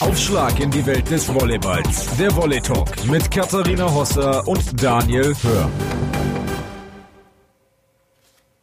Aufschlag 0.00 0.60
in 0.60 0.70
die 0.70 0.84
Welt 0.84 1.10
des 1.10 1.26
Volleyballs. 1.26 2.16
Der 2.18 2.34
Volley 2.36 2.60
Talk 2.60 3.06
mit 3.06 3.30
Katharina 3.30 3.90
Hosser 3.90 4.46
und 4.46 4.82
Daniel 4.82 5.34
Hör. 5.42 5.70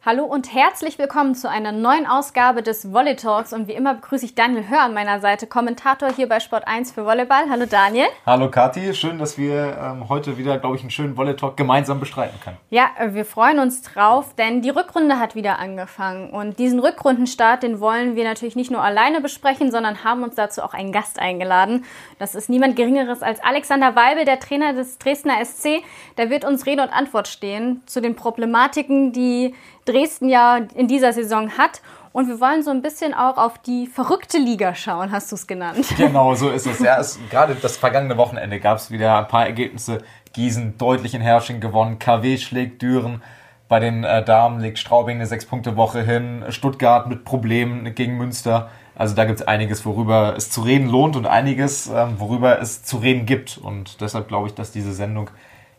Hallo 0.05 0.25
und 0.25 0.53
herzlich 0.53 0.99
willkommen 0.99 1.33
zu 1.33 1.49
einer 1.49 1.71
neuen 1.71 2.05
Ausgabe 2.05 2.61
des 2.61 2.91
Volley 2.91 3.15
Talks. 3.15 3.53
Und 3.53 3.69
wie 3.69 3.71
immer 3.71 3.93
begrüße 3.93 4.25
ich 4.25 4.35
Daniel 4.35 4.67
Hör 4.67 4.81
an 4.81 4.93
meiner 4.93 5.21
Seite, 5.21 5.47
Kommentator 5.47 6.09
hier 6.13 6.27
bei 6.27 6.41
Sport 6.41 6.67
1 6.67 6.91
für 6.91 7.05
Volleyball. 7.05 7.49
Hallo 7.49 7.65
Daniel. 7.65 8.07
Hallo 8.25 8.51
Kathi, 8.51 8.93
schön, 8.93 9.17
dass 9.17 9.37
wir 9.37 9.77
ähm, 9.81 10.09
heute 10.09 10.37
wieder, 10.37 10.57
glaube 10.57 10.75
ich, 10.75 10.81
einen 10.81 10.91
schönen 10.91 11.15
Volley 11.15 11.37
Talk 11.37 11.55
gemeinsam 11.55 12.01
bestreiten 12.01 12.37
können. 12.43 12.57
Ja, 12.69 12.89
wir 13.11 13.23
freuen 13.23 13.59
uns 13.59 13.81
drauf, 13.81 14.35
denn 14.37 14.61
die 14.61 14.71
Rückrunde 14.71 15.21
hat 15.21 15.35
wieder 15.35 15.57
angefangen. 15.59 16.31
Und 16.31 16.59
diesen 16.59 16.79
Rückrundenstart, 16.79 17.63
den 17.63 17.79
wollen 17.79 18.17
wir 18.17 18.25
natürlich 18.25 18.57
nicht 18.57 18.71
nur 18.71 18.83
alleine 18.83 19.21
besprechen, 19.21 19.71
sondern 19.71 20.03
haben 20.03 20.23
uns 20.23 20.35
dazu 20.35 20.63
auch 20.63 20.73
einen 20.73 20.91
Gast 20.91 21.17
eingeladen. 21.17 21.85
Das 22.19 22.35
ist 22.35 22.49
niemand 22.49 22.75
Geringeres 22.75 23.23
als 23.23 23.41
Alexander 23.41 23.95
Weibel, 23.95 24.25
der 24.25 24.41
Trainer 24.41 24.73
des 24.73 24.97
Dresdner 24.97 25.35
SC. 25.45 25.81
Der 26.17 26.29
wird 26.29 26.43
uns 26.43 26.65
Rede 26.65 26.81
und 26.83 26.89
Antwort 26.89 27.29
stehen 27.29 27.81
zu 27.85 28.01
den 28.01 28.17
Problematiken, 28.17 29.13
die 29.13 29.55
Dresden 29.85 30.29
ja 30.29 30.57
in 30.75 30.87
dieser 30.87 31.13
Saison 31.13 31.57
hat. 31.57 31.81
Und 32.11 32.27
wir 32.27 32.39
wollen 32.39 32.61
so 32.61 32.69
ein 32.69 32.83
bisschen 32.83 33.15
auch 33.15 33.37
auf 33.37 33.57
die 33.57 33.87
verrückte 33.87 34.37
Liga 34.37 34.75
schauen, 34.75 35.11
hast 35.11 35.31
du 35.31 35.35
es 35.35 35.47
genannt. 35.47 35.87
Genau, 35.97 36.35
so 36.35 36.49
ist 36.51 36.67
es. 36.67 36.79
Ja, 36.79 36.99
es, 36.99 37.19
gerade 37.31 37.55
das 37.55 37.77
vergangene 37.77 38.17
Wochenende 38.17 38.59
gab 38.59 38.77
es 38.77 38.91
wieder 38.91 39.17
ein 39.17 39.27
paar 39.27 39.47
Ergebnisse. 39.47 39.97
Gießen 40.33 40.77
deutlich 40.77 41.15
in 41.15 41.21
Herrsching 41.21 41.59
gewonnen, 41.59 41.97
KW 41.97 42.37
schlägt 42.37 42.81
Düren. 42.83 43.23
Bei 43.67 43.79
den 43.79 44.03
äh, 44.03 44.23
Damen 44.23 44.59
legt 44.59 44.77
Straubing 44.77 45.15
eine 45.15 45.25
Sechs-Punkte-Woche 45.25 46.03
hin. 46.03 46.45
Stuttgart 46.49 47.07
mit 47.07 47.25
Problemen 47.25 47.95
gegen 47.95 48.17
Münster. 48.17 48.69
Also 48.95 49.15
da 49.15 49.25
gibt 49.25 49.39
es 49.39 49.47
einiges, 49.47 49.83
worüber 49.83 50.35
es 50.37 50.51
zu 50.51 50.61
reden 50.61 50.87
lohnt 50.87 51.15
und 51.15 51.25
einiges, 51.25 51.87
ähm, 51.87 52.19
worüber 52.19 52.61
es 52.61 52.83
zu 52.83 52.97
reden 52.97 53.25
gibt. 53.25 53.57
Und 53.57 54.01
deshalb 54.01 54.27
glaube 54.27 54.47
ich, 54.47 54.53
dass 54.53 54.71
diese 54.71 54.93
Sendung 54.93 55.31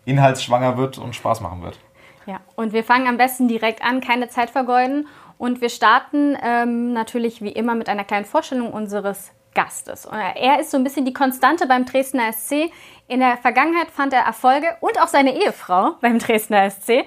inhaltsschwanger 0.04 0.76
wird 0.76 0.98
und 0.98 1.14
Spaß 1.14 1.40
machen 1.40 1.62
wird. 1.62 1.78
Ja, 2.26 2.40
und 2.56 2.72
wir 2.72 2.84
fangen 2.84 3.06
am 3.06 3.16
besten 3.16 3.48
direkt 3.48 3.82
an, 3.82 4.00
keine 4.00 4.28
Zeit 4.28 4.50
vergeuden. 4.50 5.06
Und 5.36 5.60
wir 5.60 5.68
starten 5.68 6.36
ähm, 6.42 6.92
natürlich 6.92 7.42
wie 7.42 7.50
immer 7.50 7.74
mit 7.74 7.88
einer 7.88 8.04
kleinen 8.04 8.24
Vorstellung 8.24 8.72
unseres 8.72 9.32
Gastes. 9.54 10.06
Er 10.06 10.60
ist 10.60 10.70
so 10.70 10.76
ein 10.76 10.84
bisschen 10.84 11.04
die 11.04 11.12
Konstante 11.12 11.66
beim 11.66 11.84
Dresdner 11.86 12.32
SC. 12.32 12.70
In 13.06 13.20
der 13.20 13.36
Vergangenheit 13.36 13.90
fand 13.90 14.12
er 14.12 14.22
Erfolge 14.22 14.66
und 14.80 15.00
auch 15.00 15.06
seine 15.06 15.34
Ehefrau 15.34 15.92
beim 16.00 16.18
Dresdner 16.18 16.68
SC. 16.70 17.04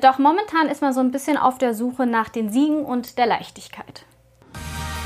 Doch 0.00 0.18
momentan 0.18 0.68
ist 0.68 0.82
man 0.82 0.92
so 0.92 1.00
ein 1.00 1.10
bisschen 1.10 1.36
auf 1.36 1.58
der 1.58 1.74
Suche 1.74 2.06
nach 2.06 2.28
den 2.28 2.50
Siegen 2.50 2.84
und 2.84 3.18
der 3.18 3.26
Leichtigkeit. 3.26 4.04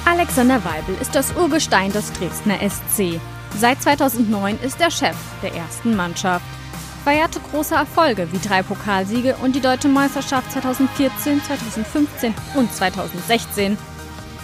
Alexander 0.06 0.62
Weibel 0.64 0.94
ist 1.00 1.14
das 1.14 1.34
Urgestein 1.34 1.90
des 1.90 2.12
Dresdner 2.12 2.58
SC. 2.58 3.18
Seit 3.56 3.80
2009 3.80 4.58
ist 4.62 4.80
er 4.80 4.90
Chef 4.90 5.16
der 5.42 5.54
ersten 5.54 5.96
Mannschaft 5.96 6.44
feierte 7.04 7.38
große 7.38 7.74
Erfolge 7.74 8.26
wie 8.32 8.38
drei 8.38 8.62
Pokalsiege 8.62 9.36
und 9.42 9.54
die 9.54 9.60
Deutsche 9.60 9.88
Meisterschaft 9.88 10.50
2014, 10.52 11.42
2015 11.42 12.34
und 12.54 12.72
2016. 12.72 13.76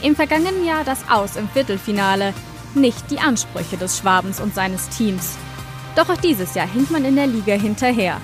Im 0.03 0.15
vergangenen 0.15 0.67
Jahr 0.67 0.85
das 0.85 1.09
Aus 1.11 1.37
im 1.37 1.49
Viertelfinale, 1.49 2.35
nicht 2.75 3.11
die 3.11 3.19
Ansprüche 3.19 3.79
des 3.79 3.99
Schwabens 3.99 4.41
und 4.41 4.55
seines 4.55 4.91
Teams. 4.91 5.37
Doch 5.97 6.11
auch 6.11 6.19
dieses 6.19 6.55
Jahr 6.55 6.69
hinkt 6.69 6.91
man 6.91 7.05
in 7.07 7.17
der 7.17 7.27
Liga 7.27 7.55
hinterher. 7.55 8.21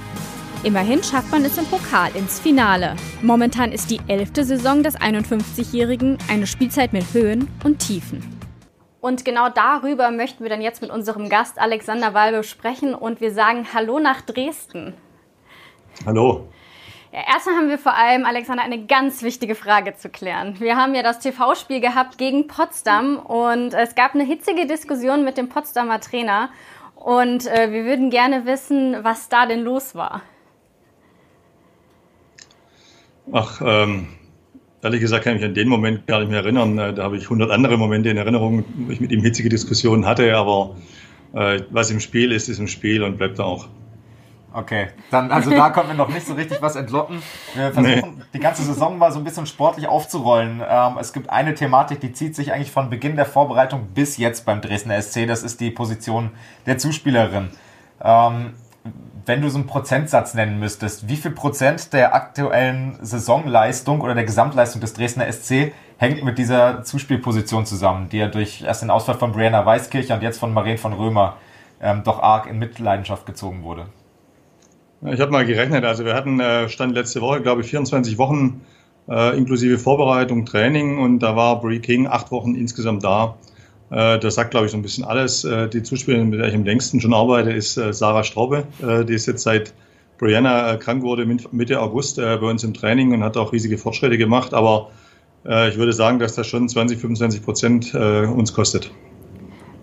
Immerhin 0.62 1.02
schafft 1.02 1.30
man 1.30 1.44
es 1.44 1.56
im 1.56 1.66
Pokal 1.66 2.14
ins 2.14 2.38
Finale. 2.38 2.94
Momentan 3.22 3.72
ist 3.72 3.90
die 3.90 4.00
elfte 4.06 4.44
Saison 4.44 4.82
des 4.82 4.96
51-Jährigen 4.96 6.18
eine 6.28 6.46
Spielzeit 6.46 6.92
mit 6.92 7.04
Höhen 7.14 7.48
und 7.64 7.78
Tiefen. 7.78 8.35
Und 9.06 9.24
genau 9.24 9.48
darüber 9.48 10.10
möchten 10.10 10.42
wir 10.42 10.50
dann 10.50 10.60
jetzt 10.60 10.82
mit 10.82 10.90
unserem 10.90 11.28
Gast 11.28 11.60
Alexander 11.60 12.12
Walbe 12.12 12.42
sprechen 12.42 12.92
und 12.92 13.20
wir 13.20 13.30
sagen 13.30 13.68
Hallo 13.72 14.00
nach 14.00 14.20
Dresden. 14.20 14.94
Hallo. 16.04 16.48
Ja, 17.12 17.20
erstmal 17.32 17.54
haben 17.54 17.68
wir 17.68 17.78
vor 17.78 17.94
allem, 17.94 18.26
Alexander, 18.26 18.64
eine 18.64 18.84
ganz 18.84 19.22
wichtige 19.22 19.54
Frage 19.54 19.94
zu 19.94 20.08
klären. 20.08 20.58
Wir 20.58 20.76
haben 20.76 20.92
ja 20.96 21.04
das 21.04 21.20
TV-Spiel 21.20 21.80
gehabt 21.80 22.18
gegen 22.18 22.48
Potsdam 22.48 23.18
und 23.18 23.74
es 23.74 23.94
gab 23.94 24.16
eine 24.16 24.24
hitzige 24.24 24.66
Diskussion 24.66 25.24
mit 25.24 25.38
dem 25.38 25.50
Potsdamer 25.50 26.00
Trainer 26.00 26.50
und 26.96 27.46
äh, 27.46 27.70
wir 27.70 27.84
würden 27.84 28.10
gerne 28.10 28.44
wissen, 28.44 29.04
was 29.04 29.28
da 29.28 29.46
denn 29.46 29.62
los 29.62 29.94
war. 29.94 30.22
Ach, 33.30 33.62
ähm, 33.64 34.15
Ehrlich 34.86 35.00
gesagt 35.00 35.24
kann 35.24 35.34
ich 35.34 35.40
mich 35.40 35.48
an 35.48 35.54
den 35.54 35.68
Moment 35.68 36.06
gar 36.06 36.20
nicht 36.20 36.30
mehr 36.30 36.38
erinnern. 36.38 36.78
Äh, 36.78 36.94
da 36.94 37.02
habe 37.02 37.16
ich 37.16 37.28
hundert 37.28 37.50
andere 37.50 37.76
Momente 37.76 38.08
in 38.08 38.16
Erinnerung, 38.16 38.64
wo 38.76 38.92
ich 38.92 39.00
mit 39.00 39.10
ihm 39.10 39.20
hitzige 39.20 39.48
Diskussionen 39.48 40.06
hatte. 40.06 40.36
Aber 40.36 40.76
äh, 41.34 41.62
was 41.70 41.90
im 41.90 41.98
Spiel 41.98 42.30
ist, 42.30 42.48
ist 42.48 42.60
im 42.60 42.68
Spiel 42.68 43.02
und 43.02 43.18
bleibt 43.18 43.40
da 43.40 43.42
auch. 43.42 43.66
Okay, 44.52 44.86
dann 45.10 45.32
also 45.32 45.50
da 45.50 45.70
konnten 45.70 45.90
wir 45.90 45.96
noch 45.96 46.08
nicht 46.08 46.24
so 46.24 46.34
richtig 46.34 46.62
was 46.62 46.76
entlocken. 46.76 47.20
Wir 47.54 47.72
versuchen 47.72 48.14
nee. 48.16 48.24
die 48.32 48.38
ganze 48.38 48.62
Saison 48.62 48.96
mal 48.96 49.10
so 49.10 49.18
ein 49.18 49.24
bisschen 49.24 49.44
sportlich 49.44 49.88
aufzurollen. 49.88 50.62
Ähm, 50.66 50.92
es 50.98 51.12
gibt 51.12 51.28
eine 51.30 51.54
Thematik, 51.54 52.00
die 52.00 52.12
zieht 52.12 52.36
sich 52.36 52.52
eigentlich 52.52 52.70
von 52.70 52.88
Beginn 52.88 53.16
der 53.16 53.26
Vorbereitung 53.26 53.88
bis 53.92 54.16
jetzt 54.16 54.46
beim 54.46 54.60
Dresdner 54.60 55.02
SC. 55.02 55.26
Das 55.26 55.42
ist 55.42 55.60
die 55.60 55.70
Position 55.70 56.30
der 56.64 56.78
Zuspielerin. 56.78 57.48
Ähm, 58.00 58.54
wenn 59.26 59.42
du 59.42 59.48
so 59.50 59.58
einen 59.58 59.66
Prozentsatz 59.66 60.34
nennen 60.34 60.58
müsstest, 60.58 61.08
wie 61.08 61.16
viel 61.16 61.32
Prozent 61.32 61.92
der 61.92 62.14
aktuellen 62.14 62.96
Saisonleistung 63.02 64.00
oder 64.00 64.14
der 64.14 64.24
Gesamtleistung 64.24 64.80
des 64.80 64.94
Dresdner 64.94 65.30
SC 65.30 65.72
hängt 65.98 66.24
mit 66.24 66.38
dieser 66.38 66.84
Zuspielposition 66.84 67.66
zusammen, 67.66 68.08
die 68.08 68.18
ja 68.18 68.28
durch 68.28 68.62
erst 68.62 68.82
den 68.82 68.90
Ausfall 68.90 69.16
von 69.16 69.32
Brianna 69.32 69.66
Weiskircher 69.66 70.14
und 70.14 70.22
jetzt 70.22 70.38
von 70.38 70.54
Maren 70.54 70.78
von 70.78 70.92
Römer 70.92 71.36
ähm, 71.80 72.02
doch 72.04 72.22
arg 72.22 72.46
in 72.46 72.58
Mitleidenschaft 72.58 73.26
gezogen 73.26 73.64
wurde? 73.64 73.86
Ich 75.04 75.20
habe 75.20 75.32
mal 75.32 75.44
gerechnet, 75.44 75.84
also 75.84 76.04
wir 76.04 76.14
hatten 76.14 76.40
äh, 76.40 76.68
Stand 76.68 76.94
letzte 76.94 77.20
Woche, 77.20 77.42
glaube 77.42 77.62
ich, 77.62 77.68
24 77.68 78.18
Wochen 78.18 78.62
äh, 79.08 79.36
inklusive 79.36 79.78
Vorbereitung, 79.78 80.46
Training 80.46 80.98
und 80.98 81.18
da 81.18 81.36
war 81.36 81.60
Brie 81.60 81.80
King 81.80 82.06
acht 82.06 82.30
Wochen 82.30 82.54
insgesamt 82.54 83.04
da. 83.04 83.36
Äh, 83.90 84.18
das 84.18 84.34
sagt, 84.34 84.50
glaube 84.50 84.66
ich, 84.66 84.72
so 84.72 84.78
ein 84.78 84.82
bisschen 84.82 85.04
alles. 85.04 85.44
Äh, 85.44 85.68
die 85.68 85.82
Zuspielerin, 85.82 86.28
mit 86.30 86.40
der 86.40 86.48
ich 86.48 86.54
am 86.54 86.64
längsten 86.64 87.00
schon 87.00 87.14
arbeite, 87.14 87.50
ist 87.50 87.76
äh, 87.76 87.92
Sarah 87.92 88.24
Straube. 88.24 88.64
Die 88.80 89.14
ist 89.14 89.26
jetzt 89.26 89.42
seit 89.42 89.74
Brianna 90.18 90.76
krank 90.76 91.02
wurde, 91.02 91.26
Mitte 91.26 91.80
August 91.80 92.16
bei 92.16 92.38
uns 92.38 92.64
im 92.64 92.72
Training 92.72 93.12
und 93.12 93.22
hat 93.22 93.36
auch 93.36 93.52
riesige 93.52 93.76
Fortschritte 93.76 94.16
gemacht. 94.16 94.54
Aber 94.54 94.90
ich 95.44 95.76
würde 95.76 95.92
sagen, 95.92 96.18
dass 96.18 96.34
das 96.34 96.46
schon 96.46 96.66
20, 96.68 96.98
25 96.98 97.42
Prozent 97.42 97.94
uns 97.94 98.52
kostet. 98.54 98.90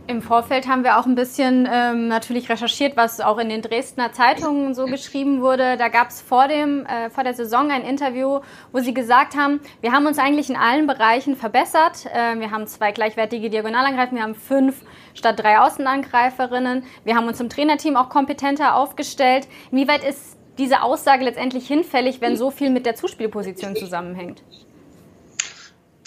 Im 0.06 0.22
Vorfeld 0.22 0.68
haben 0.68 0.84
wir 0.84 1.00
auch 1.00 1.06
ein 1.06 1.16
bisschen 1.16 1.66
ähm, 1.72 2.10
natürlich 2.10 2.50
recherchiert, 2.50 2.98
was 2.98 3.22
auch 3.22 3.38
in 3.38 3.48
den 3.48 3.62
Dresdner 3.62 4.12
Zeitungen 4.12 4.76
so 4.76 4.86
geschrieben 4.86 5.42
wurde. 5.42 5.78
Da 5.78 5.88
gab 5.88 6.10
es 6.10 6.22
vor, 6.22 6.50
äh, 6.50 7.10
vor 7.10 7.24
der 7.24 7.34
Saison 7.34 7.72
ein 7.72 7.84
Interview, 7.84 8.42
wo 8.74 8.80
sie 8.80 8.94
gesagt 8.94 9.38
haben, 9.38 9.62
wir 9.80 9.94
haben 9.94 10.06
uns 10.06 10.20
eigentlich 10.20 10.50
in 10.50 10.58
allen 10.58 10.88
Bereichen 10.88 11.38
verbessert. 11.38 12.06
Äh, 12.14 12.38
wir 12.38 12.52
haben 12.52 12.68
zwei 12.68 12.92
gleichwertige 12.92 13.50
Diagonalangreifer, 13.50 14.14
wir 14.14 14.24
haben 14.24 14.36
fünf 14.36 14.82
statt 15.14 15.40
drei 15.40 15.60
Außenangreiferinnen. 15.60 16.84
Wir 17.06 17.16
haben 17.16 17.28
uns 17.28 17.40
im 17.40 17.48
Trainerteam 17.48 17.96
auch 17.96 18.10
kompetenter 18.10 18.76
aufgestellt. 18.76 19.48
Inwieweit 19.72 20.04
ist 20.04 20.38
diese 20.58 20.82
Aussage 20.82 21.24
letztendlich 21.24 21.66
hinfällig, 21.66 22.20
wenn 22.20 22.36
so 22.36 22.52
viel 22.52 22.72
mit 22.72 22.86
der 22.86 22.96
Zuspielposition 22.96 23.78
zusammenhängt? 23.78 24.44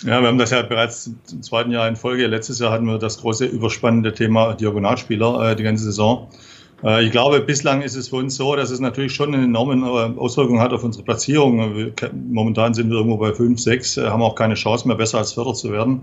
Ja, 0.04 0.20
wir 0.20 0.28
haben 0.28 0.38
das 0.38 0.50
ja 0.50 0.60
bereits 0.62 1.10
im 1.32 1.42
zweiten 1.42 1.70
Jahr 1.70 1.88
in 1.88 1.96
Folge. 1.96 2.26
Letztes 2.26 2.58
Jahr 2.58 2.70
hatten 2.70 2.84
wir 2.84 2.98
das 2.98 3.18
große 3.18 3.46
überspannende 3.46 4.12
Thema 4.12 4.54
Diagonalspieler 4.54 5.52
äh, 5.52 5.56
die 5.56 5.62
ganze 5.62 5.84
Saison. 5.84 6.28
Äh, 6.84 7.04
ich 7.04 7.12
glaube, 7.12 7.40
bislang 7.40 7.80
ist 7.80 7.94
es 7.94 8.08
für 8.08 8.16
uns 8.16 8.36
so, 8.36 8.54
dass 8.56 8.70
es 8.70 8.80
natürlich 8.80 9.14
schon 9.14 9.34
eine 9.34 9.44
enorme 9.44 9.74
äh, 9.74 10.18
Auswirkung 10.18 10.60
hat 10.60 10.72
auf 10.72 10.84
unsere 10.84 11.02
Platzierung. 11.02 11.92
Momentan 12.30 12.74
sind 12.74 12.90
wir 12.90 12.96
irgendwo 12.96 13.16
bei 13.16 13.32
5, 13.32 13.58
6, 13.58 13.96
äh, 13.96 14.06
haben 14.08 14.22
auch 14.22 14.34
keine 14.34 14.54
Chance 14.54 14.86
mehr, 14.86 14.98
besser 14.98 15.18
als 15.18 15.32
Vierter 15.32 15.54
zu 15.54 15.72
werden. 15.72 16.02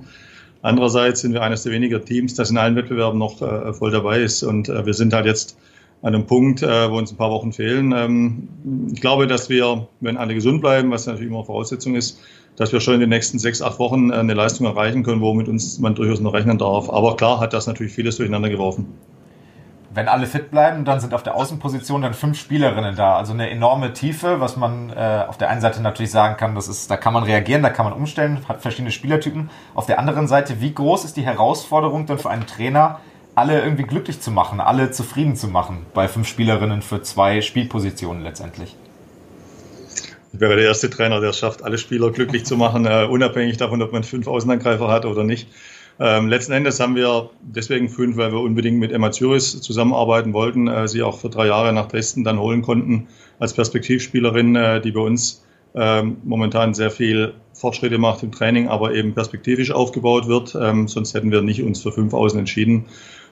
Andererseits 0.64 1.22
sind 1.22 1.34
wir 1.34 1.44
eines 1.44 1.64
der 1.64 1.74
weniger 1.74 2.04
Teams, 2.04 2.34
das 2.34 2.50
in 2.50 2.58
allen 2.58 2.76
Wettbewerben 2.76 3.20
noch 3.20 3.42
äh, 3.42 3.74
voll 3.74 3.92
dabei 3.92 4.22
ist. 4.22 4.44
Und 4.44 4.70
wir 4.70 4.94
sind 4.94 5.14
halt 5.14 5.26
jetzt 5.26 5.58
an 6.04 6.14
einem 6.14 6.28
Punkt, 6.28 6.62
wo 6.62 6.98
uns 6.98 7.12
ein 7.12 7.18
paar 7.18 7.32
Wochen 7.32 7.54
fehlen. 7.54 7.94
Ähm, 7.94 8.50
ich 8.94 9.02
glaube, 9.02 9.26
dass 9.26 9.50
wir, 9.50 9.88
wenn 10.02 10.18
alle 10.18 10.36
gesund 10.36 10.62
bleiben, 10.62 10.92
was 10.92 11.08
natürlich 11.08 11.30
immer 11.30 11.46
Voraussetzung 11.46 11.96
ist, 11.96 12.20
dass 12.56 12.72
wir 12.72 12.82
schon 12.82 12.96
in 12.96 13.00
den 13.00 13.10
nächsten 13.10 13.40
sechs, 13.40 13.62
acht 13.62 13.80
Wochen 13.80 14.12
äh, 14.12 14.16
eine 14.16 14.34
Leistung 14.34 14.68
erreichen 14.68 15.04
können, 15.04 15.22
womit 15.22 15.48
uns 15.48 15.80
man 15.80 15.96
durchaus 15.96 16.20
noch 16.20 16.34
rechnen 16.34 16.58
darf. 16.58 16.90
Aber 16.90 17.16
klar 17.16 17.40
hat 17.40 17.54
das 17.54 17.68
natürlich 17.68 17.94
vieles 17.94 18.18
durcheinander 18.18 18.50
geworfen. 18.50 18.94
Wenn 19.96 20.08
alle 20.08 20.26
fit 20.26 20.50
bleiben, 20.50 20.86
dann 20.86 21.00
sind 21.00 21.14
auf 21.14 21.22
der 21.22 21.36
Außenposition 21.36 22.02
dann 22.02 22.16
fünf 22.16 22.40
Spielerinnen 22.40 22.96
da. 22.96 23.16
Also 23.16 23.34
eine 23.34 23.52
enorme 23.52 23.94
Tiefe, 23.94 24.40
was 24.40 24.58
man 24.58 24.90
äh, 24.90 25.26
auf 25.28 25.38
der 25.38 25.52
einen 25.52 25.62
Seite 25.62 25.84
natürlich 25.84 26.12
sagen 26.12 26.36
kann, 26.36 26.56
das 26.56 26.68
ist, 26.68 26.90
da 26.90 26.98
kann 26.98 27.14
man 27.14 27.24
reagieren, 27.24 27.62
da 27.62 27.70
kann 27.70 27.86
man 27.86 27.94
umstellen, 27.94 28.40
hat 28.48 28.62
verschiedene 28.62 28.90
Spielertypen. 28.90 29.52
Auf 29.76 29.86
der 29.86 30.00
anderen 30.00 30.28
Seite, 30.28 30.62
wie 30.62 30.74
groß 30.74 31.06
ist 31.06 31.16
die 31.16 31.22
Herausforderung 31.22 32.08
dann 32.08 32.18
für 32.18 32.32
einen 32.32 32.48
Trainer, 32.48 33.00
alle 33.36 33.62
irgendwie 33.62 33.84
glücklich 33.84 34.20
zu 34.20 34.32
machen, 34.32 34.60
alle 34.60 34.92
zufrieden 34.92 35.36
zu 35.36 35.48
machen 35.48 35.86
bei 35.94 36.08
fünf 36.08 36.28
Spielerinnen 36.28 36.82
für 36.82 37.02
zwei 37.02 37.42
Spielpositionen 37.42 38.24
letztendlich? 38.24 38.76
Ich 40.34 40.40
wäre 40.40 40.56
der 40.56 40.66
erste 40.66 40.90
Trainer, 40.90 41.20
der 41.20 41.30
es 41.30 41.38
schafft, 41.38 41.64
alle 41.64 41.78
Spieler 41.78 42.12
glücklich 42.12 42.46
zu 42.46 42.58
machen, 42.58 42.88
uh, 42.88 43.08
unabhängig 43.08 43.58
davon, 43.58 43.82
ob 43.82 43.92
man 43.92 44.04
fünf 44.04 44.28
Außenangreifer 44.28 44.88
hat 44.88 45.06
oder 45.06 45.24
nicht. 45.24 45.48
Ähm, 46.00 46.28
letzten 46.28 46.54
Endes 46.54 46.80
haben 46.80 46.96
wir 46.96 47.30
deswegen 47.42 47.88
fünf, 47.88 48.18
weil 48.18 48.32
wir 48.32 48.40
unbedingt 48.40 48.80
mit 48.80 48.92
Emma 48.92 49.12
Züris 49.12 49.62
zusammenarbeiten 49.62 50.34
wollten, 50.34 50.68
äh, 50.68 50.88
sie 50.88 51.04
auch 51.04 51.20
für 51.20 51.30
drei 51.30 51.48
Jahre 51.48 51.72
nach 51.72 51.88
Dresden 51.88 52.24
dann 52.24 52.40
holen 52.40 52.64
konnten 52.64 53.08
als 53.38 53.54
Perspektivspielerin, 53.54 54.56
äh, 54.56 54.82
die 54.82 54.92
bei 54.92 55.02
uns 55.02 55.44
ähm, 55.76 56.18
momentan 56.24 56.74
sehr 56.74 56.90
viel 56.90 57.34
Fortschritte 57.54 58.00
macht 58.00 58.24
im 58.24 58.32
Training, 58.32 58.68
aber 58.68 58.94
eben 58.96 59.14
perspektivisch 59.14 59.72
aufgebaut 59.72 60.28
wird. 60.28 60.56
Ähm, 60.60 60.88
sonst 60.88 61.14
hätten 61.14 61.32
wir 61.32 61.42
nicht 61.42 61.62
uns 61.62 61.82
für 61.82 61.92
fünf 61.92 62.14
Außen 62.14 62.40
entschieden. 62.40 62.86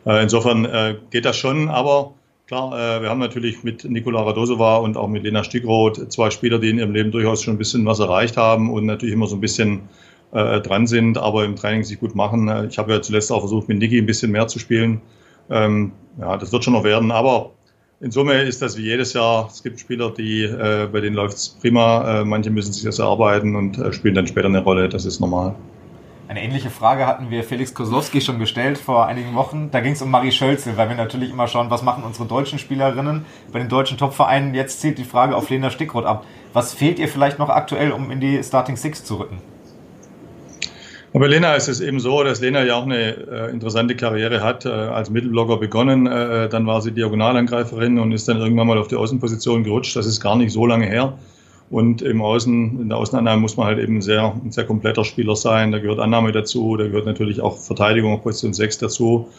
Äh, 0.05 0.23
insofern 0.23 0.65
äh, 0.65 0.95
geht 1.11 1.25
das 1.25 1.37
schon, 1.37 1.69
aber 1.69 2.13
klar, 2.47 2.73
äh, 2.73 3.01
wir 3.01 3.09
haben 3.09 3.19
natürlich 3.19 3.63
mit 3.63 3.83
Nikola 3.85 4.21
Radosova 4.21 4.77
und 4.77 4.97
auch 4.97 5.07
mit 5.07 5.23
Lena 5.23 5.43
Stigroth 5.43 6.11
zwei 6.11 6.31
Spieler, 6.31 6.59
die 6.59 6.69
in 6.69 6.79
ihrem 6.79 6.91
Leben 6.91 7.11
durchaus 7.11 7.43
schon 7.43 7.55
ein 7.55 7.57
bisschen 7.57 7.85
was 7.85 7.99
erreicht 7.99 8.37
haben 8.37 8.71
und 8.71 8.85
natürlich 8.85 9.13
immer 9.13 9.27
so 9.27 9.35
ein 9.35 9.41
bisschen 9.41 9.81
dran 10.33 10.87
sind, 10.87 11.17
aber 11.17 11.43
im 11.43 11.57
Training 11.57 11.83
sich 11.83 11.99
gut 11.99 12.15
machen. 12.15 12.49
Ich 12.69 12.77
habe 12.77 12.93
ja 12.93 13.01
zuletzt 13.01 13.33
auch 13.33 13.41
versucht, 13.41 13.67
mit 13.67 13.79
Niki 13.79 13.97
ein 13.97 14.05
bisschen 14.05 14.31
mehr 14.31 14.47
zu 14.47 14.59
spielen. 14.59 15.01
Ähm, 15.49 15.91
ja, 16.21 16.37
das 16.37 16.53
wird 16.53 16.63
schon 16.63 16.71
noch 16.71 16.85
werden, 16.85 17.11
aber 17.11 17.51
in 17.99 18.11
Summe 18.11 18.41
ist 18.43 18.61
das 18.61 18.77
wie 18.77 18.83
jedes 18.83 19.11
Jahr. 19.11 19.49
Es 19.51 19.61
gibt 19.61 19.81
Spieler, 19.81 20.09
die 20.09 20.47
bei 20.89 21.01
denen 21.01 21.17
läuft 21.17 21.35
es 21.35 21.49
prima. 21.49 22.23
Manche 22.23 22.49
müssen 22.49 22.71
sich 22.71 22.85
das 22.85 22.99
erarbeiten 22.99 23.57
und 23.57 23.77
spielen 23.93 24.15
dann 24.15 24.25
später 24.25 24.47
eine 24.47 24.63
Rolle. 24.63 24.87
Das 24.87 25.03
ist 25.03 25.19
normal. 25.19 25.53
Eine 26.31 26.43
ähnliche 26.43 26.69
Frage 26.69 27.07
hatten 27.07 27.29
wir 27.29 27.43
Felix 27.43 27.73
Kozlowski 27.73 28.21
schon 28.21 28.39
gestellt 28.39 28.77
vor 28.77 29.05
einigen 29.05 29.35
Wochen. 29.35 29.67
Da 29.69 29.81
ging 29.81 29.91
es 29.91 30.01
um 30.01 30.09
Marie 30.09 30.31
Schölzel, 30.31 30.77
weil 30.77 30.87
wir 30.87 30.95
natürlich 30.95 31.29
immer 31.29 31.45
schauen, 31.49 31.69
was 31.69 31.83
machen 31.83 32.05
unsere 32.05 32.25
deutschen 32.25 32.57
Spielerinnen 32.57 33.25
bei 33.51 33.59
den 33.59 33.67
deutschen 33.67 33.97
Topvereinen. 33.97 34.53
Jetzt 34.53 34.79
zielt 34.79 34.97
die 34.97 35.03
Frage 35.03 35.35
auf 35.35 35.49
Lena 35.49 35.69
Stickroth 35.69 36.05
ab. 36.05 36.25
Was 36.53 36.73
fehlt 36.73 36.99
ihr 36.99 37.09
vielleicht 37.09 37.37
noch 37.37 37.49
aktuell, 37.49 37.91
um 37.91 38.09
in 38.11 38.21
die 38.21 38.41
Starting 38.43 38.77
Six 38.77 39.03
zu 39.03 39.15
rücken? 39.15 39.39
Aber 41.13 41.27
Lena 41.27 41.55
ist 41.55 41.67
es 41.67 41.81
eben 41.81 41.99
so, 41.99 42.23
dass 42.23 42.39
Lena 42.39 42.63
ja 42.63 42.75
auch 42.75 42.83
eine 42.83 43.09
äh, 43.09 43.51
interessante 43.51 43.97
Karriere 43.97 44.41
hat, 44.41 44.65
äh, 44.65 44.69
als 44.69 45.09
Mittelblocker 45.09 45.57
begonnen, 45.57 46.07
äh, 46.07 46.47
dann 46.47 46.65
war 46.65 46.81
sie 46.81 46.93
Diagonalangreiferin 46.93 47.99
und 47.99 48.13
ist 48.13 48.29
dann 48.29 48.37
irgendwann 48.37 48.67
mal 48.67 48.77
auf 48.77 48.87
die 48.87 48.95
Außenposition 48.95 49.65
gerutscht. 49.65 49.97
Das 49.97 50.05
ist 50.05 50.21
gar 50.21 50.37
nicht 50.37 50.53
so 50.53 50.65
lange 50.65 50.85
her. 50.85 51.17
Und 51.71 52.01
im 52.01 52.21
Außen, 52.21 52.81
in 52.81 52.89
der 52.89 52.97
Außenannahme 52.97 53.41
muss 53.41 53.55
man 53.55 53.65
halt 53.65 53.79
eben 53.79 54.01
sehr, 54.01 54.33
ein 54.43 54.51
sehr 54.51 54.65
kompletter 54.65 55.05
Spieler 55.05 55.37
sein. 55.37 55.71
Da 55.71 55.79
gehört 55.79 55.99
Annahme 55.99 56.33
dazu, 56.33 56.75
da 56.75 56.85
gehört 56.85 57.05
natürlich 57.05 57.39
auch 57.39 57.57
Verteidigung 57.57 58.13
auf 58.13 58.23
Position 58.23 58.53
6 58.53 58.79
dazu. 58.79 59.29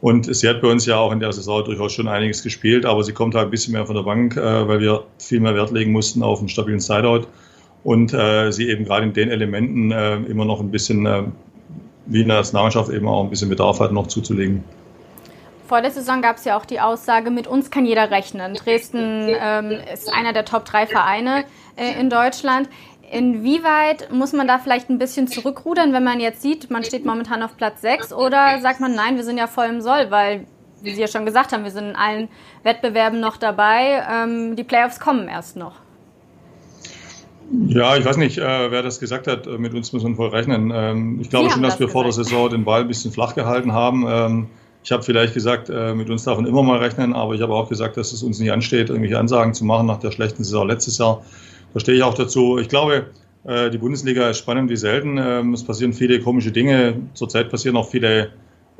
Und 0.00 0.34
sie 0.34 0.48
hat 0.48 0.62
bei 0.62 0.68
uns 0.68 0.86
ja 0.86 0.96
auch 0.96 1.10
in 1.10 1.18
der 1.18 1.32
Saison 1.32 1.64
durchaus 1.64 1.92
schon 1.92 2.06
einiges 2.06 2.44
gespielt, 2.44 2.86
aber 2.86 3.02
sie 3.02 3.12
kommt 3.12 3.34
halt 3.34 3.48
ein 3.48 3.50
bisschen 3.50 3.72
mehr 3.72 3.84
von 3.86 3.96
der 3.96 4.04
Bank, 4.04 4.36
äh, 4.36 4.68
weil 4.68 4.80
wir 4.80 5.02
viel 5.18 5.40
mehr 5.40 5.54
Wert 5.56 5.72
legen 5.72 5.90
mussten 5.90 6.22
auf 6.22 6.38
einen 6.38 6.48
stabilen 6.48 6.80
Sideout 6.80 7.26
und 7.82 8.14
äh, 8.14 8.52
sie 8.52 8.68
eben 8.68 8.84
gerade 8.84 9.04
in 9.04 9.12
den 9.12 9.28
Elementen 9.28 9.90
äh, 9.90 10.16
immer 10.16 10.44
noch 10.44 10.60
ein 10.60 10.70
bisschen, 10.70 11.32
wie 12.06 12.22
in 12.22 12.28
der 12.28 12.38
Nationalmannschaft 12.38 12.90
eben 12.90 13.08
auch 13.08 13.24
ein 13.24 13.30
bisschen 13.30 13.50
Bedarf 13.50 13.80
hat, 13.80 13.92
noch 13.92 14.06
zuzulegen. 14.06 14.64
Vor 15.70 15.82
der 15.82 15.92
Saison 15.92 16.20
gab 16.20 16.36
es 16.36 16.44
ja 16.44 16.58
auch 16.58 16.64
die 16.64 16.80
Aussage, 16.80 17.30
mit 17.30 17.46
uns 17.46 17.70
kann 17.70 17.86
jeder 17.86 18.10
rechnen. 18.10 18.54
Dresden 18.54 19.28
ähm, 19.28 19.70
ist 19.94 20.12
einer 20.12 20.32
der 20.32 20.44
Top 20.44 20.64
drei 20.64 20.84
Vereine 20.84 21.44
äh, 21.76 21.92
in 22.00 22.10
Deutschland. 22.10 22.68
Inwieweit 23.12 24.10
muss 24.10 24.32
man 24.32 24.48
da 24.48 24.58
vielleicht 24.58 24.90
ein 24.90 24.98
bisschen 24.98 25.28
zurückrudern, 25.28 25.92
wenn 25.92 26.02
man 26.02 26.18
jetzt 26.18 26.42
sieht, 26.42 26.72
man 26.72 26.82
steht 26.82 27.06
momentan 27.06 27.44
auf 27.44 27.56
Platz 27.56 27.82
6 27.82 28.12
oder 28.12 28.58
sagt 28.60 28.80
man, 28.80 28.96
nein, 28.96 29.14
wir 29.14 29.22
sind 29.22 29.38
ja 29.38 29.46
voll 29.46 29.66
im 29.66 29.80
Soll, 29.80 30.10
weil, 30.10 30.44
wie 30.82 30.92
Sie 30.92 31.02
ja 31.02 31.06
schon 31.06 31.24
gesagt 31.24 31.52
haben, 31.52 31.62
wir 31.62 31.70
sind 31.70 31.90
in 31.90 31.94
allen 31.94 32.28
Wettbewerben 32.64 33.20
noch 33.20 33.36
dabei, 33.36 34.04
ähm, 34.10 34.56
die 34.56 34.64
Playoffs 34.64 34.98
kommen 34.98 35.28
erst 35.28 35.56
noch. 35.56 35.76
Ja, 37.68 37.96
ich 37.96 38.04
weiß 38.04 38.16
nicht, 38.16 38.38
äh, 38.38 38.72
wer 38.72 38.82
das 38.82 38.98
gesagt 38.98 39.28
hat. 39.28 39.46
Äh, 39.46 39.50
mit 39.58 39.72
uns 39.74 39.92
muss 39.92 40.02
man 40.02 40.16
voll 40.16 40.30
rechnen. 40.30 40.72
Ähm, 40.74 41.20
ich 41.20 41.30
glaube 41.30 41.48
schon, 41.48 41.62
dass 41.62 41.74
das 41.74 41.80
wir 41.80 41.86
gesagt. 41.86 41.92
vor 41.92 42.02
der 42.02 42.12
Saison 42.12 42.50
den 42.50 42.64
Ball 42.64 42.80
ein 42.80 42.88
bisschen 42.88 43.12
flach 43.12 43.36
gehalten 43.36 43.72
haben. 43.72 44.04
Ähm, 44.08 44.46
ich 44.82 44.92
habe 44.92 45.02
vielleicht 45.02 45.34
gesagt, 45.34 45.68
äh, 45.68 45.94
mit 45.94 46.08
uns 46.08 46.24
darf 46.24 46.36
man 46.36 46.46
immer 46.46 46.62
mal 46.62 46.78
rechnen, 46.78 47.12
aber 47.12 47.34
ich 47.34 47.42
habe 47.42 47.52
auch 47.54 47.68
gesagt, 47.68 47.96
dass 47.96 48.12
es 48.12 48.22
uns 48.22 48.38
nicht 48.38 48.50
ansteht, 48.50 48.88
irgendwelche 48.88 49.18
Ansagen 49.18 49.52
zu 49.54 49.64
machen 49.64 49.86
nach 49.86 49.98
der 49.98 50.10
schlechten 50.10 50.42
Saison 50.42 50.66
letztes 50.66 50.98
Jahr. 50.98 51.22
Da 51.74 51.80
stehe 51.80 51.98
ich 51.98 52.02
auch 52.02 52.14
dazu. 52.14 52.58
Ich 52.58 52.68
glaube, 52.68 53.06
äh, 53.44 53.70
die 53.70 53.78
Bundesliga 53.78 54.30
ist 54.30 54.38
spannend 54.38 54.70
wie 54.70 54.76
selten. 54.76 55.18
Ähm, 55.18 55.52
es 55.52 55.64
passieren 55.64 55.92
viele 55.92 56.20
komische 56.20 56.50
Dinge. 56.50 56.96
Zurzeit 57.14 57.50
passieren 57.50 57.76
auch 57.76 57.88
viele 57.88 58.30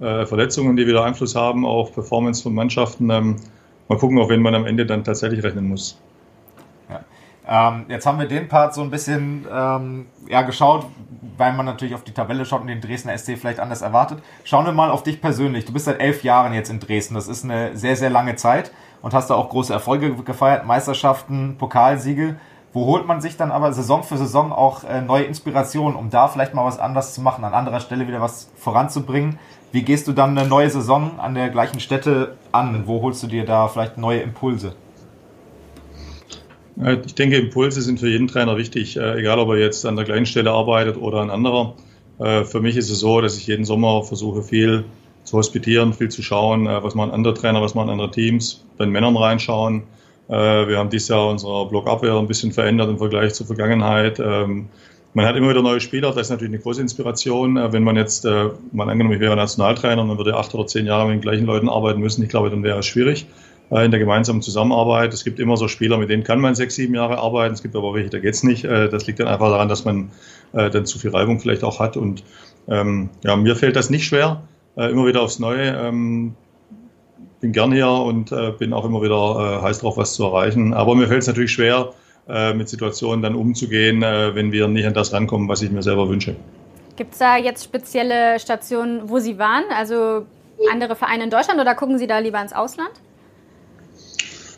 äh, 0.01 0.25
Verletzungen, 0.25 0.77
die 0.77 0.87
wieder 0.87 1.05
Einfluss 1.05 1.37
haben 1.37 1.67
auf 1.67 1.93
Performance 1.93 2.43
von 2.43 2.55
Mannschaften. 2.55 3.11
Ähm, 3.11 3.37
mal 3.89 3.99
gucken, 3.99 4.19
auf 4.19 4.31
wen 4.31 4.41
man 4.41 4.55
am 4.55 4.67
Ende 4.67 4.87
dann 4.87 5.05
tatsächlich 5.05 5.43
rechnen 5.45 5.69
muss. 5.69 5.99
Ähm, 7.53 7.87
jetzt 7.89 8.07
haben 8.07 8.21
wir 8.21 8.29
den 8.29 8.47
Part 8.47 8.75
so 8.75 8.81
ein 8.81 8.91
bisschen 8.91 9.45
ähm, 9.53 10.07
ja, 10.29 10.43
geschaut, 10.43 10.87
weil 11.37 11.53
man 11.53 11.67
natürlich 11.67 11.97
auf 11.97 12.05
die 12.05 12.13
Tabelle 12.13 12.45
schaut 12.45 12.61
und 12.61 12.69
den 12.69 12.81
Dresdner 12.81 13.19
SC 13.19 13.37
vielleicht 13.37 13.59
anders 13.59 13.83
erwartet. 13.83 14.23
Schauen 14.45 14.67
wir 14.67 14.73
mal 14.73 14.91
auf 14.91 15.03
dich 15.03 15.21
persönlich. 15.21 15.65
Du 15.65 15.73
bist 15.73 15.87
seit 15.87 16.01
elf 16.01 16.23
Jahren 16.23 16.55
jetzt 16.55 16.71
in 16.71 16.79
Dresden. 16.79 17.15
Das 17.15 17.27
ist 17.27 17.45
eine 17.45 17.77
sehr, 17.77 17.97
sehr 17.97 18.09
lange 18.09 18.37
Zeit 18.37 18.71
und 19.03 19.15
hast 19.15 19.31
da 19.31 19.35
auch 19.35 19.49
große 19.49 19.73
Erfolge 19.73 20.15
gefeiert, 20.15 20.65
Meisterschaften, 20.65 21.57
Pokalsiege. 21.59 22.37
Wo 22.73 22.87
holt 22.87 23.09
man 23.09 23.21
sich 23.21 23.37
dann 23.37 23.51
aber 23.51 23.73
Saison 23.73 24.05
für 24.05 24.17
Saison 24.17 24.53
auch 24.53 24.85
äh, 24.85 25.01
neue 25.01 25.25
Inspirationen, 25.25 25.97
um 25.97 26.09
da 26.09 26.29
vielleicht 26.29 26.55
mal 26.55 26.65
was 26.65 26.79
anders 26.79 27.15
zu 27.15 27.21
machen, 27.21 27.43
an 27.43 27.53
anderer 27.53 27.81
Stelle 27.81 28.07
wieder 28.07 28.21
was 28.21 28.49
voranzubringen? 28.55 29.41
Wie 29.73 29.83
gehst 29.83 30.07
du 30.07 30.13
dann 30.13 30.39
eine 30.39 30.49
neue 30.49 30.71
Saison 30.71 31.19
an 31.19 31.35
der 31.35 31.49
gleichen 31.49 31.81
Stätte 31.81 32.37
an? 32.53 32.85
Wo 32.87 33.03
holst 33.03 33.25
du 33.25 33.27
dir 33.27 33.45
da 33.45 33.67
vielleicht 33.67 33.99
neue 33.99 34.21
Impulse? 34.21 34.77
Ich 36.83 37.15
denke, 37.15 37.37
Impulse 37.37 37.83
sind 37.83 38.01
für 38.01 38.09
jeden 38.09 38.27
Trainer 38.27 38.57
wichtig, 38.57 38.97
äh, 38.97 39.19
egal 39.19 39.39
ob 39.39 39.51
er 39.51 39.59
jetzt 39.59 39.85
an 39.85 39.97
der 39.97 40.07
gleichen 40.07 40.25
Stelle 40.25 40.51
arbeitet 40.51 40.97
oder 40.97 41.19
an 41.19 41.29
anderer. 41.29 41.75
Äh, 42.19 42.45
für 42.45 42.61
mich 42.61 42.77
ist 42.77 42.89
es 42.89 43.01
so, 43.01 43.21
dass 43.21 43.37
ich 43.37 43.47
jeden 43.47 43.67
Sommer 43.67 44.03
versuche, 44.03 44.43
viel 44.43 44.85
zu 45.25 45.37
hospitieren, 45.37 45.93
viel 45.93 46.09
zu 46.09 46.23
schauen, 46.23 46.67
äh, 46.67 46.83
was 46.83 46.95
machen 46.95 47.11
andere 47.11 47.35
Trainer, 47.35 47.61
was 47.61 47.75
machen 47.75 47.91
andere 47.91 48.11
Teams, 48.11 48.65
bei 48.79 48.85
den 48.87 48.93
Männern 48.93 49.17
reinschauen. 49.17 49.85
Wir 50.29 50.79
haben 50.79 50.91
dieses 50.91 51.09
Jahr 51.09 51.29
unsere 51.29 51.67
Blockabwehr 51.69 52.17
ein 52.17 52.29
bisschen 52.29 52.53
verändert 52.53 52.89
im 52.89 52.99
Vergleich 52.99 53.35
zur 53.35 53.49
Vergangenheit. 53.49 54.21
Ähm, 54.21 54.69
man 55.13 55.27
hat 55.27 55.35
immer 55.35 55.51
wieder 55.51 55.61
neue 55.61 55.81
Spieler, 55.81 56.13
das 56.13 56.29
ist 56.29 56.31
natürlich 56.31 56.55
eine 56.55 56.63
große 56.63 56.81
Inspiration. 56.81 57.57
Wenn 57.57 57.83
man 57.83 57.97
jetzt, 57.97 58.25
mal 58.25 58.89
angenommen, 58.89 59.13
ich 59.13 59.19
wäre 59.19 59.35
Nationaltrainer 59.35 60.03
und 60.03 60.07
man 60.07 60.19
würde 60.19 60.37
acht 60.37 60.55
oder 60.55 60.69
zehn 60.69 60.87
Jahre 60.87 61.07
mit 61.09 61.17
den 61.17 61.21
gleichen 61.21 61.47
Leuten 61.47 61.69
arbeiten 61.69 61.99
müssen, 61.99 62.23
ich 62.23 62.29
glaube, 62.29 62.49
dann 62.49 62.63
wäre 62.63 62.79
es 62.79 62.87
schwierig. 62.87 63.27
Äh, 63.71 63.85
in 63.85 63.91
der 63.91 64.01
gemeinsamen 64.01 64.43
Zusammenarbeit. 64.43 65.15
Es 65.15 65.25
gibt 65.25 65.39
immer 65.39 65.57
so 65.57 65.69
Spieler, 65.69 65.97
mit 65.99 66.11
denen 66.11 66.25
kann 66.25 66.41
man 66.41 66.55
sechs, 66.55 66.75
sieben 66.75 66.95
Jahre 66.95 67.19
arbeiten. 67.19 67.55
Es 67.55 67.63
gibt 67.63 67.77
aber 67.77 67.95
welche, 67.95 68.11
da 68.11 68.19
geht's 68.19 68.43
nicht. 68.43 68.65
Äh, 68.65 68.89
das 68.89 69.07
liegt 69.07 69.21
dann 69.21 69.29
einfach 69.29 69.49
daran, 69.49 69.69
dass 69.69 69.85
man 69.85 70.11
äh, 70.53 70.71
dann 70.71 70.87
zu 70.87 70.99
viel 70.99 71.11
Reibung 71.11 71.39
vielleicht 71.39 71.63
auch 71.63 71.79
hat. 71.79 71.97
Und 71.97 72.25
ähm, 72.69 73.11
ja, 73.23 73.37
mir 73.37 73.55
fällt 73.57 73.77
das 73.77 73.91
nicht 73.91 74.07
schwer, 74.07 74.43
immer 74.77 75.07
wieder 75.07 75.23
aufs 75.23 75.39
Neue. 75.39 75.77
Ähm, 75.77 76.35
bin 77.41 77.53
gern 77.53 77.73
hier 77.73 77.89
und 77.89 78.35
bin 78.59 78.75
auch 78.75 78.85
immer 78.85 79.01
wieder 79.01 79.63
heiß 79.63 79.81
drauf, 79.81 79.97
was 79.97 80.13
zu 80.13 80.25
erreichen. 80.25 80.75
Aber 80.75 80.95
mir 80.95 81.09
fällt 81.09 81.23
es 81.23 81.27
natürlich 81.27 81.53
schwer, 81.53 81.95
mit 82.55 82.69
Situationen 82.69 83.23
dann 83.23 83.35
umzugehen, 83.35 84.03
wenn 84.03 84.53
wir 84.53 84.69
nicht 84.69 84.87
an 84.87 84.93
das 84.93 85.15
rankommen, 85.15 85.49
was 85.49 85.63
ich 85.63 85.71
mir 85.71 85.83
selber 85.83 86.11
wünsche. 86.11 86.37
Gibt 86.97 87.15
es 87.15 87.19
da 87.19 87.39
jetzt 87.39 87.65
spezielle 87.65 88.39
Stationen, 88.39 89.09
wo 89.09 89.21
Sie 89.21 89.39
waren? 89.39 89.65
Also 89.75 90.27
andere 90.71 90.97
Vereine 90.97 91.25
in 91.25 91.31
Deutschland 91.31 91.59
oder 91.59 91.75
gucken 91.75 91.99
Sie 91.99 92.07
da 92.07 92.19
lieber 92.19 92.43
ins 92.43 92.53
Ausland? 92.53 92.93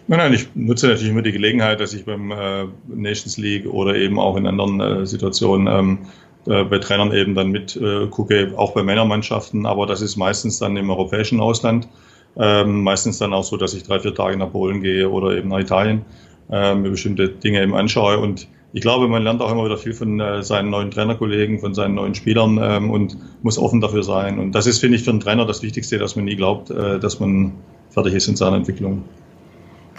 Nein, 0.09 0.19
nein, 0.19 0.33
ich 0.33 0.49
nutze 0.55 0.89
natürlich 0.89 1.11
immer 1.11 1.23
die 1.23 1.33
Gelegenheit, 1.33 1.81
dass 1.81 1.95
ich 1.95 2.05
beim 2.05 2.33
äh, 2.33 2.65
Nations 2.89 3.37
League 3.39 3.67
oder 3.67 3.95
eben 3.95 4.19
auch 4.19 4.37
in 4.37 4.47
anderen 4.47 4.81
äh, 4.81 5.07
Situationen 5.07 5.69
ähm, 5.69 5.99
äh, 6.47 6.65
bei 6.65 6.79
Trainern 6.79 7.13
eben 7.13 7.37
dann 7.37 7.51
mit 7.51 7.77
äh, 7.77 8.09
gucke, 8.09 8.53
auch 8.57 8.73
bei 8.75 8.83
Männermannschaften, 8.83 9.65
aber 9.65 9.87
das 9.87 10.03
ist 10.03 10.17
meistens 10.17 10.59
dann 10.59 10.77
im 10.77 10.91
europäischen 10.91 11.41
Ausland. 11.41 11.89
Ähm, 12.37 12.83
meistens 12.83 13.19
dann 13.19 13.33
auch 13.33 13.45
so, 13.45 13.57
dass 13.57 13.75
ich 13.75 13.85
drei, 13.85 14.01
vier 14.01 14.15
Tage 14.15 14.37
nach 14.39 14.51
Polen 14.51 14.81
gehe 14.81 15.09
oder 15.09 15.37
eben 15.37 15.51
nach 15.51 15.61
Italien, 15.61 16.05
äh, 16.51 16.75
mir 16.75 16.91
bestimmte 16.91 17.29
Dinge 17.29 17.63
eben 17.63 17.75
anschaue 17.75 18.19
und 18.19 18.49
ich 18.73 18.81
glaube, 18.81 19.07
man 19.07 19.23
lernt 19.23 19.43
auch 19.43 19.53
immer 19.53 19.67
wieder 19.67 19.77
viel 19.77 19.93
von 19.93 20.19
äh, 20.19 20.43
seinen 20.43 20.71
neuen 20.71 20.91
Trainerkollegen, 20.91 21.61
von 21.61 21.75
seinen 21.75 21.95
neuen 21.95 22.15
Spielern 22.15 22.59
ähm, 22.61 22.91
und 22.91 23.19
muss 23.43 23.59
offen 23.59 23.83
dafür 23.83 24.03
sein. 24.03 24.39
Und 24.39 24.53
das 24.53 24.67
ist, 24.67 24.79
finde 24.79 24.97
ich, 24.97 25.05
für 25.05 25.11
einen 25.11 25.21
Trainer 25.21 25.45
das 25.45 25.63
Wichtigste, 25.63 25.99
dass 25.99 26.17
man 26.17 26.25
nie 26.25 26.37
glaubt, 26.37 26.71
dass 26.71 27.21
man 27.21 27.53
fertig 27.91 28.15
ist 28.15 28.29
in 28.29 28.37
seiner 28.37 28.57
Entwicklung. 28.57 29.05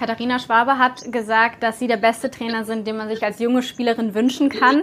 Katharina 0.06 0.38
Schwabe 0.38 0.80
hat 0.80 1.14
gesagt, 1.14 1.64
dass 1.64 1.80
Sie 1.80 1.88
der 1.88 1.96
beste 1.96 2.30
Trainer 2.30 2.66
sind, 2.66 2.86
den 2.86 2.98
man 2.98 3.08
sich 3.08 3.24
als 3.24 3.40
junge 3.40 3.64
Spielerin 3.64 4.14
wünschen 4.14 4.50
kann. 4.50 4.82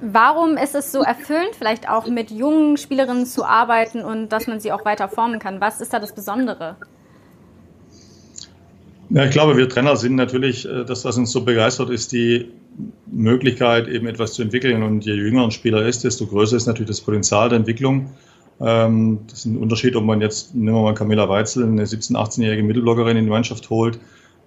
Warum 0.00 0.56
ist 0.56 0.74
es 0.74 0.90
so 0.90 1.00
erfüllend, 1.00 1.50
vielleicht 1.58 1.86
auch 1.86 2.06
mit 2.06 2.30
jungen 2.30 2.78
Spielerinnen 2.78 3.26
zu 3.26 3.44
arbeiten 3.44 4.02
und 4.02 4.30
dass 4.30 4.46
man 4.46 4.58
sie 4.58 4.72
auch 4.72 4.86
weiter 4.86 5.10
formen 5.10 5.38
kann? 5.38 5.60
Was 5.60 5.82
ist 5.82 5.92
da 5.92 6.00
das 6.00 6.14
Besondere? 6.14 6.76
Ja, 9.10 9.26
ich 9.26 9.32
glaube, 9.32 9.58
wir 9.58 9.68
Trainer 9.68 9.96
sind 9.96 10.14
natürlich, 10.14 10.66
äh, 10.66 10.86
das, 10.86 11.04
was 11.04 11.18
uns 11.18 11.30
so 11.30 11.42
begeistert, 11.42 11.90
ist 11.90 12.12
die 12.12 12.50
Möglichkeit, 13.06 13.86
eben 13.86 14.06
etwas 14.06 14.32
zu 14.32 14.40
entwickeln. 14.40 14.82
Und 14.82 15.04
je 15.04 15.12
jünger 15.12 15.44
ein 15.44 15.50
Spieler 15.50 15.84
ist, 15.84 16.04
desto 16.04 16.26
größer 16.26 16.56
ist 16.56 16.64
natürlich 16.64 16.88
das 16.88 17.02
Potenzial 17.02 17.50
der 17.50 17.58
Entwicklung. 17.58 18.12
Ähm, 18.62 19.18
das 19.28 19.40
ist 19.40 19.44
ein 19.44 19.58
Unterschied, 19.58 19.94
ob 19.94 20.04
man 20.04 20.22
jetzt, 20.22 20.54
nehmen 20.54 20.74
wir 20.74 20.82
mal 20.84 20.94
Camilla 20.94 21.28
Weitzel, 21.28 21.64
eine 21.64 21.84
17-, 21.84 22.14
18-jährige 22.14 22.62
Mittelbloggerin 22.62 23.18
in 23.18 23.24
die 23.24 23.30
Mannschaft 23.30 23.68
holt 23.68 23.98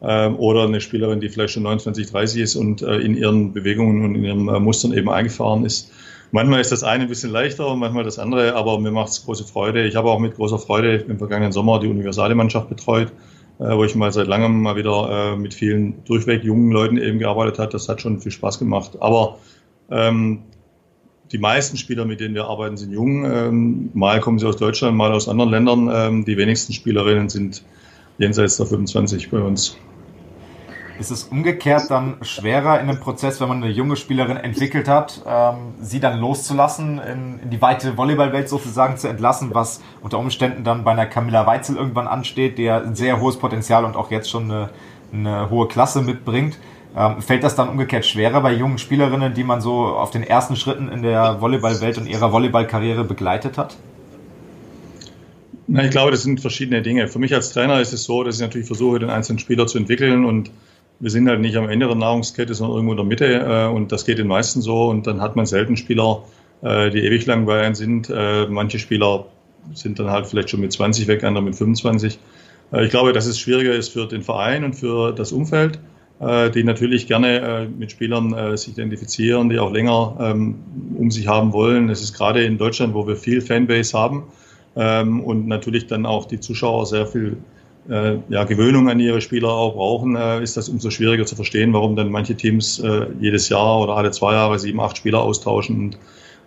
oder 0.01 0.63
eine 0.63 0.81
Spielerin, 0.81 1.20
die 1.20 1.29
vielleicht 1.29 1.53
schon 1.53 1.63
29, 1.63 2.10
30 2.12 2.41
ist 2.41 2.55
und 2.55 2.81
äh, 2.81 2.98
in 2.98 3.15
ihren 3.15 3.53
Bewegungen 3.53 4.03
und 4.03 4.15
in 4.15 4.24
ihren 4.24 4.48
äh, 4.48 4.60
Mustern 4.60 4.93
eben 4.93 5.10
eingefahren 5.10 5.65
ist. 5.65 5.91
Manchmal 6.31 6.62
ist 6.62 6.72
das 6.72 6.84
eine 6.84 7.03
ein 7.03 7.10
bisschen 7.10 7.31
leichter 7.31 7.67
und 7.67 7.79
manchmal 7.79 8.03
das 8.03 8.17
andere, 8.17 8.55
aber 8.55 8.79
mir 8.79 8.91
macht 8.91 9.10
es 9.10 9.25
große 9.25 9.43
Freude. 9.43 9.86
Ich 9.86 9.96
habe 9.96 10.10
auch 10.10 10.20
mit 10.20 10.36
großer 10.36 10.60
Freude 10.60 10.96
im 10.96 11.17
vergangenen 11.17 11.51
Sommer 11.51 11.79
die 11.79 11.88
universale 11.88 12.36
Mannschaft 12.36 12.70
betreut, 12.70 13.12
äh, 13.60 13.75
wo 13.75 13.84
ich 13.84 13.96
mal 13.96 14.12
seit 14.12 14.27
langem 14.27 14.62
mal 14.62 14.75
wieder 14.75 15.36
mit 15.36 15.53
vielen 15.53 16.03
durchweg 16.05 16.43
jungen 16.43 16.72
Leuten 16.72 16.98
eben 16.98 17.20
gearbeitet 17.20 17.60
habe. 17.60 17.72
Das 17.72 17.89
hat 17.89 18.01
schon 18.01 18.22
viel 18.22 18.31
Spaß 18.31 18.60
gemacht. 18.60 18.98
Aber 19.01 19.38
ähm, 19.91 20.39
die 21.31 21.38
meisten 21.38 21.77
Spieler, 21.77 22.05
mit 22.05 22.20
denen 22.20 22.34
wir 22.34 22.46
arbeiten, 22.46 22.77
sind 22.77 22.91
jung. 22.91 23.25
Ähm, 23.25 23.89
mal 23.93 24.20
kommen 24.20 24.39
sie 24.39 24.48
aus 24.48 24.58
Deutschland, 24.58 24.98
mal 24.98 25.12
aus 25.12 25.29
anderen 25.29 25.51
Ländern. 25.51 25.89
Ähm, 25.93 26.25
die 26.25 26.38
wenigsten 26.38 26.74
Spielerinnen 26.74 27.29
sind 27.29 27.63
jenseits 28.17 28.58
der 28.58 28.65
25 28.65 29.29
bei 29.29 29.39
uns. 29.39 29.77
Ist 31.00 31.12
es 31.12 31.24
umgekehrt 31.24 31.89
dann 31.89 32.17
schwerer 32.21 32.79
in 32.79 32.89
einem 32.89 33.00
Prozess, 33.00 33.41
wenn 33.41 33.48
man 33.48 33.63
eine 33.63 33.71
junge 33.71 33.95
Spielerin 33.95 34.38
entwickelt 34.38 34.88
hat, 34.88 35.21
ähm, 35.27 35.74
sie 35.79 36.00
dann 36.00 36.19
loszulassen, 36.19 37.00
in, 37.00 37.39
in 37.39 37.50
die 37.50 37.62
weite 37.62 37.98
Volleyballwelt 37.98 38.50
sozusagen 38.50 38.98
zu 38.98 39.07
entlassen, 39.07 39.53
was 39.53 39.81
unter 40.01 40.19
Umständen 40.19 40.63
dann 40.63 40.83
bei 40.83 40.91
einer 40.91 41.05
Camilla 41.05 41.45
Weitzel 41.48 41.75
irgendwann 41.75 42.07
ansteht, 42.07 42.57
der 42.57 42.83
ein 42.83 42.95
sehr 42.95 43.19
hohes 43.19 43.38
Potenzial 43.38 43.86
und 43.86 43.95
auch 43.95 44.12
jetzt 44.12 44.29
schon 44.29 44.45
eine, 44.45 44.69
eine 45.13 45.50
hohe 45.50 45.67
Klasse 45.67 46.01
mitbringt? 46.01 46.57
Ähm, 46.95 47.21
fällt 47.21 47.43
das 47.43 47.55
dann 47.55 47.69
umgekehrt 47.69 48.05
schwerer 48.05 48.41
bei 48.41 48.53
jungen 48.53 48.77
Spielerinnen, 48.77 49.33
die 49.33 49.43
man 49.43 49.62
so 49.62 49.86
auf 49.86 50.12
den 50.12 50.24
ersten 50.24 50.55
Schritten 50.55 50.89
in 50.89 51.01
der 51.01 51.39
Volleyballwelt 51.39 51.98
und 51.98 52.07
ihrer 52.07 52.31
Volleyballkarriere 52.31 53.05
begleitet 53.05 53.57
hat? 53.57 53.77
Na, 55.67 55.86
ich 55.86 55.91
glaube, 55.91 56.12
das 56.12 56.24
sind 56.24 56.41
verschiedene 56.41 56.81
Dinge. 56.81 57.07
Für 57.07 57.19
mich 57.19 57.33
als 57.33 57.53
Trainer 57.53 57.79
ist 57.79 57.93
es 57.93 58.03
so, 58.03 58.24
dass 58.24 58.36
ich 58.36 58.41
natürlich 58.41 58.67
versuche, 58.67 59.00
den 59.00 59.10
einzelnen 59.10 59.39
Spieler 59.39 59.67
zu 59.67 59.77
entwickeln 59.77 60.25
und 60.25 60.51
wir 61.01 61.10
sind 61.10 61.27
halt 61.27 61.41
nicht 61.41 61.58
am 61.58 61.67
Ende 61.67 61.88
der 61.88 61.96
Nahrungskette, 61.96 62.53
sondern 62.53 62.77
irgendwo 62.77 62.93
in 62.93 62.98
der 62.98 63.05
Mitte 63.05 63.25
äh, 63.25 63.75
und 63.75 63.91
das 63.91 64.05
geht 64.05 64.20
den 64.20 64.27
meisten 64.27 64.62
so 64.62 64.88
und 64.89 65.08
dann 65.08 65.20
hat 65.20 65.36
man 65.36 65.46
selten 65.46 65.75
Spieler, 65.75 66.24
äh, 66.62 66.91
die 66.91 67.00
ewig 67.00 67.25
lang 67.25 67.46
bei 67.46 67.62
einem 67.62 67.75
sind. 67.75 68.10
Äh, 68.10 68.46
manche 68.48 68.77
Spieler 68.77 69.25
sind 69.74 70.00
dann 70.00 70.12
halt 70.12 70.27
vielleicht 70.27 70.51
schon 70.51 70.62
mit 70.62 70.72
20 70.72 71.08
weg, 71.08 71.24
andere 71.24 71.43
mit 71.43 71.55
25. 71.55 72.20
Äh, 72.72 72.86
ich 72.86 72.91
glaube, 72.91 73.13
dass 73.13 73.25
es 73.25 73.39
schwieriger 73.39 73.74
ist 73.74 73.89
für 73.89 74.08
den 74.08 74.22
Verein 74.22 74.63
und 74.63 74.75
für 74.75 75.12
das 75.12 75.31
Umfeld, 75.31 75.79
die 76.53 76.63
natürlich 76.63 77.08
gerne 77.08 77.67
mit 77.79 77.89
Spielern 77.89 78.55
sich 78.55 78.74
identifizieren, 78.74 79.50
die 79.50 79.58
auch 79.58 79.72
länger 79.72 80.17
ähm, 80.22 80.60
um 80.96 81.10
sich 81.10 81.27
haben 81.27 81.51
wollen. 81.51 81.89
Es 81.89 82.03
ist 82.03 82.13
gerade 82.13 82.43
in 82.43 82.60
Deutschland, 82.60 82.93
wo 82.93 83.08
wir 83.08 83.15
viel 83.15 83.41
Fanbase 83.41 83.98
haben 83.98 84.25
ähm, 84.75 85.22
und 85.22 85.48
natürlich 85.48 85.88
dann 85.88 86.05
auch 86.05 86.25
die 86.25 86.39
Zuschauer 86.39 86.86
sehr 86.86 87.08
viel 87.08 87.38
äh, 87.89 88.17
ja, 88.29 88.43
Gewöhnung 88.43 88.89
an 88.89 89.00
ihre 89.00 89.21
Spieler 89.21 89.50
auch 89.50 89.73
brauchen, 89.73 90.15
äh, 90.15 90.41
ist 90.41 90.57
das 90.57 90.69
umso 90.69 90.89
schwieriger 90.89 91.25
zu 91.25 91.35
verstehen, 91.35 91.73
warum 91.73 91.95
dann 91.95 92.09
manche 92.09 92.35
Teams 92.35 92.79
äh, 92.79 93.07
jedes 93.19 93.50
Jahr 93.50 93.79
oder 93.79 93.95
alle 93.95 94.11
zwei 94.11 94.33
Jahre 94.33 94.59
sieben, 94.59 94.79
acht 94.79 94.97
Spieler 94.97 95.21
austauschen. 95.21 95.77
Und 95.77 95.97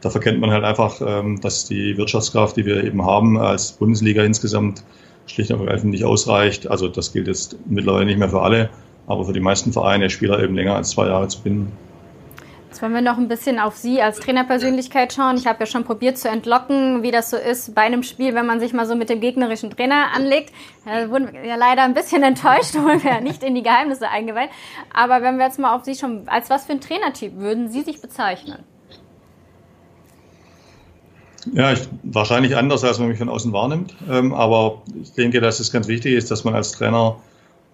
da 0.01 0.11
verkennt 0.11 0.41
man 0.41 0.51
halt 0.51 0.65
einfach, 0.65 1.01
ähm, 1.05 1.41
dass 1.41 1.65
die 1.65 1.97
Wirtschaftskraft, 1.97 2.57
die 2.57 2.67
wir 2.67 2.85
eben 2.85 3.05
haben 3.05 3.39
als 3.39 3.73
Bundesliga 3.73 4.23
insgesamt, 4.23 4.85
schlicht 5.27 5.51
und 5.51 5.61
ergreifend 5.61 5.91
nicht 5.93 6.05
ausreicht. 6.05 6.71
Also 6.71 6.89
das 6.89 7.13
gilt 7.13 7.27
jetzt 7.27 7.57
mittlerweile 7.67 8.05
nicht 8.05 8.19
mehr 8.19 8.29
für 8.29 8.43
alle, 8.43 8.71
aber 9.07 9.25
für 9.25 9.33
die 9.33 9.41
meisten 9.41 9.73
Vereine 9.73 10.11
Spieler 10.11 10.43
eben 10.43 10.55
länger 10.55 10.77
als 10.77 10.91
zwei 10.91 11.07
Jahre 11.07 11.29
zu 11.29 11.41
binden. 11.41 11.73
Jetzt 12.75 12.83
wollen 12.83 12.93
wir 12.93 13.03
noch 13.03 13.19
ein 13.19 13.29
bisschen 13.29 13.61
auf 13.61 13.77
Sie 13.77 14.03
als 14.03 14.19
Trainerpersönlichkeit 14.19 15.13
schauen. 15.13 15.37
Ich 15.37 15.47
habe 15.47 15.61
ja 15.61 15.67
schon 15.67 15.85
probiert 15.85 16.19
zu 16.19 16.29
entlocken, 16.29 17.05
wie 17.05 17.13
das 17.13 17.31
so 17.31 17.37
ist 17.37 17.73
bei 17.73 17.83
einem 17.83 18.03
Spiel, 18.03 18.35
wenn 18.35 18.47
man 18.47 18.59
sich 18.59 18.73
mal 18.73 18.85
so 18.85 18.97
mit 18.97 19.11
dem 19.11 19.21
gegnerischen 19.21 19.71
Trainer 19.71 20.07
anlegt. 20.13 20.53
Da 20.85 21.09
wurden 21.09 21.33
wir 21.33 21.45
ja 21.45 21.55
leider 21.55 21.85
ein 21.85 21.95
bisschen 21.95 22.25
enttäuscht, 22.25 22.75
wurden 22.75 23.05
wir 23.05 23.21
nicht 23.21 23.45
in 23.45 23.55
die 23.55 23.63
Geheimnisse 23.63 24.09
eingeweiht. 24.09 24.51
Aber 24.93 25.23
wenn 25.23 25.39
wir 25.39 25.45
jetzt 25.45 25.61
mal 25.61 25.73
auf 25.73 25.85
Sie 25.85 25.95
schon, 25.95 26.27
als 26.27 26.51
was 26.51 26.67
für 26.67 26.73
ein 26.73 26.81
Trainertyp 26.81 27.37
würden 27.37 27.69
Sie 27.69 27.83
sich 27.83 28.03
bezeichnen? 28.03 28.65
Ja, 31.53 31.71
ich, 31.71 31.89
wahrscheinlich 32.03 32.57
anders, 32.57 32.83
als 32.83 32.99
man 32.99 33.07
mich 33.07 33.19
von 33.19 33.29
außen 33.29 33.53
wahrnimmt. 33.53 33.95
Ähm, 34.11 34.35
aber 34.35 34.83
ich 35.01 35.13
denke, 35.13 35.41
dass 35.41 35.61
es 35.61 35.71
ganz 35.71 35.87
wichtig 35.87 36.15
ist, 36.15 36.33
dass 36.33 36.43
man 36.43 36.57
als 36.57 36.73
Trainer 36.73 37.19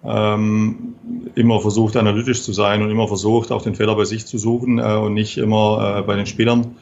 ähm, 0.03 0.95
immer 1.35 1.59
versucht, 1.59 1.95
analytisch 1.95 2.41
zu 2.43 2.53
sein 2.53 2.81
und 2.81 2.89
immer 2.89 3.07
versucht, 3.07 3.51
auch 3.51 3.61
den 3.61 3.75
Fehler 3.75 3.95
bei 3.95 4.05
sich 4.05 4.25
zu 4.25 4.37
suchen 4.37 4.79
äh, 4.79 4.95
und 4.95 5.13
nicht 5.13 5.37
immer 5.37 5.97
äh, 5.99 6.01
bei 6.01 6.15
den 6.15 6.25
Spielern. 6.25 6.75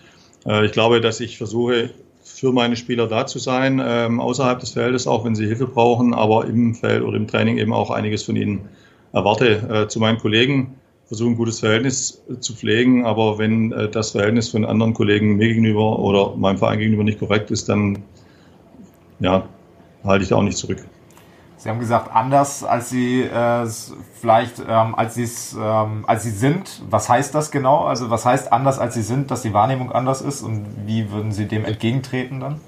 Äh, 0.46 0.66
ich 0.66 0.72
glaube, 0.72 1.02
dass 1.02 1.20
ich 1.20 1.38
versuche, 1.38 1.90
für 2.24 2.54
meine 2.54 2.76
Spieler 2.76 3.08
da 3.08 3.26
zu 3.26 3.40
sein, 3.40 3.82
ähm, 3.84 4.20
außerhalb 4.22 4.60
des 4.60 4.72
Feldes, 4.72 5.08
auch 5.08 5.26
wenn 5.26 5.36
sie 5.36 5.46
Hilfe 5.46 5.68
brauchen, 5.68 6.14
aber 6.14 6.46
im 6.46 6.76
Feld 6.76 7.04
oder 7.04 7.18
im 7.18 7.28
Training 7.28 7.58
eben 7.58 7.74
auch 7.74 7.92
einiges 7.92 8.24
von 8.24 8.36
ihnen 8.36 8.70
erwarte. 9.12 9.68
Äh, 9.70 9.88
zu 9.88 10.00
meinen 10.00 10.20
Kollegen 10.20 10.76
versuche 11.08 11.32
ein 11.32 11.36
gutes 11.36 11.60
Verhältnis 11.60 12.24
zu 12.40 12.54
pflegen, 12.54 13.06
aber 13.06 13.40
wenn 13.40 13.72
äh, 13.72 13.90
das 13.90 14.12
Verhältnis 14.12 14.50
von 14.50 14.64
anderen 14.64 14.94
Kollegen 14.94 15.36
mir 15.36 15.50
gegenüber 15.50 16.00
oder 16.00 16.36
meinem 16.38 16.58
Verein 16.58 16.80
gegenüber 16.80 17.04
nicht 17.04 17.20
korrekt 17.20 17.52
ist, 17.52 17.68
dann 17.68 18.04
ja, 19.20 19.44
halte 20.04 20.24
ich 20.24 20.30
da 20.30 20.36
auch 20.36 20.44
nicht 20.44 20.58
zurück. 20.58 20.86
Sie 21.60 21.68
haben 21.68 21.80
gesagt, 21.80 22.10
anders 22.16 22.64
als 22.64 22.90
Sie 22.90 23.22
äh, 23.22 23.68
vielleicht 24.22 24.60
ähm, 24.66 24.96
als 24.96 25.16
Sie 25.16 25.28
ähm, 25.60 26.06
als 26.08 26.24
Sie 26.24 26.32
sind. 26.32 26.82
Was 26.90 27.10
heißt 27.10 27.36
das 27.36 27.52
genau? 27.52 27.84
Also 27.84 28.10
was 28.10 28.26
heißt 28.26 28.54
anders 28.54 28.80
als 28.80 28.94
Sie 28.94 29.02
sind, 29.02 29.30
dass 29.30 29.42
die 29.42 29.54
Wahrnehmung 29.54 29.92
anders 29.92 30.22
ist 30.22 30.42
und 30.42 30.66
wie 30.86 31.12
würden 31.12 31.34
Sie 31.34 31.48
dem 31.48 31.66
entgegentreten 31.66 32.40
dann? 32.40 32.62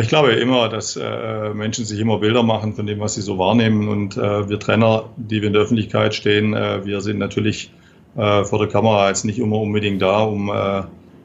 Ich 0.00 0.06
glaube 0.06 0.30
immer, 0.30 0.68
dass 0.68 0.94
äh, 0.94 1.52
Menschen 1.54 1.84
sich 1.84 1.98
immer 1.98 2.18
Bilder 2.18 2.44
machen 2.44 2.74
von 2.74 2.86
dem, 2.86 3.00
was 3.00 3.14
sie 3.14 3.22
so 3.22 3.36
wahrnehmen. 3.38 3.88
Und 3.88 4.16
äh, 4.16 4.48
wir 4.48 4.60
Trainer, 4.60 5.06
die 5.16 5.40
wir 5.40 5.48
in 5.48 5.54
der 5.54 5.62
Öffentlichkeit 5.62 6.14
stehen, 6.14 6.54
äh, 6.54 6.86
wir 6.86 7.00
sind 7.00 7.18
natürlich 7.18 7.72
äh, 8.16 8.44
vor 8.44 8.60
der 8.60 8.68
Kamera 8.68 9.08
jetzt 9.08 9.24
nicht 9.24 9.40
immer 9.40 9.56
unbedingt 9.56 10.00
da, 10.00 10.22
um 10.22 10.48
äh, 10.50 10.82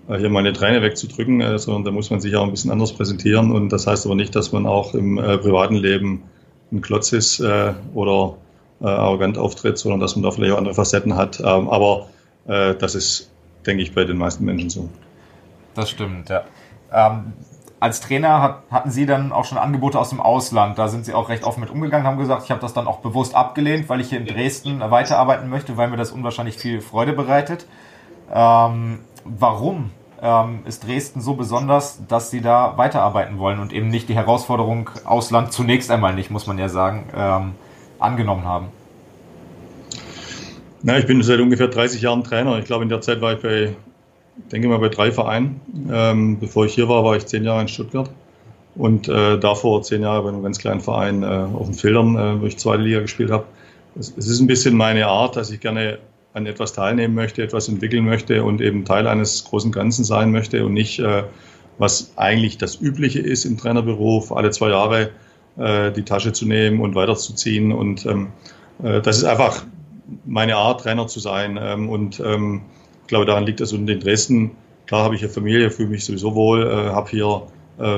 hier 0.08 0.30
meine 0.30 0.54
Träne 0.54 0.82
wegzudrücken, 0.82 1.42
äh, 1.42 1.58
sondern 1.58 1.84
da 1.84 1.92
muss 1.92 2.10
man 2.10 2.20
sich 2.20 2.36
auch 2.36 2.44
ein 2.44 2.52
bisschen 2.52 2.72
anders 2.72 2.94
präsentieren. 2.94 3.52
Und 3.52 3.70
das 3.70 3.88
heißt 3.88 4.06
aber 4.06 4.16
nicht, 4.16 4.36
dass 4.36 4.52
man 4.52 4.66
auch 4.66 4.94
im 4.94 5.18
äh, 5.18 5.38
privaten 5.38 5.76
Leben 5.76 6.24
ein 6.72 6.82
Klotz 6.82 7.12
ist 7.12 7.40
äh, 7.40 7.74
oder 7.94 8.36
äh, 8.82 8.86
arrogant 8.86 9.38
auftritt, 9.38 9.78
sondern 9.78 10.00
dass 10.00 10.16
man 10.16 10.24
da 10.24 10.32
vielleicht 10.32 10.54
auch 10.54 10.58
andere 10.58 10.76
Facetten 10.76 11.16
hat. 11.16 11.40
Ähm, 11.40 11.70
aber 11.70 12.08
äh, 12.48 12.76
das 12.76 12.96
ist, 12.96 13.32
denke 13.66 13.84
ich, 13.84 13.94
bei 13.94 14.04
den 14.04 14.18
meisten 14.18 14.46
Menschen 14.46 14.70
so. 14.70 14.90
Das 15.74 15.90
stimmt, 15.90 16.30
ja. 16.30 16.44
Ähm, 16.94 17.34
als 17.80 18.00
Trainer 18.00 18.42
hat, 18.42 18.64
hatten 18.72 18.90
Sie 18.90 19.06
dann 19.06 19.32
auch 19.32 19.46
schon 19.46 19.58
Angebote 19.58 20.00
aus 20.00 20.10
dem 20.10 20.20
Ausland. 20.20 20.78
Da 20.78 20.88
sind 20.88 21.06
Sie 21.06 21.14
auch 21.14 21.30
recht 21.30 21.44
offen 21.44 21.60
mit 21.60 21.70
umgegangen, 21.70 22.08
haben 22.08 22.18
gesagt, 22.18 22.44
ich 22.46 22.52
habe 22.52 22.62
das 22.62 22.74
dann 22.74 22.88
auch 22.88 23.00
bewusst 23.00 23.36
abgelehnt, 23.36 23.90
weil 23.90 24.02
ich 24.02 24.10
hier 24.10 24.20
in 24.20 24.26
Dresden 24.26 24.80
weiterarbeiten 24.80 25.50
möchte, 25.50 25.78
weil 25.78 25.90
mir 25.90 25.98
das 25.98 26.12
unwahrscheinlich 26.12 26.58
viel 26.58 26.82
Freude 26.82 27.14
bereitet. 27.14 27.68
Ähm, 28.34 29.00
warum 29.26 29.92
ähm, 30.22 30.60
ist 30.66 30.86
Dresden 30.88 31.22
so 31.22 31.34
besonders, 31.34 32.02
dass 32.08 32.32
sie 32.32 32.42
da 32.42 32.78
weiterarbeiten 32.78 33.38
wollen 33.38 33.60
und 33.60 33.74
eben 33.74 33.90
nicht 33.90 34.08
die 34.08 34.16
Herausforderung 34.16 34.90
Ausland 35.04 35.52
zunächst 35.52 35.92
einmal 35.92 36.16
nicht, 36.16 36.32
muss 36.32 36.48
man 36.48 36.58
ja 36.58 36.70
sagen, 36.70 37.10
ähm, 37.16 37.52
angenommen 38.00 38.46
haben? 38.46 38.68
Na, 40.82 40.98
ich 40.98 41.08
bin 41.08 41.22
seit 41.24 41.40
ungefähr 41.40 41.68
30 41.68 42.02
Jahren 42.02 42.24
Trainer. 42.24 42.60
Ich 42.60 42.66
glaube, 42.66 42.84
in 42.84 42.90
der 42.90 43.02
Zeit 43.02 43.20
war 43.20 43.34
ich 43.34 43.42
bei, 43.42 43.76
denke 44.52 44.68
mal, 44.68 44.78
bei 44.78 44.90
drei 44.90 45.12
Vereinen. 45.12 45.60
Ähm, 45.92 46.40
bevor 46.40 46.66
ich 46.66 46.76
hier 46.76 46.88
war, 46.88 47.04
war 47.04 47.16
ich 47.16 47.26
zehn 47.26 47.44
Jahre 47.44 47.62
in 47.62 47.68
Stuttgart. 47.68 48.10
Und 48.76 49.08
äh, 49.08 49.40
davor 49.40 49.82
zehn 49.82 50.02
Jahre 50.02 50.24
bei 50.24 50.30
einem 50.30 50.44
ganz 50.44 50.60
kleinen 50.60 50.82
Verein 50.82 51.24
äh, 51.24 51.26
auf 51.26 51.66
den 51.66 51.74
Filtern, 51.74 52.16
äh, 52.18 52.42
wo 52.42 52.46
ich 52.46 52.58
zweite 52.58 52.84
Liga 52.84 53.00
gespielt 53.00 53.32
habe. 53.32 53.46
Es, 53.98 54.14
es 54.16 54.28
ist 54.28 54.40
ein 54.42 54.48
bisschen 54.48 54.76
meine 54.76 55.08
Art, 55.08 55.38
dass 55.38 55.50
ich 55.50 55.60
gerne 55.60 55.98
an 56.36 56.46
etwas 56.46 56.74
teilnehmen 56.74 57.16
möchte, 57.16 57.42
etwas 57.42 57.70
entwickeln 57.70 58.04
möchte 58.04 58.44
und 58.44 58.60
eben 58.60 58.84
Teil 58.84 59.08
eines 59.08 59.46
großen 59.46 59.72
Ganzen 59.72 60.04
sein 60.04 60.32
möchte 60.32 60.66
und 60.66 60.74
nicht, 60.74 61.00
äh, 61.00 61.24
was 61.78 62.12
eigentlich 62.18 62.58
das 62.58 62.80
Übliche 62.80 63.22
ist 63.22 63.46
im 63.46 63.58
Trainerberuf, 63.58 64.34
alle 64.34 64.52
zwei 64.52 64.70
Jahre 64.70 65.12
äh, 65.58 65.94
die 65.94 66.04
Tasche 66.04 66.34
zu 66.34 66.46
nehmen 66.46 66.82
und 66.82 66.94
weiterzuziehen. 66.94 67.72
Und 67.72 68.06
ähm, 68.06 68.28
äh, 68.84 69.02
das 69.02 69.18
ist 69.18 69.24
einfach 69.24 69.64
meine 70.26 70.58
Art, 70.58 70.82
Trainer 70.82 71.08
zu 71.08 71.22
sein. 71.22 71.58
Ähm, 71.62 71.88
und 71.88 72.20
ähm, 72.20 72.64
ich 73.04 73.08
glaube, 73.08 73.26
daran 73.26 73.46
liegt 73.46 73.62
es. 73.62 73.72
Und 73.72 73.90
in 73.90 74.02
Dresden, 74.02 74.52
klar 74.88 75.06
habe 75.06 75.16
ich 75.16 75.22
eine 75.22 75.32
Familie, 75.32 75.72
fühle 75.72 75.90
mich 75.90 76.04
sowieso 76.04 76.36
wohl, 76.36 76.68
habe 76.92 77.10
hier 77.10 77.44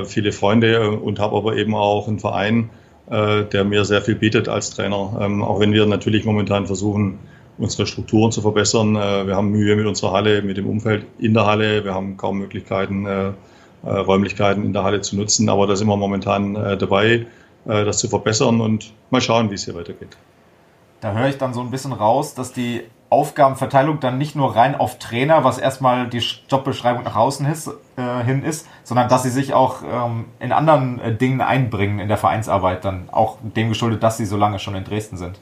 viele 0.04 0.32
Freunde 0.32 0.90
und 0.90 1.18
habe 1.18 1.36
aber 1.36 1.56
eben 1.56 1.74
auch 1.74 2.08
einen 2.08 2.18
Verein, 2.18 2.68
der 3.08 3.64
mir 3.64 3.84
sehr 3.86 4.02
viel 4.02 4.16
bietet 4.16 4.48
als 4.48 4.70
Trainer. 4.70 4.96
Auch 4.96 5.60
wenn 5.60 5.72
wir 5.72 5.86
natürlich 5.86 6.26
momentan 6.26 6.66
versuchen, 6.66 7.20
unsere 7.58 7.86
Strukturen 7.86 8.32
zu 8.32 8.40
verbessern. 8.40 8.96
Äh, 8.96 9.26
wir 9.26 9.36
haben 9.36 9.50
Mühe 9.50 9.76
mit 9.76 9.86
unserer 9.86 10.12
Halle, 10.12 10.42
mit 10.42 10.56
dem 10.56 10.66
Umfeld 10.66 11.06
in 11.18 11.34
der 11.34 11.46
Halle. 11.46 11.84
Wir 11.84 11.94
haben 11.94 12.16
kaum 12.16 12.38
Möglichkeiten, 12.38 13.06
äh, 13.06 13.28
äh, 13.28 13.90
Räumlichkeiten 13.90 14.64
in 14.64 14.72
der 14.72 14.84
Halle 14.84 15.00
zu 15.00 15.16
nutzen. 15.16 15.48
Aber 15.48 15.66
da 15.66 15.76
sind 15.76 15.88
wir 15.88 15.96
momentan 15.96 16.54
dabei, 16.54 17.26
das 17.64 17.98
zu 17.98 18.08
verbessern 18.08 18.60
und 18.60 18.92
mal 19.10 19.20
schauen, 19.20 19.50
wie 19.50 19.54
es 19.54 19.64
hier 19.64 19.74
weitergeht. 19.74 20.16
Da 21.00 21.12
höre 21.12 21.28
ich 21.28 21.38
dann 21.38 21.52
so 21.52 21.60
ein 21.60 21.70
bisschen 21.70 21.92
raus, 21.92 22.34
dass 22.34 22.52
die 22.52 22.82
Aufgabenverteilung 23.10 24.00
dann 24.00 24.18
nicht 24.18 24.36
nur 24.36 24.54
rein 24.54 24.74
auf 24.74 24.98
Trainer, 24.98 25.42
was 25.42 25.58
erstmal 25.58 26.08
die 26.08 26.22
Jobbeschreibung 26.48 27.04
nach 27.04 27.16
außen 27.16 27.46
ist, 27.46 27.70
äh, 27.96 28.24
hin 28.24 28.42
ist, 28.42 28.66
sondern 28.84 29.08
dass 29.08 29.22
sie 29.22 29.30
sich 29.30 29.54
auch 29.54 29.82
ähm, 29.82 30.26
in 30.40 30.52
anderen 30.52 31.00
äh, 31.00 31.14
Dingen 31.14 31.40
einbringen 31.40 32.00
in 32.00 32.08
der 32.08 32.18
Vereinsarbeit, 32.18 32.84
dann 32.84 33.08
auch 33.10 33.38
dem 33.42 33.70
geschuldet, 33.70 34.02
dass 34.02 34.18
sie 34.18 34.26
so 34.26 34.36
lange 34.36 34.58
schon 34.58 34.74
in 34.74 34.84
Dresden 34.84 35.16
sind. 35.16 35.38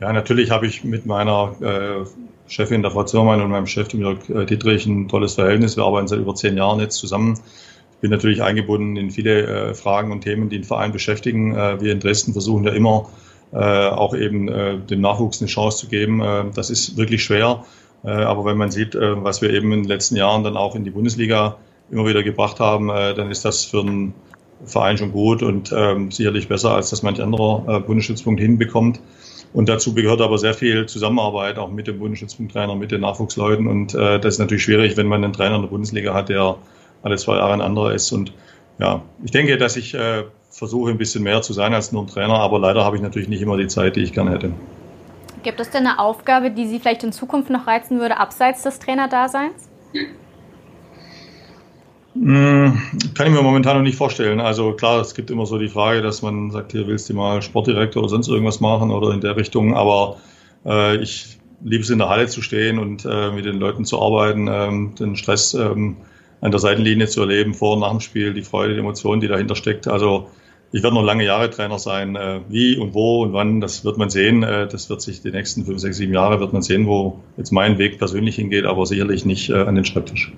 Ja, 0.00 0.12
natürlich 0.12 0.50
habe 0.50 0.66
ich 0.66 0.84
mit 0.84 1.06
meiner 1.06 1.56
äh, 1.60 2.06
Chefin, 2.46 2.82
der 2.82 2.92
Frau 2.92 3.02
Zimmermann 3.02 3.42
und 3.42 3.50
meinem 3.50 3.66
Chef, 3.66 3.88
dem 3.88 4.00
Jörg 4.00 4.28
äh, 4.30 4.46
Dietrich, 4.46 4.86
ein 4.86 5.08
tolles 5.08 5.34
Verhältnis. 5.34 5.76
Wir 5.76 5.84
arbeiten 5.84 6.06
seit 6.06 6.20
über 6.20 6.36
zehn 6.36 6.56
Jahren 6.56 6.78
jetzt 6.78 6.98
zusammen. 6.98 7.40
Ich 7.94 7.98
bin 8.00 8.12
natürlich 8.12 8.42
eingebunden 8.42 8.96
in 8.96 9.10
viele 9.10 9.42
äh, 9.42 9.74
Fragen 9.74 10.12
und 10.12 10.20
Themen, 10.20 10.50
die 10.50 10.58
den 10.58 10.64
Verein 10.64 10.92
beschäftigen. 10.92 11.56
Äh, 11.56 11.80
wir 11.80 11.92
in 11.92 11.98
Dresden 11.98 12.32
versuchen 12.32 12.62
ja 12.62 12.72
immer, 12.72 13.08
äh, 13.52 13.88
auch 13.88 14.14
eben 14.14 14.48
äh, 14.48 14.78
dem 14.78 15.00
Nachwuchs 15.00 15.40
eine 15.40 15.48
Chance 15.48 15.78
zu 15.78 15.88
geben. 15.88 16.20
Äh, 16.20 16.44
das 16.54 16.70
ist 16.70 16.96
wirklich 16.96 17.22
schwer. 17.24 17.64
Aber 18.04 18.44
wenn 18.44 18.56
man 18.56 18.70
sieht, 18.70 18.94
was 18.94 19.42
wir 19.42 19.50
eben 19.50 19.72
in 19.72 19.82
den 19.82 19.88
letzten 19.88 20.14
Jahren 20.14 20.44
dann 20.44 20.56
auch 20.56 20.76
in 20.76 20.84
die 20.84 20.90
Bundesliga 20.90 21.56
immer 21.90 22.06
wieder 22.06 22.22
gebracht 22.22 22.60
haben, 22.60 22.86
dann 22.86 23.28
ist 23.32 23.44
das 23.44 23.64
für 23.64 23.80
einen 23.80 24.14
Verein 24.64 24.96
schon 24.98 25.10
gut 25.10 25.42
und 25.42 25.74
ähm, 25.76 26.12
sicherlich 26.12 26.46
besser, 26.46 26.70
als 26.74 26.90
das 26.90 27.02
manch 27.02 27.20
anderer 27.20 27.80
Bundesstützpunkt 27.80 28.40
hinbekommt. 28.40 29.00
Und 29.52 29.68
dazu 29.68 29.94
gehört 29.94 30.20
aber 30.20 30.38
sehr 30.38 30.54
viel 30.54 30.86
Zusammenarbeit 30.86 31.58
auch 31.58 31.70
mit 31.70 31.86
dem 31.86 31.98
Bundesstützpunkttrainer, 31.98 32.74
mit 32.74 32.90
den 32.90 33.00
Nachwuchsleuten. 33.00 33.66
Und 33.66 33.94
äh, 33.94 34.20
das 34.20 34.34
ist 34.34 34.38
natürlich 34.38 34.64
schwierig, 34.64 34.96
wenn 34.96 35.06
man 35.06 35.24
einen 35.24 35.32
Trainer 35.32 35.56
in 35.56 35.62
der 35.62 35.68
Bundesliga 35.68 36.14
hat, 36.14 36.28
der 36.28 36.56
alle 37.02 37.16
zwei 37.16 37.36
Jahre 37.36 37.54
ein 37.54 37.60
anderer 37.60 37.92
ist. 37.92 38.12
Und 38.12 38.32
ja, 38.78 39.02
ich 39.24 39.30
denke, 39.30 39.56
dass 39.56 39.76
ich 39.76 39.94
äh, 39.94 40.24
versuche, 40.50 40.90
ein 40.90 40.98
bisschen 40.98 41.22
mehr 41.22 41.42
zu 41.42 41.52
sein 41.52 41.74
als 41.74 41.92
nur 41.92 42.02
ein 42.02 42.06
Trainer, 42.08 42.34
aber 42.34 42.58
leider 42.58 42.84
habe 42.84 42.96
ich 42.96 43.02
natürlich 43.02 43.28
nicht 43.28 43.42
immer 43.42 43.56
die 43.56 43.68
Zeit, 43.68 43.96
die 43.96 44.02
ich 44.02 44.12
gerne 44.12 44.32
hätte. 44.32 44.52
Gibt 45.42 45.60
es 45.60 45.70
denn 45.70 45.86
eine 45.86 45.98
Aufgabe, 45.98 46.50
die 46.50 46.66
Sie 46.66 46.80
vielleicht 46.80 47.04
in 47.04 47.12
Zukunft 47.12 47.48
noch 47.50 47.66
reizen 47.66 48.00
würde, 48.00 48.18
abseits 48.18 48.62
des 48.62 48.78
Trainerdaseins? 48.80 49.68
Hm, 52.20 52.76
kann 53.14 53.28
ich 53.28 53.32
mir 53.32 53.42
momentan 53.42 53.76
noch 53.76 53.82
nicht 53.82 53.96
vorstellen. 53.96 54.40
Also 54.40 54.72
klar, 54.72 55.00
es 55.00 55.14
gibt 55.14 55.30
immer 55.30 55.46
so 55.46 55.56
die 55.56 55.68
Frage, 55.68 56.02
dass 56.02 56.20
man 56.20 56.50
sagt, 56.50 56.72
hier 56.72 56.86
willst 56.88 57.08
du 57.08 57.14
mal 57.14 57.42
Sportdirektor 57.42 58.02
oder 58.02 58.10
sonst 58.10 58.28
irgendwas 58.28 58.60
machen 58.60 58.90
oder 58.90 59.12
in 59.14 59.20
der 59.20 59.36
Richtung. 59.36 59.76
Aber 59.76 60.16
äh, 60.66 60.96
ich 60.96 61.38
liebe 61.62 61.82
es 61.82 61.90
in 61.90 61.98
der 61.98 62.08
Halle 62.08 62.26
zu 62.26 62.42
stehen 62.42 62.80
und 62.80 63.04
äh, 63.04 63.30
mit 63.30 63.44
den 63.44 63.60
Leuten 63.60 63.84
zu 63.84 64.02
arbeiten, 64.02 64.48
ähm, 64.50 64.94
den 64.98 65.14
Stress 65.14 65.54
ähm, 65.54 65.96
an 66.40 66.50
der 66.50 66.58
Seitenlinie 66.58 67.06
zu 67.06 67.20
erleben, 67.20 67.54
vor 67.54 67.74
und 67.74 67.80
nach 67.80 67.90
dem 67.90 68.00
Spiel, 68.00 68.34
die 68.34 68.42
Freude, 68.42 68.74
die 68.74 68.80
Emotion, 68.80 69.20
die 69.20 69.28
dahinter 69.28 69.54
steckt. 69.54 69.86
Also 69.86 70.28
ich 70.72 70.82
werde 70.82 70.96
noch 70.96 71.04
lange 71.04 71.24
Jahre 71.24 71.50
Trainer 71.50 71.78
sein. 71.78 72.16
Äh, 72.16 72.40
wie 72.48 72.76
und 72.78 72.94
wo 72.94 73.22
und 73.22 73.32
wann, 73.32 73.60
das 73.60 73.84
wird 73.84 73.96
man 73.96 74.10
sehen. 74.10 74.42
Äh, 74.42 74.66
das 74.66 74.90
wird 74.90 75.02
sich 75.02 75.22
die 75.22 75.30
nächsten 75.30 75.64
fünf, 75.64 75.78
sechs, 75.78 75.98
sieben 75.98 76.14
Jahre 76.14 76.40
wird 76.40 76.52
man 76.52 76.62
sehen, 76.62 76.86
wo 76.88 77.20
jetzt 77.36 77.52
mein 77.52 77.78
Weg 77.78 77.98
persönlich 77.98 78.34
hingeht, 78.34 78.64
aber 78.64 78.86
sicherlich 78.86 79.24
nicht 79.24 79.50
äh, 79.50 79.62
an 79.62 79.76
den 79.76 79.84
Schreibtisch. 79.84 80.32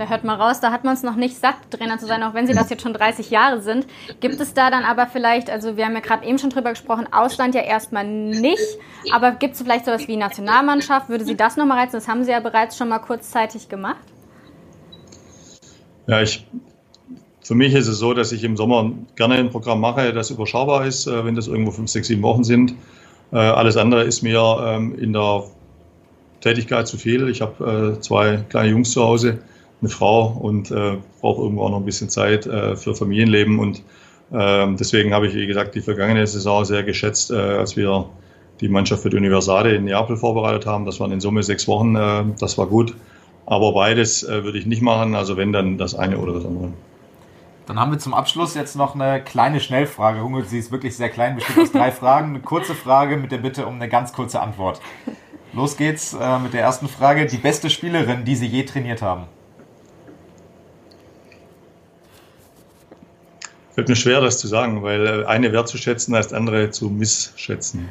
Da 0.00 0.06
hört 0.08 0.24
man 0.24 0.40
raus, 0.40 0.60
da 0.60 0.72
hat 0.72 0.82
man 0.82 0.94
es 0.94 1.02
noch 1.02 1.14
nicht 1.14 1.36
satt, 1.36 1.56
Trainer 1.68 1.98
zu 1.98 2.06
sein, 2.06 2.22
auch 2.22 2.32
wenn 2.32 2.46
sie 2.46 2.54
das 2.54 2.70
jetzt 2.70 2.80
schon 2.80 2.94
30 2.94 3.28
Jahre 3.28 3.60
sind. 3.60 3.86
Gibt 4.20 4.40
es 4.40 4.54
da 4.54 4.70
dann 4.70 4.82
aber 4.82 5.06
vielleicht, 5.06 5.50
also 5.50 5.76
wir 5.76 5.84
haben 5.84 5.92
ja 5.92 6.00
gerade 6.00 6.24
eben 6.24 6.38
schon 6.38 6.48
drüber 6.48 6.70
gesprochen, 6.70 7.06
Ausland 7.12 7.54
ja 7.54 7.60
erstmal 7.60 8.06
nicht, 8.06 8.78
aber 9.12 9.32
gibt 9.32 9.56
es 9.56 9.60
vielleicht 9.60 9.84
sowas 9.84 10.08
wie 10.08 10.16
Nationalmannschaft? 10.16 11.10
Würde 11.10 11.26
Sie 11.26 11.36
das 11.36 11.58
nochmal 11.58 11.80
reizen? 11.80 11.96
Das 11.96 12.08
haben 12.08 12.24
Sie 12.24 12.30
ja 12.30 12.40
bereits 12.40 12.78
schon 12.78 12.88
mal 12.88 13.00
kurzzeitig 13.00 13.68
gemacht. 13.68 14.00
Ja, 16.06 16.22
ich 16.22 16.46
für 17.42 17.54
mich 17.54 17.74
ist 17.74 17.86
es 17.86 17.98
so, 17.98 18.14
dass 18.14 18.32
ich 18.32 18.42
im 18.42 18.56
Sommer 18.56 18.92
gerne 19.16 19.34
ein 19.34 19.50
Programm 19.50 19.82
mache, 19.82 20.14
das 20.14 20.30
überschaubar 20.30 20.86
ist, 20.86 21.08
äh, 21.08 21.26
wenn 21.26 21.34
das 21.34 21.46
irgendwo 21.46 21.72
fünf, 21.72 21.90
sechs, 21.90 22.08
sieben 22.08 22.22
Wochen 22.22 22.42
sind. 22.42 22.72
Äh, 23.32 23.36
alles 23.36 23.76
andere 23.76 24.04
ist 24.04 24.22
mir 24.22 24.64
ähm, 24.66 24.98
in 24.98 25.12
der 25.12 25.44
Tätigkeit 26.40 26.88
zu 26.88 26.96
viel. 26.96 27.28
Ich 27.28 27.42
habe 27.42 27.96
äh, 27.98 28.00
zwei 28.00 28.38
kleine 28.48 28.70
Jungs 28.70 28.92
zu 28.92 29.04
Hause, 29.04 29.40
eine 29.80 29.88
Frau 29.88 30.28
und 30.28 30.70
brauche 31.20 31.42
irgendwo 31.42 31.64
auch 31.64 31.70
noch 31.70 31.78
ein 31.78 31.84
bisschen 31.84 32.08
Zeit 32.08 32.44
für 32.44 32.94
Familienleben. 32.94 33.58
Und 33.58 33.82
ähm, 34.32 34.76
deswegen 34.76 35.14
habe 35.14 35.26
ich, 35.26 35.34
wie 35.34 35.46
gesagt, 35.46 35.74
die 35.74 35.80
vergangene 35.80 36.26
Saison 36.26 36.64
sehr 36.64 36.82
geschätzt, 36.82 37.32
als 37.32 37.76
wir 37.76 38.06
die 38.60 38.68
Mannschaft 38.68 39.02
für 39.02 39.10
die 39.10 39.16
Universade 39.16 39.74
in 39.74 39.84
Neapel 39.84 40.16
vorbereitet 40.16 40.66
haben. 40.66 40.84
Das 40.84 41.00
waren 41.00 41.12
in 41.12 41.20
Summe 41.20 41.42
sechs 41.42 41.66
Wochen. 41.66 41.94
Das 42.38 42.58
war 42.58 42.66
gut. 42.66 42.94
Aber 43.46 43.72
beides 43.72 44.26
würde 44.28 44.58
ich 44.58 44.66
nicht 44.66 44.82
machen. 44.82 45.14
Also 45.14 45.36
wenn 45.36 45.52
dann 45.52 45.78
das 45.78 45.94
eine 45.94 46.18
oder 46.18 46.34
das 46.34 46.44
andere. 46.44 46.72
Dann 47.70 47.78
haben 47.78 47.92
wir 47.92 48.00
zum 48.00 48.14
Abschluss 48.14 48.56
jetzt 48.56 48.74
noch 48.74 48.96
eine 48.96 49.22
kleine 49.22 49.60
Schnellfrage. 49.60 50.24
Hummel, 50.24 50.44
sie 50.44 50.58
ist 50.58 50.72
wirklich 50.72 50.96
sehr 50.96 51.08
klein, 51.08 51.36
besteht 51.36 51.56
aus 51.56 51.70
drei 51.70 51.92
Fragen. 51.92 52.30
Eine 52.30 52.40
kurze 52.40 52.74
Frage 52.74 53.16
mit 53.16 53.30
der 53.30 53.38
Bitte 53.38 53.64
um 53.64 53.76
eine 53.76 53.88
ganz 53.88 54.12
kurze 54.12 54.40
Antwort. 54.40 54.80
Los 55.52 55.76
geht's 55.76 56.12
äh, 56.12 56.38
mit 56.40 56.52
der 56.52 56.62
ersten 56.62 56.88
Frage. 56.88 57.26
Die 57.26 57.36
beste 57.36 57.70
Spielerin, 57.70 58.24
die 58.24 58.34
Sie 58.34 58.48
je 58.48 58.64
trainiert 58.64 59.02
haben? 59.02 59.26
Fällt 63.80 63.88
mir 63.88 63.96
schwer, 63.96 64.20
das 64.20 64.36
zu 64.36 64.46
sagen, 64.46 64.82
weil 64.82 65.06
äh, 65.06 65.24
eine 65.24 65.52
wertzuschätzen 65.52 66.14
heißt 66.14 66.34
andere 66.34 66.70
zu 66.70 66.90
missschätzen. 66.90 67.88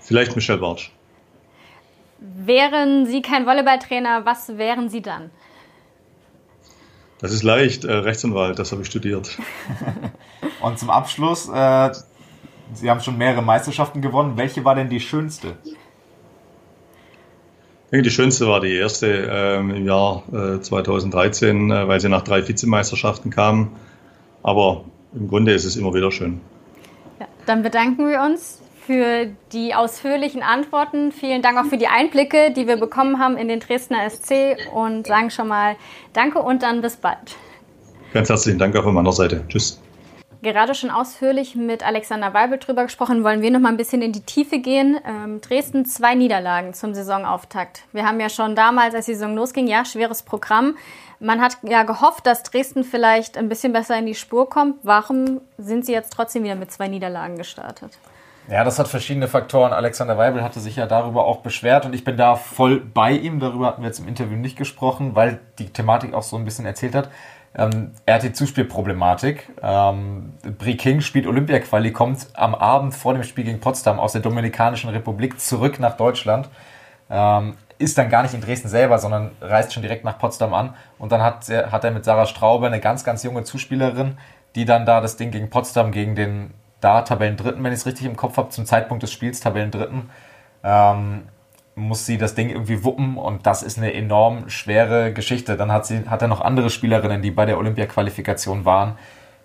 Vielleicht 0.00 0.34
Michelle 0.34 0.58
Bartsch. 0.58 0.90
Wären 2.18 3.06
Sie 3.06 3.22
kein 3.22 3.46
Volleyballtrainer, 3.46 4.26
was 4.26 4.58
wären 4.58 4.88
Sie 4.88 5.00
dann? 5.00 5.30
Das 7.20 7.32
ist 7.32 7.44
leicht, 7.44 7.84
äh, 7.84 7.92
Rechtsanwalt, 7.92 8.58
das 8.58 8.72
habe 8.72 8.82
ich 8.82 8.88
studiert. 8.88 9.38
Und 10.60 10.80
zum 10.80 10.90
Abschluss, 10.90 11.48
äh, 11.48 11.92
Sie 12.74 12.90
haben 12.90 12.98
schon 12.98 13.16
mehrere 13.16 13.42
Meisterschaften 13.42 14.02
gewonnen. 14.02 14.36
Welche 14.36 14.64
war 14.64 14.74
denn 14.74 14.88
die 14.88 14.98
schönste? 14.98 15.54
Ich 15.64 15.76
denke, 17.92 18.02
die 18.02 18.10
schönste 18.10 18.48
war 18.48 18.58
die 18.58 18.74
erste 18.74 19.06
ähm, 19.30 19.70
im 19.70 19.86
Jahr 19.86 20.24
äh, 20.32 20.60
2013, 20.60 21.70
äh, 21.70 21.86
weil 21.86 22.00
sie 22.00 22.08
nach 22.08 22.22
drei 22.22 22.48
Vizemeisterschaften 22.48 23.30
kam. 23.30 23.76
Aber 24.42 24.84
im 25.14 25.28
Grunde 25.28 25.52
ist 25.52 25.64
es 25.64 25.76
immer 25.76 25.94
wieder 25.94 26.10
schön. 26.10 26.40
Ja, 27.20 27.26
dann 27.46 27.62
bedanken 27.62 28.08
wir 28.08 28.22
uns 28.22 28.60
für 28.86 29.28
die 29.52 29.74
ausführlichen 29.74 30.42
Antworten. 30.42 31.12
Vielen 31.12 31.42
Dank 31.42 31.58
auch 31.58 31.66
für 31.66 31.76
die 31.76 31.86
Einblicke, 31.86 32.52
die 32.52 32.66
wir 32.66 32.76
bekommen 32.76 33.18
haben 33.18 33.36
in 33.36 33.48
den 33.48 33.60
Dresdner 33.60 34.08
SC 34.08 34.56
und 34.74 35.06
sagen 35.06 35.30
schon 35.30 35.48
mal 35.48 35.76
Danke 36.12 36.40
und 36.40 36.62
dann 36.62 36.80
bis 36.80 36.96
bald. 36.96 37.36
Ganz 38.12 38.28
herzlichen 38.28 38.58
Dank 38.58 38.76
auch 38.76 38.82
von 38.82 38.94
meiner 38.94 39.12
Seite. 39.12 39.44
Tschüss. 39.48 39.80
Gerade 40.42 40.74
schon 40.74 40.90
ausführlich 40.90 41.54
mit 41.54 41.86
Alexander 41.86 42.34
Weibel 42.34 42.58
drüber 42.58 42.82
gesprochen, 42.82 43.22
wollen 43.22 43.42
wir 43.42 43.52
noch 43.52 43.60
mal 43.60 43.68
ein 43.68 43.76
bisschen 43.76 44.02
in 44.02 44.10
die 44.10 44.22
Tiefe 44.22 44.58
gehen. 44.58 44.98
Ähm, 45.06 45.40
Dresden 45.40 45.84
zwei 45.84 46.16
Niederlagen 46.16 46.74
zum 46.74 46.94
Saisonauftakt. 46.94 47.84
Wir 47.92 48.04
haben 48.04 48.18
ja 48.18 48.28
schon 48.28 48.56
damals, 48.56 48.96
als 48.96 49.06
die 49.06 49.14
Saison 49.14 49.36
losging, 49.36 49.68
ja, 49.68 49.84
schweres 49.84 50.24
Programm. 50.24 50.74
Man 51.22 51.40
hat 51.40 51.56
ja 51.62 51.84
gehofft, 51.84 52.26
dass 52.26 52.42
Dresden 52.42 52.82
vielleicht 52.82 53.38
ein 53.38 53.48
bisschen 53.48 53.72
besser 53.72 53.96
in 53.96 54.06
die 54.06 54.16
Spur 54.16 54.50
kommt. 54.50 54.78
Warum 54.82 55.40
sind 55.56 55.86
sie 55.86 55.92
jetzt 55.92 56.12
trotzdem 56.12 56.42
wieder 56.42 56.56
mit 56.56 56.72
zwei 56.72 56.88
Niederlagen 56.88 57.36
gestartet? 57.36 57.96
Ja, 58.48 58.64
das 58.64 58.80
hat 58.80 58.88
verschiedene 58.88 59.28
Faktoren. 59.28 59.72
Alexander 59.72 60.18
Weibel 60.18 60.42
hatte 60.42 60.58
sich 60.58 60.74
ja 60.74 60.86
darüber 60.86 61.24
auch 61.24 61.38
beschwert 61.38 61.86
und 61.86 61.94
ich 61.94 62.02
bin 62.02 62.16
da 62.16 62.34
voll 62.34 62.80
bei 62.80 63.12
ihm. 63.12 63.38
Darüber 63.38 63.68
hatten 63.68 63.82
wir 63.82 63.86
jetzt 63.86 64.00
im 64.00 64.08
Interview 64.08 64.36
nicht 64.36 64.58
gesprochen, 64.58 65.14
weil 65.14 65.38
die 65.60 65.70
Thematik 65.70 66.12
auch 66.12 66.24
so 66.24 66.36
ein 66.36 66.44
bisschen 66.44 66.66
erzählt 66.66 66.96
hat. 66.96 67.08
Ähm, 67.54 67.92
er 68.04 68.16
hat 68.16 68.24
die 68.24 68.32
Zuspielproblematik. 68.32 69.48
Ähm, 69.62 70.32
Brie 70.58 70.76
King 70.76 71.02
spielt 71.02 71.28
Olympia-Quali, 71.28 71.92
kommt 71.92 72.26
am 72.34 72.56
Abend 72.56 72.94
vor 72.94 73.14
dem 73.14 73.22
Spiel 73.22 73.44
gegen 73.44 73.60
Potsdam 73.60 74.00
aus 74.00 74.10
der 74.10 74.22
Dominikanischen 74.22 74.90
Republik 74.90 75.38
zurück 75.38 75.78
nach 75.78 75.96
Deutschland. 75.96 76.48
Ähm, 77.14 77.56
ist 77.82 77.98
dann 77.98 78.08
gar 78.08 78.22
nicht 78.22 78.34
in 78.34 78.40
Dresden 78.40 78.68
selber, 78.68 78.98
sondern 78.98 79.32
reist 79.40 79.72
schon 79.72 79.82
direkt 79.82 80.04
nach 80.04 80.18
Potsdam 80.18 80.54
an. 80.54 80.74
Und 80.98 81.12
dann 81.12 81.22
hat 81.22 81.48
er, 81.48 81.72
hat 81.72 81.84
er 81.84 81.90
mit 81.90 82.04
Sarah 82.04 82.26
Straube 82.26 82.66
eine 82.66 82.80
ganz, 82.80 83.04
ganz 83.04 83.22
junge 83.22 83.44
Zuspielerin, 83.44 84.16
die 84.54 84.64
dann 84.64 84.86
da 84.86 85.00
das 85.00 85.16
Ding 85.16 85.30
gegen 85.30 85.50
Potsdam, 85.50 85.92
gegen 85.92 86.14
den 86.14 86.54
da 86.80 87.02
Tabellendritten, 87.02 87.62
wenn 87.62 87.72
ich 87.72 87.80
es 87.80 87.86
richtig 87.86 88.06
im 88.06 88.16
Kopf 88.16 88.36
habe, 88.36 88.50
zum 88.50 88.66
Zeitpunkt 88.66 89.02
des 89.02 89.12
Spiels 89.12 89.40
Tabellendritten, 89.40 90.10
ähm, 90.64 91.22
muss 91.74 92.04
sie 92.04 92.18
das 92.18 92.34
Ding 92.34 92.50
irgendwie 92.50 92.84
wuppen 92.84 93.16
und 93.16 93.46
das 93.46 93.62
ist 93.62 93.78
eine 93.78 93.94
enorm 93.94 94.50
schwere 94.50 95.12
Geschichte. 95.12 95.56
Dann 95.56 95.72
hat, 95.72 95.86
sie, 95.86 96.04
hat 96.08 96.22
er 96.22 96.28
noch 96.28 96.40
andere 96.40 96.70
Spielerinnen, 96.70 97.22
die 97.22 97.30
bei 97.30 97.46
der 97.46 97.56
Olympia-Qualifikation 97.58 98.64
waren 98.64 98.98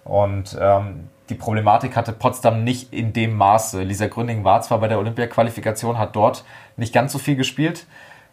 und 0.04 0.58
ähm, 0.60 1.10
die 1.30 1.36
Problematik 1.36 1.96
hatte 1.96 2.14
Potsdam 2.14 2.64
nicht 2.64 2.94
in 2.94 3.14
dem 3.14 3.36
Maße. 3.36 3.84
Lisa 3.84 4.08
Gründing 4.08 4.44
war 4.44 4.62
zwar 4.62 4.80
bei 4.80 4.88
der 4.88 5.00
Olympia-Qualifikation, 5.00 5.98
hat 5.98 6.16
dort 6.16 6.44
nicht 6.78 6.94
ganz 6.94 7.12
so 7.12 7.20
viel 7.20 7.36
gespielt, 7.36 7.86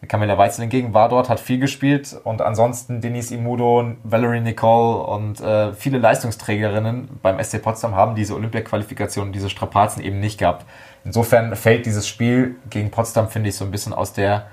Camilla 0.07 0.38
Weizel 0.38 0.62
hingegen 0.62 0.95
war 0.95 1.09
dort, 1.09 1.29
hat 1.29 1.40
viel 1.40 1.59
gespielt 1.59 2.17
und 2.25 2.43
ansonsten 2.43 3.01
Denise 3.01 3.35
Imudo, 3.35 3.93
Valerie 4.03 4.40
Nicole 4.40 5.07
und 5.07 5.40
äh, 5.40 5.73
viele 5.73 5.99
Leistungsträgerinnen 5.99 7.21
beim 7.23 7.43
SC 7.43 7.62
Potsdam 7.62 7.95
haben 7.95 8.14
diese 8.14 8.35
Olympia-Qualifikation, 8.35 9.33
diese 9.33 9.51
Strapazen 9.51 10.03
eben 10.03 10.21
nicht 10.21 10.38
gehabt. 10.38 10.64
Insofern 11.05 11.55
fällt 11.57 11.87
dieses 11.87 12.09
Spiel 12.09 12.57
gegen 12.71 12.90
Potsdam, 12.90 13.29
finde 13.29 13.51
ich, 13.51 13.57
so 13.57 13.64
ein 13.64 13.71
bisschen 13.71 13.93
aus 13.93 14.12
der, 14.12 14.47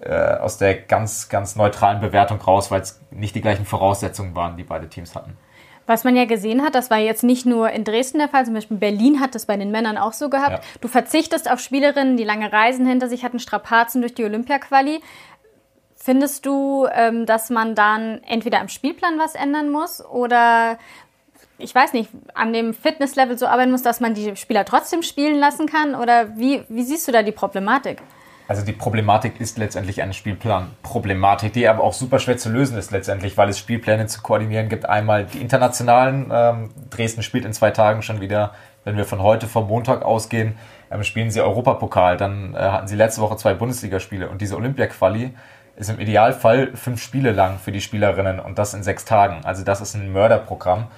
äh, 0.00 0.14
aus 0.14 0.58
der 0.58 0.74
ganz, 0.74 1.28
ganz 1.28 1.56
neutralen 1.56 2.00
Bewertung 2.00 2.40
raus, 2.40 2.70
weil 2.70 2.80
es 2.80 3.00
nicht 3.10 3.34
die 3.34 3.42
gleichen 3.42 3.64
Voraussetzungen 3.64 4.34
waren, 4.34 4.56
die 4.56 4.64
beide 4.64 4.88
Teams 4.88 5.14
hatten. 5.14 5.36
Was 5.92 6.04
man 6.04 6.16
ja 6.16 6.24
gesehen 6.24 6.62
hat, 6.62 6.74
das 6.74 6.88
war 6.88 6.96
jetzt 6.96 7.22
nicht 7.22 7.44
nur 7.44 7.68
in 7.68 7.84
Dresden 7.84 8.16
der 8.16 8.30
Fall, 8.30 8.46
zum 8.46 8.54
Beispiel 8.54 8.78
Berlin 8.78 9.20
hat 9.20 9.34
das 9.34 9.44
bei 9.44 9.58
den 9.58 9.70
Männern 9.70 9.98
auch 9.98 10.14
so 10.14 10.30
gehabt. 10.30 10.64
Ja. 10.64 10.70
Du 10.80 10.88
verzichtest 10.88 11.50
auf 11.50 11.60
Spielerinnen, 11.60 12.16
die 12.16 12.24
lange 12.24 12.50
Reisen 12.50 12.86
hinter 12.86 13.10
sich 13.10 13.24
hatten, 13.24 13.38
Strapazen 13.38 14.00
durch 14.00 14.14
die 14.14 14.24
Olympia-Quali. 14.24 15.02
Findest 15.94 16.46
du, 16.46 16.86
ähm, 16.90 17.26
dass 17.26 17.50
man 17.50 17.74
dann 17.74 18.22
entweder 18.26 18.60
am 18.62 18.68
Spielplan 18.68 19.18
was 19.18 19.34
ändern 19.34 19.68
muss 19.68 20.02
oder 20.02 20.78
ich 21.58 21.74
weiß 21.74 21.92
nicht, 21.92 22.08
an 22.32 22.54
dem 22.54 22.72
Fitnesslevel 22.72 23.36
so 23.36 23.46
arbeiten 23.46 23.70
muss, 23.70 23.82
dass 23.82 24.00
man 24.00 24.14
die 24.14 24.34
Spieler 24.34 24.64
trotzdem 24.64 25.02
spielen 25.02 25.38
lassen 25.38 25.66
kann? 25.66 25.94
Oder 25.94 26.38
wie, 26.38 26.62
wie 26.70 26.84
siehst 26.84 27.06
du 27.06 27.12
da 27.12 27.22
die 27.22 27.32
Problematik? 27.32 27.98
Also 28.48 28.64
die 28.64 28.72
Problematik 28.72 29.40
ist 29.40 29.56
letztendlich 29.56 30.02
eine 30.02 30.12
Spielplan-Problematik, 30.12 31.52
die 31.52 31.68
aber 31.68 31.82
auch 31.82 31.92
super 31.92 32.18
schwer 32.18 32.36
zu 32.36 32.50
lösen 32.50 32.76
ist 32.76 32.90
letztendlich, 32.90 33.36
weil 33.36 33.48
es 33.48 33.58
Spielpläne 33.58 34.06
zu 34.06 34.20
koordinieren 34.20 34.68
gibt. 34.68 34.86
Einmal 34.86 35.24
die 35.24 35.40
internationalen, 35.40 36.30
ähm, 36.32 36.70
Dresden 36.90 37.22
spielt 37.22 37.44
in 37.44 37.52
zwei 37.52 37.70
Tagen 37.70 38.02
schon 38.02 38.20
wieder, 38.20 38.52
wenn 38.84 38.96
wir 38.96 39.04
von 39.04 39.22
heute 39.22 39.46
vom 39.46 39.68
Montag 39.68 40.02
ausgehen, 40.02 40.56
ähm, 40.90 41.04
spielen 41.04 41.30
sie 41.30 41.40
Europapokal. 41.40 42.16
Dann 42.16 42.54
äh, 42.54 42.58
hatten 42.58 42.88
sie 42.88 42.96
letzte 42.96 43.20
Woche 43.20 43.36
zwei 43.36 43.54
Bundesligaspiele 43.54 44.28
und 44.28 44.40
diese 44.42 44.56
Olympia-Quali 44.56 45.32
ist 45.76 45.88
im 45.88 46.00
Idealfall 46.00 46.76
fünf 46.76 47.02
Spiele 47.02 47.32
lang 47.32 47.58
für 47.58 47.72
die 47.72 47.80
Spielerinnen 47.80 48.40
und 48.40 48.58
das 48.58 48.74
in 48.74 48.82
sechs 48.82 49.04
Tagen. 49.04 49.44
Also 49.44 49.64
das 49.64 49.80
ist 49.80 49.94
ein 49.94 50.12
Mörderprogramm. 50.12 50.88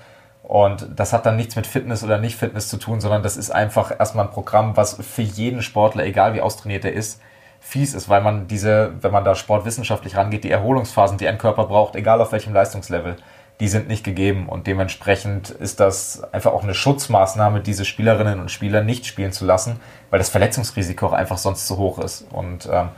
Und 0.42 0.88
das 0.94 1.14
hat 1.14 1.24
dann 1.24 1.37
nichts 1.37 1.57
mit 1.57 1.66
Fitness 1.66 2.04
oder 2.04 2.18
Nicht-Fitness 2.18 2.68
zu 2.68 2.76
tun, 2.76 3.00
sondern 3.00 3.22
das 3.22 3.38
ist 3.38 3.50
einfach 3.50 3.98
erstmal 3.98 4.26
ein 4.26 4.30
Programm, 4.30 4.76
was 4.76 4.94
für 4.94 5.22
jeden 5.22 5.62
Sportler, 5.62 6.04
egal 6.04 6.35
wie 6.35 6.42
austrainiert 6.42 6.85
er 6.85 6.92
ist, 6.92 7.22
fies 7.64 7.94
ist, 7.94 8.11
weil 8.11 8.20
man 8.20 8.46
diese, 8.46 8.92
wenn 9.00 9.11
man 9.11 9.24
da 9.24 9.35
sportwissenschaftlich 9.35 10.16
rangeht, 10.16 10.44
die 10.44 10.50
Erholungsphasen, 10.50 11.16
die 11.16 11.27
ein 11.27 11.38
Körper 11.38 11.64
braucht, 11.64 11.96
egal 11.96 12.20
auf 12.20 12.31
welchem 12.31 12.53
Leistungslevel, 12.53 13.16
die 13.59 13.68
sind 13.68 13.88
nicht 13.88 14.05
gegeben 14.05 14.50
und 14.50 14.66
dementsprechend 14.66 15.48
ist 15.48 15.81
das 15.81 16.22
einfach 16.33 16.53
auch 16.53 16.62
eine 16.62 16.74
Schutzmaßnahme, 16.74 17.61
diese 17.61 17.87
Spielerinnen 17.87 18.38
und 18.38 18.50
Spieler 18.50 18.83
nicht 18.83 19.07
spielen 19.07 19.33
zu 19.33 19.46
lassen, 19.46 19.81
weil 20.11 20.18
das 20.18 20.29
Verletzungsrisiko 20.29 21.07
auch 21.07 21.12
einfach 21.14 21.38
sonst 21.38 21.66
zu 21.66 21.79
hoch 21.79 21.98
ist. 21.98 22.27
Und 22.31 22.68
ähm, 22.70 22.90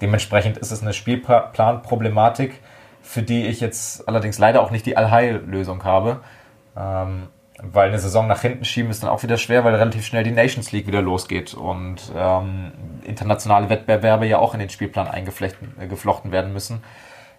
dementsprechend 0.00 0.56
ist 0.56 0.70
es 0.70 0.80
eine 0.80 0.94
Spielplanproblematik, 0.94 2.60
für 3.02 3.22
die 3.22 3.46
ich 3.46 3.60
jetzt 3.60 4.08
allerdings 4.08 4.38
leider 4.38 4.62
auch 4.62 4.70
nicht 4.70 4.86
die 4.86 4.96
Allheillösung 4.96 5.84
habe. 5.84 6.20
Ähm, 6.76 7.28
weil 7.62 7.88
eine 7.88 7.98
Saison 7.98 8.26
nach 8.26 8.40
hinten 8.40 8.64
schieben 8.64 8.90
ist 8.90 9.02
dann 9.02 9.10
auch 9.10 9.22
wieder 9.22 9.36
schwer, 9.36 9.64
weil 9.64 9.74
relativ 9.74 10.04
schnell 10.04 10.24
die 10.24 10.32
Nations 10.32 10.72
League 10.72 10.86
wieder 10.86 11.02
losgeht 11.02 11.54
und 11.54 12.12
ähm, 12.16 12.72
internationale 13.04 13.68
Wettbewerbe 13.68 14.26
ja 14.26 14.38
auch 14.38 14.54
in 14.54 14.60
den 14.60 14.70
Spielplan 14.70 15.06
eingeflochten 15.06 16.30
äh, 16.30 16.32
werden 16.32 16.52
müssen. 16.52 16.82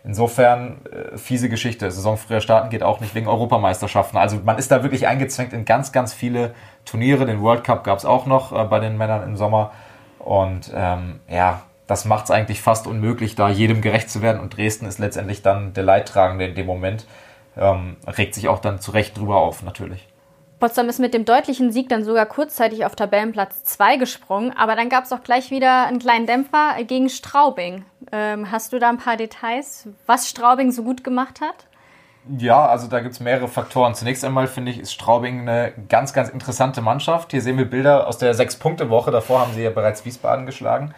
Insofern 0.06 0.78
äh, 0.86 1.18
fiese 1.18 1.50
Geschichte. 1.50 1.90
Saison 1.90 2.18
früher 2.18 2.40
starten 2.40 2.70
geht 2.70 2.84
auch 2.84 3.02
nicht 3.02 3.16
wegen 3.16 3.28
Europameisterschaften. 3.28 4.18
Also 4.18 4.40
man 4.44 4.58
ist 4.58 4.72
da 4.72 4.84
wirklich 4.84 5.08
eingezwängt 5.08 5.52
in 5.52 5.66
ganz, 5.66 5.92
ganz 5.92 6.14
viele 6.14 6.54
Turniere. 6.86 7.26
Den 7.26 7.42
World 7.42 7.64
Cup 7.64 7.84
gab 7.84 7.98
es 7.98 8.06
auch 8.06 8.26
noch 8.26 8.52
äh, 8.52 8.64
bei 8.66 8.80
den 8.80 8.98
Männern 8.98 9.24
im 9.24 9.36
Sommer. 9.36 9.72
Und 10.20 10.72
ähm, 10.74 11.20
ja, 11.28 11.64
das 11.88 12.06
macht 12.06 12.26
es 12.26 12.32
eigentlich 12.32 12.62
fast 12.62 12.88
unmöglich, 12.88 13.36
da 13.36 13.50
jedem 13.50 13.82
gerecht 13.82 14.10
zu 14.10 14.22
werden. 14.22 14.40
Und 14.40 14.56
Dresden 14.56 14.86
ist 14.86 15.00
letztendlich 15.00 15.42
dann 15.42 15.74
der 15.74 15.84
Leidtragende 15.84 16.46
in 16.46 16.56
dem 16.56 16.68
Moment 16.68 17.06
ähm, 17.58 17.98
regt 18.06 18.36
sich 18.36 18.48
auch 18.48 18.60
dann 18.60 18.80
zu 18.80 18.92
Recht 18.92 19.18
drüber 19.18 19.38
auf, 19.38 19.64
natürlich. 19.64 20.08
Potsdam 20.60 20.88
ist 20.88 21.00
mit 21.00 21.14
dem 21.14 21.26
deutlichen 21.26 21.72
Sieg 21.72 21.90
dann 21.90 22.04
sogar 22.06 22.26
kurzzeitig 22.26 22.86
auf 22.86 22.96
Tabellenplatz 22.96 23.64
2 23.64 23.98
gesprungen, 23.98 24.54
aber 24.58 24.76
dann 24.76 24.90
gab 24.90 25.04
es 25.04 25.12
auch 25.12 25.22
gleich 25.22 25.52
wieder 25.52 25.86
einen 25.86 26.00
kleinen 26.00 26.28
Dämpfer 26.28 26.76
gegen 26.88 27.10
Straubing. 27.10 27.84
Ähm, 28.12 28.52
hast 28.52 28.72
du 28.72 28.80
da 28.80 28.90
ein 28.90 28.98
paar 28.98 29.18
Details, 29.18 29.90
was 30.06 30.30
Straubing 30.30 30.72
so 30.72 30.84
gut 30.84 31.04
gemacht 31.04 31.42
hat? 31.42 31.68
Ja, 32.38 32.66
also 32.66 32.88
da 32.88 33.02
gibt 33.02 33.14
es 33.14 33.20
mehrere 33.20 33.48
Faktoren. 33.48 33.94
Zunächst 33.94 34.24
einmal 34.26 34.48
finde 34.48 34.72
ich, 34.72 34.80
ist 34.80 34.94
Straubing 34.94 35.42
eine 35.42 35.74
ganz, 35.90 36.14
ganz 36.14 36.30
interessante 36.30 36.82
Mannschaft. 36.82 37.32
Hier 37.32 37.42
sehen 37.42 37.58
wir 37.58 37.70
Bilder 37.70 38.08
aus 38.08 38.18
der 38.18 38.34
Sechs-Punkte-Woche. 38.34 39.12
Davor 39.12 39.42
haben 39.42 39.54
sie 39.54 39.62
ja 39.62 39.70
bereits 39.70 40.06
Wiesbaden 40.06 40.46
geschlagen. 40.46 40.96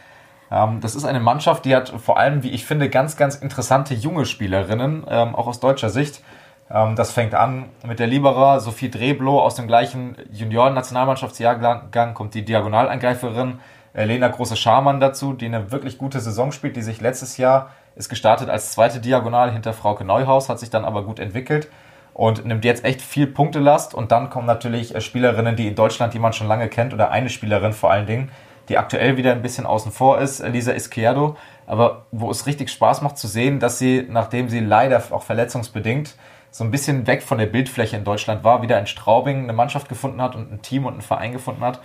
Ähm, 0.51 0.79
das 0.79 0.95
ist 0.95 1.03
eine 1.03 1.19
Mannschaft, 1.19 1.65
die 1.65 1.75
hat 1.75 1.89
vor 1.89 2.17
allem, 2.17 2.43
wie 2.43 2.51
ich 2.51 2.65
finde, 2.65 2.89
ganz, 2.89 3.17
ganz 3.17 3.35
interessante 3.35 3.93
junge 3.93 4.25
Spielerinnen, 4.25 5.05
ähm, 5.09 5.35
auch 5.35 5.47
aus 5.47 5.59
deutscher 5.59 5.89
Sicht. 5.89 6.21
Ähm, 6.71 6.95
das 6.95 7.11
fängt 7.11 7.35
an 7.35 7.65
mit 7.85 7.99
der 7.99 8.07
Liberer 8.07 8.59
Sophie 8.59 8.89
Dreblo 8.89 9.41
aus 9.41 9.55
dem 9.55 9.67
gleichen 9.67 10.15
Junioren-Nationalmannschaftsjahrgang, 10.31 12.13
kommt 12.13 12.33
die 12.33 12.43
Diagonalangreiferin 12.43 13.59
äh, 13.93 14.05
Lena 14.05 14.27
Große-Scharmann 14.27 14.99
dazu, 14.99 15.33
die 15.33 15.45
eine 15.45 15.71
wirklich 15.71 15.97
gute 15.97 16.19
Saison 16.19 16.51
spielt, 16.51 16.75
die 16.75 16.81
sich 16.81 17.01
letztes 17.01 17.37
Jahr 17.37 17.71
ist 17.95 18.09
gestartet 18.09 18.49
als 18.49 18.71
zweite 18.71 18.99
Diagonal 18.99 19.51
hinter 19.51 19.73
Frauke 19.73 20.05
Neuhaus, 20.05 20.49
hat 20.49 20.59
sich 20.59 20.69
dann 20.69 20.85
aber 20.85 21.03
gut 21.03 21.19
entwickelt 21.19 21.67
und 22.13 22.45
nimmt 22.45 22.63
jetzt 22.63 22.85
echt 22.85 23.01
viel 23.01 23.27
Punktelast. 23.27 23.95
Und 23.95 24.11
dann 24.11 24.29
kommen 24.29 24.45
natürlich 24.45 24.93
äh, 24.93 25.01
Spielerinnen, 25.01 25.55
die 25.55 25.67
in 25.67 25.75
Deutschland, 25.75 26.13
die 26.13 26.19
man 26.19 26.33
schon 26.33 26.47
lange 26.47 26.67
kennt, 26.67 26.93
oder 26.93 27.11
eine 27.11 27.29
Spielerin 27.29 27.73
vor 27.73 27.91
allen 27.91 28.05
Dingen, 28.05 28.31
die 28.69 28.77
aktuell 28.77 29.17
wieder 29.17 29.31
ein 29.31 29.41
bisschen 29.41 29.65
außen 29.65 29.91
vor 29.91 30.19
ist, 30.19 30.45
Lisa 30.45 30.73
Izquierdo, 30.73 31.37
aber 31.65 32.05
wo 32.11 32.29
es 32.29 32.45
richtig 32.45 32.69
Spaß 32.69 33.01
macht 33.01 33.17
zu 33.17 33.27
sehen, 33.27 33.59
dass 33.59 33.79
sie, 33.79 34.05
nachdem 34.09 34.49
sie 34.49 34.59
leider 34.59 35.01
auch 35.11 35.23
verletzungsbedingt 35.23 36.15
so 36.51 36.63
ein 36.63 36.71
bisschen 36.71 37.07
weg 37.07 37.23
von 37.23 37.37
der 37.37 37.45
Bildfläche 37.45 37.97
in 37.97 38.03
Deutschland 38.03 38.43
war, 38.43 38.61
wieder 38.61 38.79
in 38.79 38.87
Straubing 38.87 39.43
eine 39.43 39.53
Mannschaft 39.53 39.89
gefunden 39.89 40.21
hat 40.21 40.35
und 40.35 40.51
ein 40.51 40.61
Team 40.61 40.85
und 40.85 40.93
einen 40.93 41.01
Verein 41.01 41.31
gefunden 41.31 41.61
hat, 41.61 41.81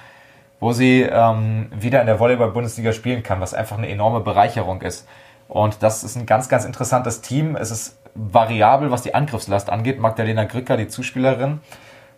wo 0.60 0.72
sie 0.72 1.02
ähm, 1.02 1.70
wieder 1.74 2.00
in 2.00 2.06
der 2.06 2.20
Volleyball-Bundesliga 2.20 2.92
spielen 2.92 3.22
kann, 3.22 3.40
was 3.40 3.54
einfach 3.54 3.78
eine 3.78 3.88
enorme 3.88 4.20
Bereicherung 4.20 4.82
ist. 4.82 5.08
Und 5.48 5.82
das 5.82 6.04
ist 6.04 6.16
ein 6.16 6.26
ganz, 6.26 6.48
ganz 6.48 6.64
interessantes 6.64 7.20
Team. 7.20 7.56
Es 7.56 7.70
ist 7.70 7.98
variabel, 8.14 8.90
was 8.90 9.02
die 9.02 9.14
Angriffslast 9.14 9.70
angeht. 9.70 9.98
Magdalena 9.98 10.44
Grücker, 10.44 10.76
die 10.76 10.88
Zuspielerin, 10.88 11.60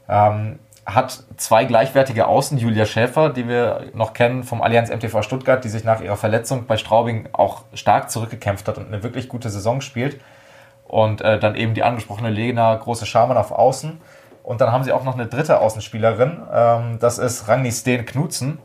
ähm, 0.08 0.58
hat 0.86 1.24
zwei 1.38 1.64
gleichwertige 1.64 2.26
Außen, 2.26 2.58
Julia 2.58 2.84
Schäfer, 2.84 3.30
die 3.30 3.48
wir 3.48 3.86
noch 3.94 4.12
kennen 4.12 4.44
vom 4.44 4.60
Allianz 4.60 4.90
MTV 4.90 5.22
Stuttgart, 5.22 5.64
die 5.64 5.70
sich 5.70 5.84
nach 5.84 6.02
ihrer 6.02 6.16
Verletzung 6.16 6.66
bei 6.66 6.76
Straubing 6.76 7.28
auch 7.32 7.62
stark 7.72 8.10
zurückgekämpft 8.10 8.68
hat 8.68 8.76
und 8.76 8.88
eine 8.88 9.02
wirklich 9.02 9.28
gute 9.28 9.48
Saison 9.48 9.80
spielt 9.80 10.20
und 10.94 11.22
äh, 11.22 11.40
dann 11.40 11.56
eben 11.56 11.74
die 11.74 11.82
angesprochene 11.82 12.30
Lena 12.30 12.72
Große 12.76 13.04
Schamann 13.04 13.36
auf 13.36 13.50
Außen. 13.50 14.00
Und 14.44 14.60
dann 14.60 14.70
haben 14.70 14.84
sie 14.84 14.92
auch 14.92 15.02
noch 15.02 15.14
eine 15.14 15.26
dritte 15.26 15.58
Außenspielerin, 15.58 16.42
ähm, 16.54 16.98
das 17.00 17.18
ist 17.18 17.48
Ragni 17.48 17.72
Steen 17.72 18.06
Knutzen. 18.06 18.58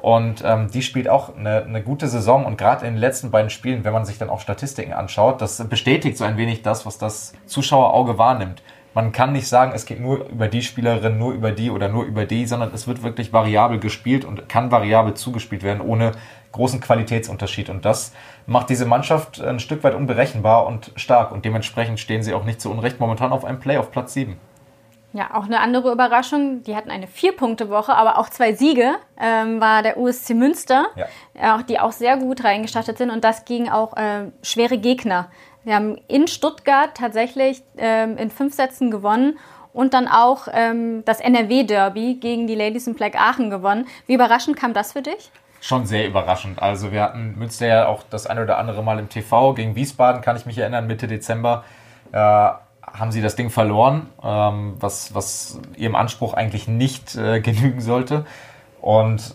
Und 0.00 0.42
ähm, 0.46 0.70
die 0.70 0.80
spielt 0.80 1.10
auch 1.10 1.36
eine, 1.36 1.62
eine 1.62 1.82
gute 1.82 2.08
Saison 2.08 2.46
und 2.46 2.56
gerade 2.56 2.86
in 2.86 2.94
den 2.94 3.00
letzten 3.00 3.30
beiden 3.30 3.50
Spielen, 3.50 3.84
wenn 3.84 3.92
man 3.92 4.06
sich 4.06 4.16
dann 4.16 4.30
auch 4.30 4.40
Statistiken 4.40 4.94
anschaut, 4.94 5.42
das 5.42 5.62
bestätigt 5.68 6.16
so 6.16 6.24
ein 6.24 6.38
wenig 6.38 6.62
das, 6.62 6.86
was 6.86 6.96
das 6.96 7.34
Zuschauerauge 7.44 8.16
wahrnimmt. 8.16 8.62
Man 8.94 9.10
kann 9.10 9.32
nicht 9.32 9.48
sagen, 9.48 9.72
es 9.74 9.86
geht 9.86 10.00
nur 10.00 10.28
über 10.28 10.46
die 10.46 10.62
Spielerin, 10.62 11.18
nur 11.18 11.32
über 11.32 11.50
die 11.50 11.70
oder 11.70 11.88
nur 11.88 12.04
über 12.04 12.24
die, 12.26 12.46
sondern 12.46 12.72
es 12.72 12.86
wird 12.86 13.02
wirklich 13.02 13.32
variabel 13.32 13.80
gespielt 13.80 14.24
und 14.24 14.48
kann 14.48 14.70
variabel 14.70 15.14
zugespielt 15.14 15.64
werden, 15.64 15.80
ohne 15.80 16.12
großen 16.52 16.80
Qualitätsunterschied. 16.80 17.68
Und 17.68 17.84
das 17.84 18.12
macht 18.46 18.70
diese 18.70 18.86
Mannschaft 18.86 19.40
ein 19.40 19.58
Stück 19.58 19.82
weit 19.82 19.94
unberechenbar 19.94 20.66
und 20.66 20.92
stark. 20.94 21.32
Und 21.32 21.44
dementsprechend 21.44 21.98
stehen 21.98 22.22
sie 22.22 22.32
auch 22.34 22.44
nicht 22.44 22.60
zu 22.60 22.70
Unrecht 22.70 23.00
momentan 23.00 23.32
auf 23.32 23.44
einem 23.44 23.58
Play 23.58 23.78
auf 23.78 23.90
Platz 23.90 24.14
7. 24.14 24.36
Ja, 25.12 25.34
auch 25.34 25.44
eine 25.44 25.60
andere 25.60 25.92
Überraschung. 25.92 26.64
Die 26.64 26.74
hatten 26.74 26.90
eine 26.90 27.06
Vier-Punkte-Woche, 27.06 27.94
aber 27.94 28.18
auch 28.18 28.28
zwei 28.30 28.52
Siege. 28.52 28.94
Ähm, 29.20 29.60
war 29.60 29.82
der 29.82 29.96
USC 29.96 30.34
Münster, 30.34 30.86
ja. 30.96 31.62
die 31.62 31.78
auch 31.78 31.92
sehr 31.92 32.16
gut 32.16 32.42
reingestartet 32.42 32.98
sind. 32.98 33.10
Und 33.10 33.22
das 33.22 33.44
gegen 33.44 33.70
auch 33.70 33.96
äh, 33.96 34.32
schwere 34.42 34.76
Gegner. 34.76 35.28
Wir 35.64 35.74
haben 35.74 35.98
in 36.08 36.28
Stuttgart 36.28 36.94
tatsächlich 36.94 37.62
ähm, 37.76 38.16
in 38.16 38.30
fünf 38.30 38.54
Sätzen 38.54 38.90
gewonnen 38.90 39.38
und 39.72 39.94
dann 39.94 40.06
auch 40.08 40.46
ähm, 40.52 41.04
das 41.04 41.20
NRW-Derby 41.20 42.18
gegen 42.20 42.46
die 42.46 42.54
Ladies 42.54 42.86
in 42.86 42.94
Black 42.94 43.16
Aachen 43.16 43.50
gewonnen. 43.50 43.86
Wie 44.06 44.14
überraschend 44.14 44.56
kam 44.56 44.72
das 44.72 44.92
für 44.92 45.02
dich? 45.02 45.30
schon 45.64 45.86
sehr 45.86 46.06
überraschend. 46.06 46.60
Also 46.60 46.92
wir 46.92 47.02
hatten 47.02 47.36
Münster 47.38 47.66
ja 47.66 47.86
auch 47.86 48.02
das 48.10 48.26
eine 48.26 48.42
oder 48.42 48.58
andere 48.58 48.82
Mal 48.82 48.98
im 48.98 49.08
TV 49.08 49.54
gegen 49.54 49.74
Wiesbaden, 49.74 50.20
kann 50.20 50.36
ich 50.36 50.44
mich 50.44 50.58
erinnern, 50.58 50.86
Mitte 50.86 51.08
Dezember. 51.08 51.64
Äh, 52.12 52.18
haben 52.18 53.10
sie 53.10 53.22
das 53.22 53.34
Ding 53.34 53.48
verloren, 53.48 54.08
ähm, 54.22 54.74
was, 54.78 55.14
was 55.14 55.58
ihrem 55.76 55.94
Anspruch 55.94 56.34
eigentlich 56.34 56.68
nicht 56.68 57.16
äh, 57.16 57.40
genügen 57.42 57.80
sollte. 57.80 58.26
Und 58.82 59.34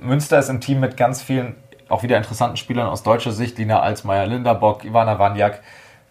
Münster 0.00 0.38
ist 0.38 0.48
im 0.48 0.60
Team 0.60 0.78
mit 0.78 0.96
ganz 0.96 1.20
vielen 1.20 1.56
auch 1.90 2.02
wieder 2.02 2.16
interessanten 2.16 2.56
Spielern 2.56 2.88
aus 2.88 3.02
deutscher 3.02 3.32
Sicht, 3.32 3.58
Lina 3.58 3.80
Alsmeier, 3.80 4.26
Linda 4.26 4.54
Bock, 4.54 4.84
Ivana 4.84 5.18
Wanjak, 5.18 5.62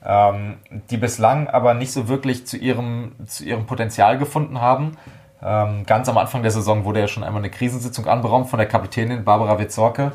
ähm, 0.05 0.57
die 0.89 0.97
bislang 0.97 1.47
aber 1.47 1.73
nicht 1.73 1.91
so 1.91 2.07
wirklich 2.07 2.47
zu 2.47 2.57
ihrem, 2.57 3.13
zu 3.25 3.43
ihrem 3.43 3.65
Potenzial 3.65 4.17
gefunden 4.17 4.61
haben. 4.61 4.97
Ähm, 5.41 5.85
ganz 5.85 6.09
am 6.09 6.17
Anfang 6.17 6.41
der 6.41 6.51
Saison 6.51 6.85
wurde 6.85 6.99
ja 6.99 7.07
schon 7.07 7.23
einmal 7.23 7.41
eine 7.41 7.49
Krisensitzung 7.49 8.07
anberaumt 8.07 8.49
von 8.49 8.59
der 8.59 8.67
Kapitänin 8.67 9.23
Barbara 9.23 9.59
Witzorke. 9.59 10.11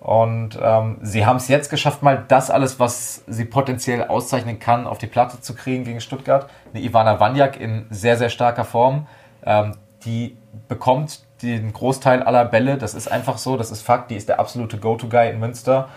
Und 0.00 0.56
ähm, 0.62 0.98
sie 1.02 1.26
haben 1.26 1.36
es 1.36 1.48
jetzt 1.48 1.70
geschafft, 1.70 2.02
mal 2.02 2.24
das 2.28 2.50
alles, 2.50 2.78
was 2.78 3.24
sie 3.26 3.44
potenziell 3.44 4.04
auszeichnen 4.04 4.60
kann, 4.60 4.86
auf 4.86 4.98
die 4.98 5.08
Platte 5.08 5.40
zu 5.40 5.54
kriegen 5.54 5.84
gegen 5.84 6.00
Stuttgart. 6.00 6.48
Eine 6.72 6.84
Ivana 6.84 7.18
Wanjak 7.18 7.60
in 7.60 7.86
sehr, 7.90 8.16
sehr 8.16 8.28
starker 8.28 8.64
Form. 8.64 9.08
Ähm, 9.44 9.74
die 10.04 10.36
bekommt 10.68 11.24
den 11.42 11.72
Großteil 11.72 12.22
aller 12.22 12.44
Bälle. 12.44 12.78
Das 12.78 12.94
ist 12.94 13.10
einfach 13.10 13.38
so, 13.38 13.56
das 13.56 13.70
ist 13.70 13.82
Fakt. 13.82 14.10
Die 14.10 14.16
ist 14.16 14.28
der 14.28 14.40
absolute 14.40 14.78
Go-To-Guy 14.78 15.30
in 15.30 15.40
Münster. 15.40 15.88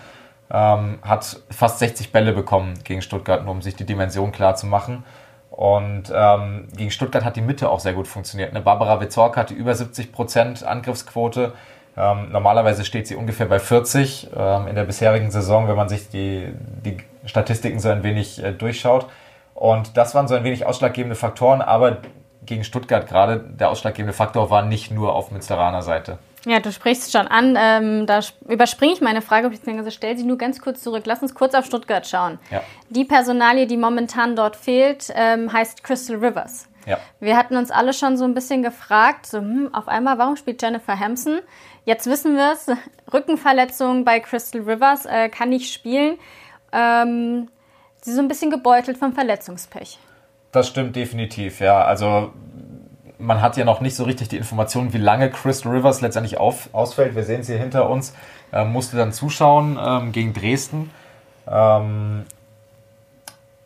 Ähm, 0.51 0.99
hat 1.01 1.39
fast 1.49 1.79
60 1.79 2.11
Bälle 2.11 2.33
bekommen 2.33 2.73
gegen 2.83 3.01
Stuttgart, 3.01 3.43
nur 3.43 3.53
um 3.53 3.61
sich 3.61 3.75
die 3.75 3.85
Dimension 3.85 4.31
klar 4.31 4.55
zu 4.55 4.67
machen. 4.67 5.03
Und 5.49 6.11
ähm, 6.13 6.67
gegen 6.75 6.91
Stuttgart 6.91 7.23
hat 7.23 7.35
die 7.35 7.41
Mitte 7.41 7.69
auch 7.69 7.79
sehr 7.79 7.93
gut 7.93 8.07
funktioniert. 8.07 8.53
Ne? 8.53 8.61
Barbara 8.61 8.99
Witzorka 9.01 9.41
hatte 9.41 9.53
über 9.53 9.73
70% 9.73 10.63
Angriffsquote. 10.63 11.53
Ähm, 11.97 12.31
normalerweise 12.31 12.85
steht 12.85 13.07
sie 13.07 13.15
ungefähr 13.15 13.47
bei 13.47 13.59
40 13.59 14.29
ähm, 14.35 14.67
in 14.67 14.75
der 14.75 14.85
bisherigen 14.85 15.29
Saison, 15.29 15.67
wenn 15.67 15.75
man 15.75 15.89
sich 15.89 16.09
die, 16.09 16.47
die 16.85 16.97
Statistiken 17.25 17.79
so 17.79 17.89
ein 17.89 18.03
wenig 18.03 18.41
äh, 18.43 18.53
durchschaut. 18.53 19.07
Und 19.53 19.97
das 19.97 20.15
waren 20.15 20.27
so 20.27 20.35
ein 20.35 20.43
wenig 20.43 20.65
ausschlaggebende 20.65 21.15
Faktoren, 21.15 21.61
aber 21.61 21.97
gegen 22.45 22.63
Stuttgart 22.63 23.07
gerade 23.07 23.39
der 23.39 23.69
ausschlaggebende 23.69 24.13
Faktor 24.13 24.49
war 24.49 24.63
nicht 24.63 24.91
nur 24.91 25.13
auf 25.13 25.31
Münsteraner 25.31 25.81
Seite. 25.81 26.17
Ja, 26.45 26.59
du 26.59 26.71
sprichst 26.71 27.11
schon 27.11 27.27
an. 27.27 27.55
Ähm, 27.57 28.07
da 28.07 28.19
überspringe 28.47 28.93
ich 28.93 29.01
meine 29.01 29.21
Frage, 29.21 29.49
beziehungsweise 29.49 29.91
stell 29.91 30.17
sie 30.17 30.23
nur 30.23 30.37
ganz 30.37 30.59
kurz 30.59 30.81
zurück. 30.81 31.03
Lass 31.05 31.21
uns 31.21 31.35
kurz 31.35 31.53
auf 31.53 31.65
Stuttgart 31.65 32.07
schauen. 32.07 32.39
Ja. 32.49 32.63
Die 32.89 33.05
Personalie, 33.05 33.67
die 33.67 33.77
momentan 33.77 34.35
dort 34.35 34.55
fehlt, 34.55 35.11
ähm, 35.15 35.53
heißt 35.53 35.83
Crystal 35.83 36.15
Rivers. 36.17 36.67
Ja. 36.87 36.97
Wir 37.19 37.37
hatten 37.37 37.57
uns 37.57 37.69
alle 37.69 37.93
schon 37.93 38.17
so 38.17 38.25
ein 38.25 38.33
bisschen 38.33 38.63
gefragt, 38.63 39.27
so, 39.27 39.37
hm, 39.37 39.69
auf 39.71 39.87
einmal, 39.87 40.17
warum 40.17 40.35
spielt 40.35 40.61
Jennifer 40.61 40.99
Hampson? 40.99 41.39
Jetzt 41.85 42.07
wissen 42.07 42.35
wir 42.35 42.53
es, 42.53 42.67
Rückenverletzung 43.13 44.03
bei 44.03 44.19
Crystal 44.19 44.61
Rivers, 44.61 45.05
äh, 45.05 45.29
kann 45.29 45.49
nicht 45.49 45.71
spielen. 45.71 46.17
Ähm, 46.71 47.49
sie 48.01 48.09
ist 48.09 48.15
so 48.15 48.21
ein 48.21 48.27
bisschen 48.27 48.49
gebeutelt 48.49 48.97
vom 48.97 49.13
Verletzungspech. 49.13 49.99
Das 50.51 50.67
stimmt 50.67 50.95
definitiv, 50.95 51.59
ja. 51.59 51.83
Also 51.83 52.33
man 53.17 53.41
hat 53.41 53.55
ja 53.55 53.65
noch 53.65 53.81
nicht 53.81 53.95
so 53.95 54.03
richtig 54.03 54.29
die 54.29 54.37
Information, 54.37 54.93
wie 54.93 54.97
lange 54.97 55.29
Crystal 55.29 55.71
Rivers 55.71 56.01
letztendlich 56.01 56.37
auf, 56.37 56.69
ausfällt. 56.73 57.15
Wir 57.15 57.23
sehen 57.23 57.41
es 57.41 57.47
hier 57.47 57.57
hinter 57.57 57.89
uns. 57.89 58.13
Äh, 58.51 58.65
musste 58.65 58.97
dann 58.97 59.13
zuschauen 59.13 59.79
ähm, 59.81 60.11
gegen 60.11 60.33
Dresden. 60.33 60.91
Ähm, 61.47 62.25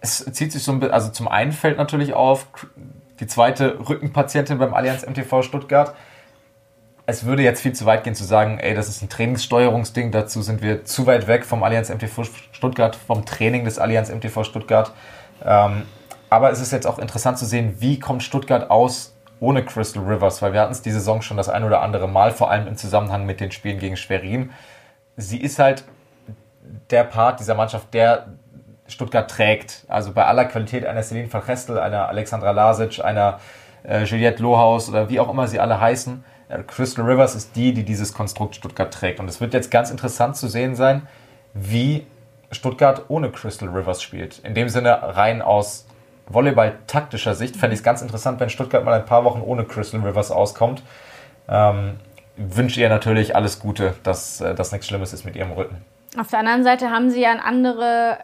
es 0.02 0.24
zieht 0.32 0.52
sich 0.52 0.64
so 0.64 0.72
ein 0.72 0.80
bisschen, 0.80 0.94
also 0.94 1.10
zum 1.10 1.28
einen 1.28 1.52
fällt 1.52 1.78
natürlich 1.78 2.14
auf, 2.14 2.48
die 3.20 3.28
zweite 3.28 3.80
Rückenpatientin 3.88 4.60
beim 4.60 4.74
Allianz 4.74 5.06
MTV 5.06 5.42
Stuttgart. 5.42 5.96
Es 7.08 7.26
würde 7.26 7.44
jetzt 7.44 7.62
viel 7.62 7.74
zu 7.74 7.86
weit 7.86 8.04
gehen 8.04 8.16
zu 8.16 8.24
sagen, 8.24 8.60
ey, 8.60 8.76
das 8.76 8.90
ist 8.90 9.02
ein 9.02 9.10
Trainingssteuerungsding, 9.10 10.12
dazu 10.12 10.42
sind 10.42 10.62
wir 10.62 10.86
zu 10.86 11.06
weit 11.06 11.28
weg 11.28 11.46
vom 11.46 11.64
Allianz 11.64 11.90
MTV 11.90 12.24
Stuttgart, 12.52 12.96
vom 12.96 13.26
Training 13.26 13.64
des 13.64 13.80
Allianz 13.80 14.12
MTV 14.12 14.44
Stuttgart. 14.44 14.92
Ähm, 15.44 15.84
aber 16.36 16.52
es 16.52 16.60
ist 16.60 16.74
jetzt 16.74 16.86
auch 16.86 17.00
interessant 17.00 17.38
zu 17.38 17.46
sehen, 17.46 17.78
wie 17.80 17.98
kommt 17.98 18.22
Stuttgart 18.22 18.70
aus 18.70 19.16
ohne 19.40 19.64
Crystal 19.64 20.04
Rivers, 20.04 20.42
weil 20.42 20.52
wir 20.52 20.60
hatten 20.60 20.74
es 20.74 20.82
die 20.82 20.92
Saison 20.92 21.22
schon 21.22 21.38
das 21.38 21.48
ein 21.48 21.64
oder 21.64 21.82
andere 21.82 22.10
Mal, 22.10 22.32
vor 22.32 22.52
allem 22.52 22.68
im 22.68 22.76
Zusammenhang 22.76 23.26
mit 23.26 23.40
den 23.40 23.52
Spielen 23.52 23.80
gegen 23.80 23.96
Schwerin. 23.96 24.52
Sie 25.16 25.40
ist 25.40 25.60
halt 25.60 25.86
der 26.90 27.06
Part 27.06 27.40
dieser 27.40 27.56
Mannschaft, 27.56 27.94
der 27.94 28.28
Stuttgart 28.88 29.32
trägt. 29.32 29.86
Also 29.88 30.12
bei 30.12 30.26
aller 30.26 30.44
Qualität 30.44 30.86
einer 30.86 31.04
Celine 31.04 31.32
van 31.32 31.42
Gestel, 31.46 31.80
einer 31.80 32.10
Alexandra 32.10 32.52
Lasic, 32.52 33.04
einer 33.04 33.40
äh, 33.84 34.04
Juliette 34.04 34.44
Lohaus 34.44 34.90
oder 34.90 35.08
wie 35.08 35.22
auch 35.22 35.30
immer 35.30 35.48
sie 35.48 35.62
alle 35.62 35.80
heißen. 35.80 36.22
Äh, 36.50 36.64
Crystal 36.64 37.06
Rivers 37.06 37.34
ist 37.34 37.56
die, 37.56 37.74
die 37.74 37.86
dieses 37.86 38.14
Konstrukt 38.14 38.56
Stuttgart 38.56 38.94
trägt. 38.94 39.22
Und 39.22 39.30
es 39.30 39.40
wird 39.40 39.54
jetzt 39.54 39.72
ganz 39.72 39.90
interessant 39.90 40.36
zu 40.36 40.50
sehen 40.50 40.76
sein, 40.76 41.08
wie 41.54 42.06
Stuttgart 42.52 43.06
ohne 43.08 43.32
Crystal 43.32 43.70
Rivers 43.70 44.02
spielt. 44.02 44.40
In 44.40 44.54
dem 44.54 44.68
Sinne 44.68 45.00
rein 45.02 45.42
aus 45.42 45.85
Volleyball-taktischer 46.28 47.36
Sicht 47.36 47.56
fände 47.56 47.74
ich 47.74 47.80
es 47.80 47.84
ganz 47.84 48.02
interessant, 48.02 48.40
wenn 48.40 48.50
Stuttgart 48.50 48.84
mal 48.84 48.94
ein 48.94 49.06
paar 49.06 49.24
Wochen 49.24 49.42
ohne 49.42 49.66
Crystal 49.66 50.02
Rivers 50.02 50.32
auskommt. 50.32 50.84
Ähm, 51.48 52.00
wünsche 52.38 52.82
ihr 52.82 52.90
natürlich 52.90 53.36
alles 53.36 53.60
Gute, 53.60 53.96
dass 54.04 54.42
äh, 54.42 54.56
das 54.56 54.72
nichts 54.72 54.88
Schlimmes 54.88 55.14
ist 55.14 55.26
mit 55.26 55.36
ihrem 55.36 55.52
Rücken. 55.52 55.78
Auf 56.20 56.28
der 56.30 56.40
anderen 56.40 56.64
Seite 56.64 56.90
haben 56.90 57.10
sie 57.10 57.22
ja 57.22 57.32
eine 57.32 57.44
andere 57.44 58.18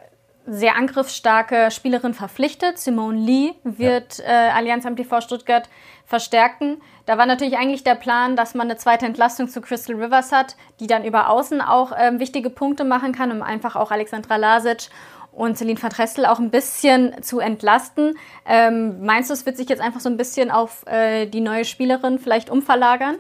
sehr 0.48 0.76
angriffsstarke 0.76 1.70
Spielerin 1.70 2.14
verpflichtet. 2.14 2.80
Simone 2.80 3.20
Lee 3.20 3.52
wird 3.64 4.18
ja. 4.18 4.26
äh, 4.26 4.50
Allianz 4.52 4.86
MTV 4.86 5.22
Stuttgart 5.22 5.70
verstärken. 6.06 6.82
Da 7.06 7.18
war 7.18 7.26
natürlich 7.26 7.58
eigentlich 7.58 7.84
der 7.84 7.96
Plan, 7.96 8.36
dass 8.36 8.56
man 8.56 8.68
eine 8.68 8.78
zweite 8.78 9.06
Entlastung 9.06 9.50
zu 9.50 9.62
Crystal 9.62 9.96
Rivers 9.96 10.32
hat, 10.32 10.56
die 10.80 10.88
dann 10.88 11.06
über 11.06 11.30
Außen 11.30 11.62
auch 11.62 11.92
ähm, 11.98 12.20
wichtige 12.20 12.50
Punkte 12.50 12.84
machen 12.84 13.12
kann, 13.12 13.32
um 13.32 13.42
einfach 13.42 13.76
auch 13.76 13.92
Alexandra 13.92 14.36
Lasic 14.36 14.90
und 15.32 15.58
Celine 15.58 15.80
Verdressel 15.80 16.26
auch 16.26 16.40
ein 16.40 16.52
bisschen 16.52 17.22
zu 17.24 17.40
entlasten. 17.40 18.18
Ähm, 18.46 19.06
meinst 19.06 19.30
du, 19.30 19.34
es 19.34 19.46
wird 19.46 19.58
sich 19.58 19.70
jetzt 19.70 19.82
einfach 19.82 20.00
so 20.00 20.10
ein 20.10 20.18
bisschen 20.18 20.52
auf 20.52 20.86
äh, 20.88 21.26
die 21.26 21.42
neue 21.42 21.66
Spielerin 21.66 22.20
vielleicht 22.20 22.50
umverlagern? 22.50 23.16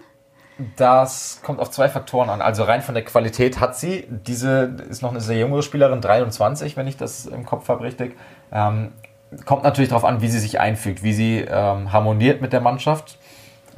Das 0.76 1.41
kommt 1.43 1.60
auf 1.60 1.71
zwei 1.71 1.89
Faktoren 1.89 2.30
an. 2.30 2.41
Also 2.41 2.63
rein 2.63 2.82
von 2.82 2.93
der 2.93 3.04
Qualität 3.04 3.60
hat 3.60 3.76
sie. 3.76 4.06
Diese 4.10 4.76
ist 4.89 5.02
noch 5.02 5.12
eine 5.12 5.21
sehr 5.21 5.38
junge 5.38 5.63
Spielerin, 5.63 6.02
23, 6.02 6.78
wenn 6.78 6.88
ich 6.88 6.97
das 6.97 7.26
im 7.26 7.45
Kopf 7.45 7.69
habe 7.69 7.84
richtig. 7.84 8.15
Ähm, 8.52 8.91
kommt 9.45 9.63
natürlich 9.63 9.89
darauf 9.89 10.06
an, 10.06 10.21
wie 10.21 10.28
sie 10.28 10.39
sich 10.39 10.60
einfügt, 10.60 11.04
wie 11.04 11.13
sie 11.13 11.39
ähm, 11.39 11.91
harmoniert 11.91 12.41
mit 12.41 12.54
der 12.54 12.62
Mannschaft. 12.62 13.17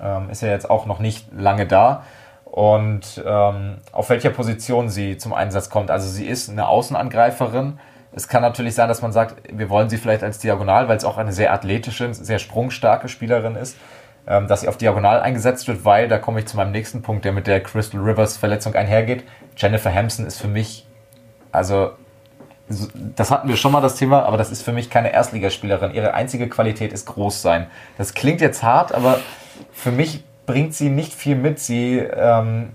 Ähm, 0.02 0.30
ist 0.30 0.42
ja 0.42 0.50
jetzt 0.50 0.70
auch 0.70 0.86
noch 0.86 1.00
nicht 1.00 1.28
lange 1.38 1.68
da. 1.68 2.04
Und 2.46 3.24
ähm, 3.26 3.78
auf 3.92 4.10
welcher 4.10 4.30
Position 4.30 4.90
sie 4.90 5.18
zum 5.18 5.34
Einsatz 5.34 5.70
kommt. 5.70 5.90
Also 5.90 6.10
sie 6.10 6.26
ist 6.26 6.50
eine 6.50 6.68
Außenangreiferin 6.68 7.80
es 8.16 8.28
kann 8.28 8.42
natürlich 8.42 8.76
sein, 8.76 8.88
dass 8.88 9.02
man 9.02 9.12
sagt, 9.12 9.36
wir 9.52 9.70
wollen 9.70 9.90
sie 9.90 9.98
vielleicht 9.98 10.24
als 10.24 10.40
Diagonal, 10.40 10.88
weil 10.88 10.98
es 10.98 11.06
auch 11.06 11.18
eine 11.18 11.34
sehr 11.34 11.52
athletische, 11.54 12.14
sehr 12.14 12.40
sprungstarke 12.40 13.08
Spielerin 13.08 13.56
ist, 13.56 13.78
ähm, 14.28 14.48
dass 14.48 14.62
sie 14.62 14.68
auf 14.68 14.78
Diagonal 14.78 15.20
eingesetzt 15.20 15.68
wird, 15.68 15.84
weil, 15.84 16.08
da 16.08 16.20
komme 16.20 16.40
ich 16.40 16.46
zu 16.46 16.58
meinem 16.58 16.72
nächsten 16.72 17.02
Punkt, 17.02 17.26
der 17.26 17.32
mit 17.32 17.48
der 17.48 17.62
Crystal 17.62 18.00
Rivers 18.00 18.38
Verletzung 18.38 18.76
einhergeht. 18.76 19.24
Jennifer 19.58 19.94
Hampson 19.94 20.26
ist 20.26 20.40
für 20.40 20.48
mich, 20.48 20.86
also 21.52 21.92
das 22.94 23.30
hatten 23.30 23.50
wir 23.50 23.58
schon 23.58 23.72
mal 23.72 23.82
das 23.82 23.96
Thema, 23.96 24.24
aber 24.24 24.38
das 24.38 24.50
ist 24.50 24.64
für 24.64 24.72
mich 24.72 24.90
keine 24.90 25.12
Erstligaspielerin. 25.12 25.94
Ihre 25.94 26.14
einzige 26.14 26.48
Qualität 26.48 26.94
ist 26.94 27.06
groß 27.06 27.42
sein. 27.42 27.68
Das 27.98 28.14
klingt 28.14 28.42
jetzt 28.42 28.64
hart, 28.64 28.94
aber 28.94 29.20
für 29.72 29.92
mich 29.92 30.24
bringt 30.46 30.74
sie 30.74 30.90
nicht 30.90 31.14
viel 31.14 31.36
mit. 31.36 31.60
Sie 31.60 31.98
ähm, 31.98 32.72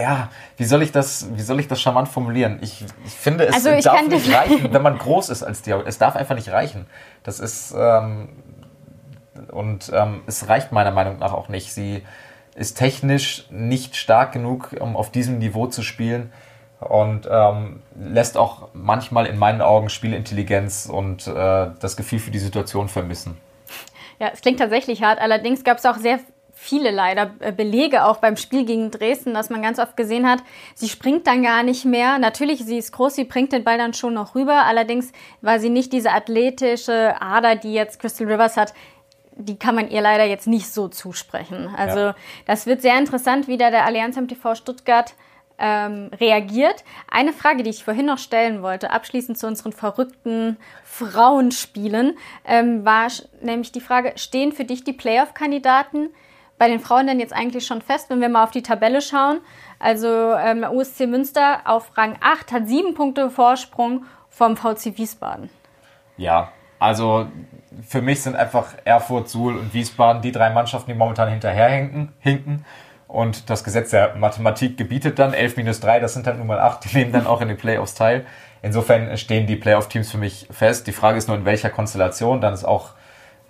ja, 0.00 0.30
wie 0.56 0.64
soll 0.64 0.82
ich 0.82 0.92
das, 0.92 1.28
wie 1.34 1.42
soll 1.42 1.60
ich 1.60 1.68
das 1.68 1.80
charmant 1.80 2.08
formulieren? 2.08 2.58
Ich, 2.60 2.84
ich 3.04 3.12
finde, 3.12 3.46
es 3.46 3.54
also 3.54 3.70
darf 3.80 4.06
nicht 4.06 4.34
reichen, 4.34 4.68
wenn 4.72 4.82
man 4.82 4.98
groß 4.98 5.30
ist 5.30 5.42
als 5.42 5.62
Dialog. 5.62 5.86
Es 5.86 5.98
darf 5.98 6.16
einfach 6.16 6.34
nicht 6.34 6.50
reichen. 6.50 6.86
Das 7.22 7.40
ist, 7.40 7.74
ähm, 7.76 8.28
und 9.50 9.90
ähm, 9.94 10.22
es 10.26 10.48
reicht 10.48 10.72
meiner 10.72 10.90
Meinung 10.90 11.18
nach 11.18 11.32
auch 11.32 11.48
nicht. 11.48 11.72
Sie 11.72 12.02
ist 12.54 12.76
technisch 12.76 13.46
nicht 13.50 13.96
stark 13.96 14.32
genug, 14.32 14.74
um 14.80 14.96
auf 14.96 15.10
diesem 15.10 15.38
Niveau 15.38 15.66
zu 15.66 15.82
spielen 15.82 16.32
und 16.80 17.28
ähm, 17.30 17.82
lässt 17.98 18.36
auch 18.36 18.68
manchmal 18.72 19.26
in 19.26 19.38
meinen 19.38 19.60
Augen 19.60 19.88
Spielintelligenz 19.88 20.86
und 20.86 21.26
äh, 21.26 21.32
das 21.80 21.96
Gefühl 21.96 22.18
für 22.18 22.30
die 22.30 22.38
Situation 22.38 22.88
vermissen. 22.88 23.36
Ja, 24.20 24.30
es 24.32 24.40
klingt 24.40 24.58
tatsächlich 24.58 25.02
hart. 25.02 25.20
Allerdings 25.20 25.62
gab 25.62 25.78
es 25.78 25.86
auch 25.86 25.96
sehr 25.96 26.18
viele 26.58 26.90
leider 26.90 27.30
äh, 27.38 27.52
Belege 27.52 28.04
auch 28.04 28.16
beim 28.16 28.36
Spiel 28.36 28.64
gegen 28.64 28.90
Dresden, 28.90 29.32
dass 29.32 29.48
man 29.48 29.62
ganz 29.62 29.78
oft 29.78 29.96
gesehen 29.96 30.28
hat, 30.28 30.40
sie 30.74 30.88
springt 30.88 31.26
dann 31.26 31.42
gar 31.42 31.62
nicht 31.62 31.84
mehr. 31.84 32.18
Natürlich, 32.18 32.64
sie 32.64 32.78
ist 32.78 32.92
groß, 32.92 33.14
sie 33.14 33.24
bringt 33.24 33.52
den 33.52 33.62
Ball 33.64 33.78
dann 33.78 33.94
schon 33.94 34.14
noch 34.14 34.34
rüber. 34.34 34.64
Allerdings 34.64 35.12
war 35.40 35.60
sie 35.60 35.70
nicht 35.70 35.92
diese 35.92 36.10
athletische 36.10 37.14
Ader, 37.20 37.54
die 37.54 37.72
jetzt 37.72 38.00
Crystal 38.00 38.26
Rivers 38.26 38.56
hat. 38.56 38.74
Die 39.36 39.56
kann 39.56 39.76
man 39.76 39.88
ihr 39.88 40.00
leider 40.00 40.24
jetzt 40.24 40.48
nicht 40.48 40.68
so 40.68 40.88
zusprechen. 40.88 41.70
Also 41.76 41.98
ja. 42.00 42.16
das 42.46 42.66
wird 42.66 42.82
sehr 42.82 42.98
interessant, 42.98 43.46
wie 43.46 43.56
da 43.56 43.70
der 43.70 43.86
Allianz 43.86 44.16
MTV 44.16 44.56
Stuttgart 44.56 45.14
ähm, 45.58 46.10
reagiert. 46.20 46.82
Eine 47.08 47.32
Frage, 47.32 47.62
die 47.62 47.70
ich 47.70 47.84
vorhin 47.84 48.06
noch 48.06 48.18
stellen 48.18 48.62
wollte, 48.62 48.90
abschließend 48.90 49.38
zu 49.38 49.46
unseren 49.46 49.72
verrückten 49.72 50.56
Frauenspielen, 50.82 52.18
ähm, 52.44 52.84
war 52.84 53.06
nämlich 53.42 53.70
die 53.70 53.80
Frage, 53.80 54.14
stehen 54.16 54.50
für 54.50 54.64
dich 54.64 54.82
die 54.82 54.92
Playoff-Kandidaten 54.92 56.10
bei 56.58 56.68
den 56.68 56.80
Frauen 56.80 57.06
denn 57.06 57.20
jetzt 57.20 57.32
eigentlich 57.32 57.66
schon 57.66 57.82
fest, 57.82 58.10
wenn 58.10 58.20
wir 58.20 58.28
mal 58.28 58.44
auf 58.44 58.50
die 58.50 58.62
Tabelle 58.62 59.00
schauen. 59.00 59.40
Also 59.78 60.08
ähm, 60.08 60.64
USC 60.68 61.06
Münster 61.06 61.60
auf 61.64 61.96
Rang 61.96 62.16
8 62.20 62.52
hat 62.52 62.68
sieben 62.68 62.94
Punkte 62.94 63.30
Vorsprung 63.30 64.04
vom 64.28 64.56
VC 64.56 64.96
Wiesbaden. 64.96 65.50
Ja, 66.16 66.52
also 66.78 67.26
für 67.86 68.02
mich 68.02 68.22
sind 68.22 68.36
einfach 68.36 68.74
Erfurt, 68.84 69.28
Suhl 69.28 69.56
und 69.56 69.72
Wiesbaden 69.72 70.22
die 70.22 70.32
drei 70.32 70.50
Mannschaften, 70.50 70.90
die 70.90 70.96
momentan 70.96 71.28
hinterherhinken. 71.28 72.12
Hinken. 72.20 72.64
Und 73.06 73.48
das 73.48 73.64
Gesetz 73.64 73.90
der 73.90 74.16
Mathematik 74.16 74.76
gebietet 74.76 75.18
dann 75.18 75.32
11 75.32 75.56
minus 75.56 75.80
3, 75.80 75.98
das 76.00 76.12
sind 76.12 76.26
dann 76.26 76.36
nun 76.38 76.46
mal 76.46 76.60
8, 76.60 76.84
die 76.84 76.96
nehmen 76.98 77.12
dann 77.12 77.26
auch 77.26 77.40
in 77.40 77.48
den 77.48 77.56
Playoffs 77.56 77.94
teil. 77.94 78.26
Insofern 78.60 79.16
stehen 79.16 79.46
die 79.46 79.56
Playoff-Teams 79.56 80.10
für 80.10 80.18
mich 80.18 80.46
fest. 80.50 80.86
Die 80.86 80.92
Frage 80.92 81.16
ist 81.16 81.28
nur, 81.28 81.36
in 81.36 81.44
welcher 81.44 81.70
Konstellation. 81.70 82.40
Dann 82.40 82.52
ist 82.52 82.64
auch 82.64 82.90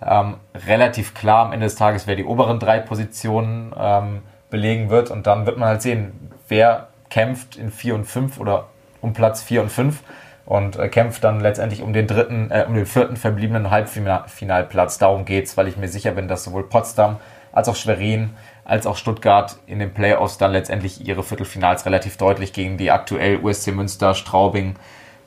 ähm, 0.05 0.35
relativ 0.67 1.13
klar 1.13 1.45
am 1.45 1.53
Ende 1.53 1.65
des 1.65 1.75
Tages, 1.75 2.07
wer 2.07 2.15
die 2.15 2.25
oberen 2.25 2.59
drei 2.59 2.79
Positionen 2.79 3.73
ähm, 3.77 4.21
belegen 4.49 4.89
wird. 4.89 5.11
Und 5.11 5.27
dann 5.27 5.45
wird 5.45 5.57
man 5.57 5.69
halt 5.69 5.81
sehen, 5.81 6.31
wer 6.47 6.87
kämpft 7.09 7.55
in 7.55 7.71
4 7.71 7.95
und 7.95 8.05
5 8.05 8.39
oder 8.39 8.67
um 9.01 9.13
Platz 9.13 9.41
4 9.41 9.61
und 9.63 9.69
5 9.69 10.01
und 10.45 10.77
äh, 10.77 10.89
kämpft 10.89 11.23
dann 11.23 11.39
letztendlich 11.39 11.81
um 11.81 11.93
den 11.93 12.07
dritten, 12.07 12.51
äh, 12.51 12.65
um 12.67 12.75
den 12.75 12.85
vierten 12.85 13.17
verbliebenen 13.17 13.71
Halbfinalplatz. 13.71 14.97
Darum 14.97 15.25
geht's, 15.25 15.57
weil 15.57 15.67
ich 15.67 15.77
mir 15.77 15.87
sicher 15.87 16.11
bin, 16.11 16.27
dass 16.27 16.43
sowohl 16.43 16.63
Potsdam 16.63 17.17
als 17.51 17.67
auch 17.67 17.75
Schwerin 17.75 18.31
als 18.69 18.85
auch 18.85 18.97
Stuttgart 18.97 19.57
in 19.65 19.79
den 19.79 19.93
Playoffs 19.93 20.37
dann 20.37 20.51
letztendlich 20.51 21.05
ihre 21.05 21.23
Viertelfinals 21.23 21.87
relativ 21.87 22.17
deutlich 22.17 22.53
gegen 22.53 22.77
die 22.77 22.91
aktuell 22.91 23.39
USC 23.43 23.71
Münster, 23.71 24.13
Straubing 24.13 24.75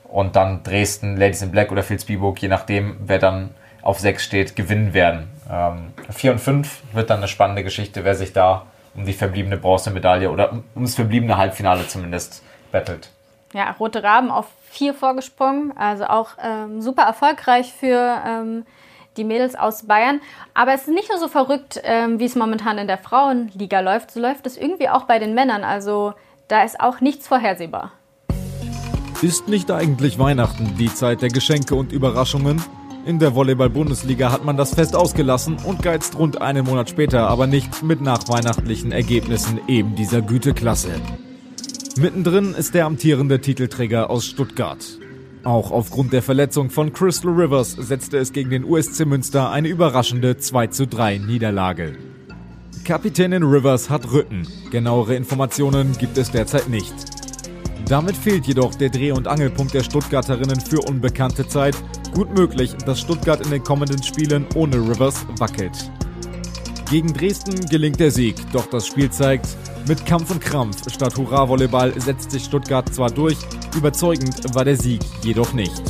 und 0.05 0.37
dann 0.37 0.63
Dresden, 0.63 1.17
Ladies 1.17 1.41
in 1.41 1.51
Black 1.51 1.71
oder 1.71 1.87
Vilsbiburg, 1.87 2.41
je 2.41 2.47
nachdem, 2.47 2.95
wer 3.01 3.19
dann 3.19 3.49
auf 3.83 3.99
6 3.99 4.23
steht, 4.23 4.55
gewinnen 4.55 4.93
werden. 4.93 5.29
Ähm, 5.51 5.93
4 6.09 6.31
und 6.33 6.39
5 6.39 6.81
wird 6.93 7.09
dann 7.09 7.17
eine 7.17 7.27
spannende 7.27 7.63
Geschichte, 7.63 8.03
wer 8.03 8.15
sich 8.15 8.33
da 8.33 8.65
um 8.95 9.05
die 9.05 9.13
verbliebene 9.13 9.57
Bronzemedaille 9.57 10.31
oder 10.31 10.51
um, 10.51 10.63
ums 10.75 10.95
verbliebene 10.95 11.37
Halbfinale 11.37 11.87
zumindest 11.87 12.43
bettelt. 12.71 13.09
Ja, 13.53 13.71
Rote 13.71 14.03
Raben 14.03 14.31
auf 14.31 14.47
4 14.71 14.93
vorgesprungen, 14.93 15.77
also 15.77 16.05
auch 16.05 16.29
ähm, 16.43 16.81
super 16.81 17.03
erfolgreich 17.03 17.71
für 17.71 18.21
ähm, 18.25 18.65
die 19.17 19.23
Mädels 19.23 19.55
aus 19.55 19.83
Bayern. 19.83 20.21
Aber 20.53 20.73
es 20.73 20.81
ist 20.81 20.93
nicht 20.93 21.09
nur 21.09 21.19
so 21.19 21.27
verrückt, 21.27 21.79
ähm, 21.83 22.19
wie 22.19 22.25
es 22.25 22.35
momentan 22.35 22.77
in 22.77 22.87
der 22.87 22.97
Frauenliga 22.97 23.81
läuft, 23.81 24.11
so 24.11 24.19
läuft 24.19 24.47
es 24.47 24.57
irgendwie 24.57 24.89
auch 24.89 25.03
bei 25.03 25.19
den 25.19 25.35
Männern. 25.35 25.63
Also 25.63 26.13
da 26.47 26.63
ist 26.63 26.79
auch 26.79 27.01
nichts 27.01 27.27
vorhersehbar. 27.27 27.91
Ist 29.21 29.47
nicht 29.47 29.71
eigentlich 29.71 30.19
Weihnachten 30.19 30.75
die 30.77 30.93
Zeit 30.93 31.21
der 31.21 31.29
Geschenke 31.29 31.75
und 31.75 31.93
Überraschungen? 31.93 32.61
In 33.05 33.19
der 33.19 33.35
Volleyball-Bundesliga 33.35 34.31
hat 34.31 34.45
man 34.45 34.55
das 34.55 34.75
Fest 34.75 34.95
ausgelassen 34.95 35.57
und 35.65 35.83
geizt 35.83 36.17
rund 36.17 36.41
einen 36.41 36.65
Monat 36.65 36.89
später 36.89 37.27
aber 37.27 37.47
nicht 37.47 37.83
mit 37.83 37.99
nachweihnachtlichen 37.99 38.93
Ergebnissen 38.93 39.59
eben 39.67 39.95
dieser 39.95 40.21
Güteklasse. 40.21 40.89
Mittendrin 41.97 42.53
ist 42.53 42.73
der 42.73 42.85
amtierende 42.85 43.41
Titelträger 43.41 44.09
aus 44.09 44.25
Stuttgart. 44.25 44.85
Auch 45.43 45.71
aufgrund 45.71 46.13
der 46.13 46.21
Verletzung 46.21 46.69
von 46.69 46.93
Crystal 46.93 47.31
Rivers 47.31 47.73
setzte 47.73 48.17
es 48.19 48.31
gegen 48.31 48.49
den 48.49 48.63
USC 48.63 49.03
Münster 49.05 49.51
eine 49.51 49.67
überraschende 49.67 50.37
2 50.37 50.67
zu 50.67 50.87
3 50.87 51.17
Niederlage. 51.17 51.97
Kapitänin 52.85 53.43
Rivers 53.43 53.89
hat 53.89 54.13
Rücken. 54.13 54.47
Genauere 54.71 55.15
Informationen 55.15 55.97
gibt 55.97 56.17
es 56.17 56.31
derzeit 56.31 56.69
nicht. 56.69 57.12
Damit 57.87 58.15
fehlt 58.15 58.47
jedoch 58.47 58.75
der 58.75 58.89
Dreh- 58.89 59.11
und 59.11 59.27
Angelpunkt 59.27 59.73
der 59.73 59.83
Stuttgarterinnen 59.83 60.59
für 60.59 60.79
unbekannte 60.81 61.47
Zeit. 61.47 61.75
Gut 62.13 62.33
möglich, 62.33 62.73
dass 62.85 63.01
Stuttgart 63.01 63.41
in 63.41 63.51
den 63.51 63.63
kommenden 63.63 64.01
Spielen 64.01 64.45
ohne 64.55 64.77
Rivers 64.77 65.25
wackelt. 65.37 65.91
Gegen 66.89 67.13
Dresden 67.13 67.65
gelingt 67.69 67.99
der 67.99 68.11
Sieg, 68.11 68.35
doch 68.51 68.67
das 68.67 68.87
Spiel 68.87 69.09
zeigt, 69.09 69.47
mit 69.87 70.05
Kampf 70.05 70.31
und 70.31 70.39
Krampf 70.39 70.89
statt 70.89 71.17
Hurra-Volleyball 71.17 71.99
setzt 71.99 72.31
sich 72.31 72.45
Stuttgart 72.45 72.93
zwar 72.93 73.09
durch, 73.09 73.37
überzeugend 73.75 74.55
war 74.55 74.63
der 74.63 74.77
Sieg 74.77 75.01
jedoch 75.23 75.53
nicht. 75.53 75.81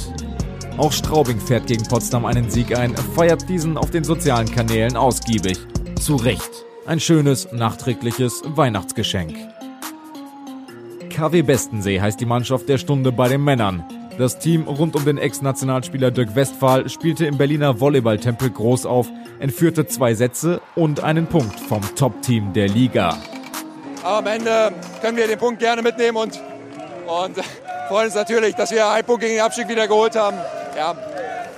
Auch 0.77 0.91
Straubing 0.91 1.39
fährt 1.39 1.67
gegen 1.67 1.83
Potsdam 1.83 2.25
einen 2.25 2.49
Sieg 2.49 2.75
ein, 2.75 2.95
feiert 2.95 3.47
diesen 3.47 3.77
auf 3.77 3.91
den 3.91 4.03
sozialen 4.03 4.49
Kanälen 4.49 4.97
ausgiebig. 4.97 5.59
Zu 5.99 6.15
Recht. 6.15 6.65
Ein 6.87 6.99
schönes, 6.99 7.51
nachträgliches 7.51 8.41
Weihnachtsgeschenk. 8.45 9.52
KW 11.13 11.43
Bestensee 11.43 12.01
heißt 12.01 12.19
die 12.19 12.25
Mannschaft 12.25 12.67
der 12.67 12.79
Stunde 12.79 13.11
bei 13.11 13.29
den 13.29 13.43
Männern. 13.43 13.85
Das 14.17 14.39
Team 14.39 14.67
rund 14.67 14.95
um 14.95 15.05
den 15.05 15.19
Ex-Nationalspieler 15.19 16.09
Dirk 16.09 16.35
Westphal 16.35 16.89
spielte 16.89 17.25
im 17.25 17.37
Berliner 17.37 17.79
Volleyballtempel 17.79 18.49
groß 18.49 18.87
auf, 18.87 19.07
entführte 19.39 19.85
zwei 19.85 20.15
Sätze 20.15 20.59
und 20.75 21.03
einen 21.03 21.27
Punkt 21.27 21.59
vom 21.59 21.81
Top-Team 21.95 22.53
der 22.53 22.67
Liga. 22.67 23.17
Am 24.03 24.25
Ende 24.25 24.73
können 25.01 25.17
wir 25.17 25.27
den 25.27 25.37
Punkt 25.37 25.59
gerne 25.59 25.83
mitnehmen 25.83 26.17
und, 26.17 26.41
und 27.05 27.45
freuen 27.87 28.05
uns 28.05 28.15
natürlich, 28.15 28.55
dass 28.55 28.71
wir 28.71 28.87
einen 28.87 29.05
Punkt 29.05 29.21
gegen 29.21 29.35
den 29.35 29.43
Abstieg 29.43 29.69
wieder 29.69 29.87
geholt 29.87 30.15
haben. 30.15 30.37
Ja, 30.75 30.95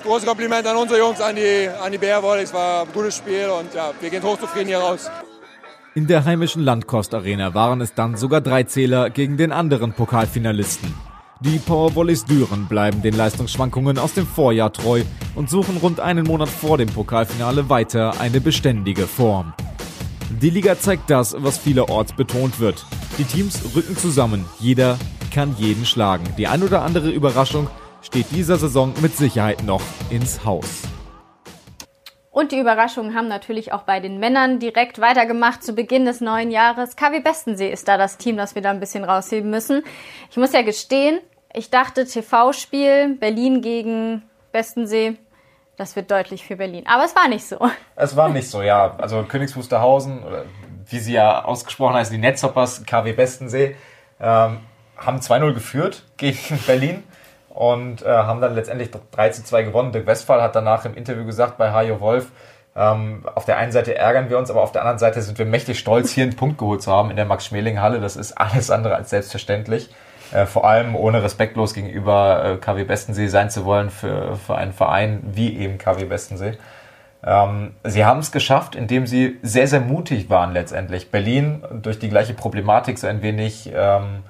großes 0.03 0.27
Kompliment 0.27 0.67
an 0.67 0.75
unsere 0.75 0.99
Jungs, 0.99 1.21
an 1.21 1.35
die, 1.35 1.69
an 1.81 1.91
die 1.91 1.97
Bärwolle. 1.97 2.41
Es 2.41 2.53
war 2.53 2.83
ein 2.83 2.91
gutes 2.93 3.17
Spiel 3.17 3.49
und 3.49 3.73
ja, 3.73 3.91
wir 4.01 4.09
gehen 4.09 4.21
hochzufrieden 4.21 4.67
hier 4.67 4.79
raus. 4.79 5.09
In 5.97 6.07
der 6.07 6.25
heimischen 6.25 6.61
Landkost-Arena 6.61 7.53
waren 7.53 7.79
es 7.79 7.93
dann 7.93 8.17
sogar 8.17 8.41
drei 8.41 8.63
Zähler 8.63 9.09
gegen 9.09 9.37
den 9.37 9.53
anderen 9.53 9.93
Pokalfinalisten. 9.93 10.93
Die 11.39 11.57
Powervolleys 11.57 12.25
Düren 12.25 12.65
bleiben 12.65 13.01
den 13.01 13.15
Leistungsschwankungen 13.15 13.97
aus 13.97 14.13
dem 14.13 14.27
Vorjahr 14.27 14.73
treu 14.73 15.03
und 15.35 15.49
suchen 15.49 15.77
rund 15.77 16.01
einen 16.01 16.25
Monat 16.25 16.49
vor 16.49 16.77
dem 16.77 16.89
Pokalfinale 16.89 17.69
weiter 17.69 18.19
eine 18.19 18.41
beständige 18.41 19.07
Form. 19.07 19.53
Die 20.41 20.49
Liga 20.49 20.77
zeigt 20.77 21.09
das, 21.09 21.33
was 21.39 21.57
vielerorts 21.57 22.11
betont 22.11 22.59
wird. 22.59 22.85
Die 23.17 23.23
Teams 23.23 23.61
rücken 23.73 23.95
zusammen, 23.95 24.43
jeder 24.59 24.97
kann 25.31 25.55
jeden 25.57 25.85
schlagen. 25.85 26.25
Die 26.37 26.47
ein 26.47 26.63
oder 26.63 26.81
andere 26.81 27.09
Überraschung 27.09 27.69
steht 28.01 28.25
dieser 28.31 28.57
Saison 28.57 28.91
mit 29.01 29.15
Sicherheit 29.15 29.63
noch 29.63 29.81
ins 30.09 30.43
Haus. 30.43 30.81
Und 32.35 32.51
die 32.51 32.59
Überraschungen 32.59 33.15
haben 33.15 33.29
natürlich 33.29 33.71
auch 33.71 33.83
bei 33.83 34.01
den 34.01 34.19
Männern 34.19 34.59
direkt 34.59 34.99
weitergemacht 34.99 35.63
zu 35.63 35.71
Beginn 35.71 36.03
des 36.03 36.19
neuen 36.19 36.51
Jahres. 36.51 36.97
KW 36.97 37.21
Bestensee 37.21 37.71
ist 37.71 37.87
da 37.87 37.97
das 37.97 38.17
Team, 38.17 38.35
das 38.35 38.55
wir 38.55 38.61
da 38.61 38.71
ein 38.71 38.81
bisschen 38.81 39.05
rausheben 39.05 39.49
müssen. 39.49 39.83
Ich 40.29 40.35
muss 40.35 40.51
ja 40.51 40.61
gestehen, 40.61 41.21
ich 41.53 41.69
dachte 41.69 42.03
TV-Spiel 42.03 43.15
Berlin 43.21 43.61
gegen 43.61 44.21
Bestensee, 44.51 45.15
das 45.77 45.95
wird 45.95 46.11
deutlich 46.11 46.45
für 46.45 46.57
Berlin. 46.57 46.83
Aber 46.87 47.05
es 47.05 47.15
war 47.15 47.29
nicht 47.29 47.47
so. 47.47 47.57
Es 47.95 48.17
war 48.17 48.27
nicht 48.27 48.49
so, 48.49 48.61
ja. 48.61 48.97
Also 48.97 49.23
Königs 49.23 49.55
Wusterhausen, 49.55 50.21
oder 50.21 50.43
wie 50.89 50.99
sie 50.99 51.13
ja 51.13 51.45
ausgesprochen 51.45 51.95
heißen, 51.95 52.13
die 52.13 52.19
Netzhoppers, 52.19 52.83
KW 52.85 53.13
Bestensee, 53.13 53.77
ähm, 54.19 54.59
haben 54.97 55.19
2-0 55.19 55.53
geführt 55.53 56.03
gegen 56.17 56.59
Berlin 56.67 57.01
und 57.55 58.03
äh, 58.03 58.07
haben 58.07 58.41
dann 58.41 58.53
letztendlich 58.53 58.91
3 59.11 59.29
zu 59.29 59.43
2 59.43 59.63
gewonnen. 59.63 59.91
Dirk 59.91 60.05
Westphal 60.05 60.41
hat 60.41 60.55
danach 60.55 60.85
im 60.85 60.93
Interview 60.93 61.25
gesagt 61.25 61.57
bei 61.57 61.71
Hajo 61.71 62.01
Wolf, 62.01 62.31
ähm, 62.75 63.23
auf 63.33 63.45
der 63.45 63.57
einen 63.57 63.71
Seite 63.71 63.95
ärgern 63.95 64.29
wir 64.29 64.37
uns, 64.37 64.51
aber 64.51 64.61
auf 64.61 64.73
der 64.73 64.81
anderen 64.81 64.99
Seite 64.99 65.21
sind 65.21 65.39
wir 65.39 65.45
mächtig 65.45 65.79
stolz, 65.79 66.11
hier 66.11 66.25
einen 66.25 66.35
Punkt 66.35 66.57
geholt 66.57 66.81
zu 66.81 66.91
haben 66.91 67.09
in 67.09 67.15
der 67.15 67.25
Max-Schmeling-Halle. 67.25 68.01
Das 68.01 68.17
ist 68.17 68.33
alles 68.33 68.69
andere 68.69 68.95
als 68.95 69.09
selbstverständlich. 69.09 69.89
Äh, 70.33 70.45
vor 70.45 70.65
allem 70.65 70.95
ohne 70.95 71.23
respektlos 71.23 71.73
gegenüber 71.73 72.43
äh, 72.43 72.57
KW 72.57 72.83
Bestensee 72.83 73.27
sein 73.27 73.49
zu 73.49 73.63
wollen 73.63 73.89
für, 73.89 74.35
für 74.35 74.55
einen 74.55 74.73
Verein 74.73 75.21
wie 75.23 75.57
eben 75.57 75.77
KW 75.77 76.03
Bestensee. 76.03 76.57
Ähm, 77.23 77.75
sie 77.85 78.03
haben 78.03 78.19
es 78.19 78.33
geschafft, 78.33 78.75
indem 78.75 79.07
sie 79.07 79.39
sehr, 79.41 79.67
sehr 79.67 79.79
mutig 79.79 80.29
waren 80.29 80.51
letztendlich. 80.51 81.11
Berlin 81.11 81.63
durch 81.81 81.99
die 81.99 82.09
gleiche 82.09 82.33
Problematik 82.33 82.99
so 82.99 83.07
ein 83.07 83.21
wenig 83.21 83.71
ähm, 83.73 84.23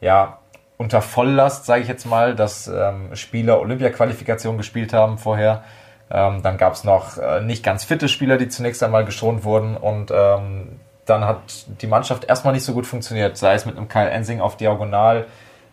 ja, 0.00 0.38
unter 0.76 1.02
Volllast, 1.02 1.66
sage 1.66 1.82
ich 1.82 1.88
jetzt 1.88 2.04
mal, 2.06 2.34
dass 2.34 2.66
ähm, 2.66 3.14
Spieler 3.14 3.60
Olympia-Qualifikation 3.60 4.56
gespielt 4.56 4.92
haben 4.92 5.18
vorher. 5.18 5.62
Ähm, 6.10 6.42
dann 6.42 6.58
gab 6.58 6.74
es 6.74 6.84
noch 6.84 7.16
äh, 7.18 7.40
nicht 7.40 7.64
ganz 7.64 7.84
fitte 7.84 8.08
Spieler, 8.08 8.36
die 8.36 8.48
zunächst 8.48 8.82
einmal 8.82 9.04
geschont 9.04 9.44
wurden 9.44 9.76
und 9.76 10.10
ähm, 10.10 10.80
dann 11.06 11.24
hat 11.24 11.38
die 11.80 11.86
Mannschaft 11.86 12.24
erstmal 12.24 12.54
nicht 12.54 12.64
so 12.64 12.72
gut 12.72 12.86
funktioniert, 12.86 13.36
sei 13.36 13.54
es 13.54 13.66
mit 13.66 13.76
einem 13.76 13.88
Kyle 13.88 14.10
Ensing 14.10 14.40
auf 14.40 14.56
Diagonal, 14.56 15.26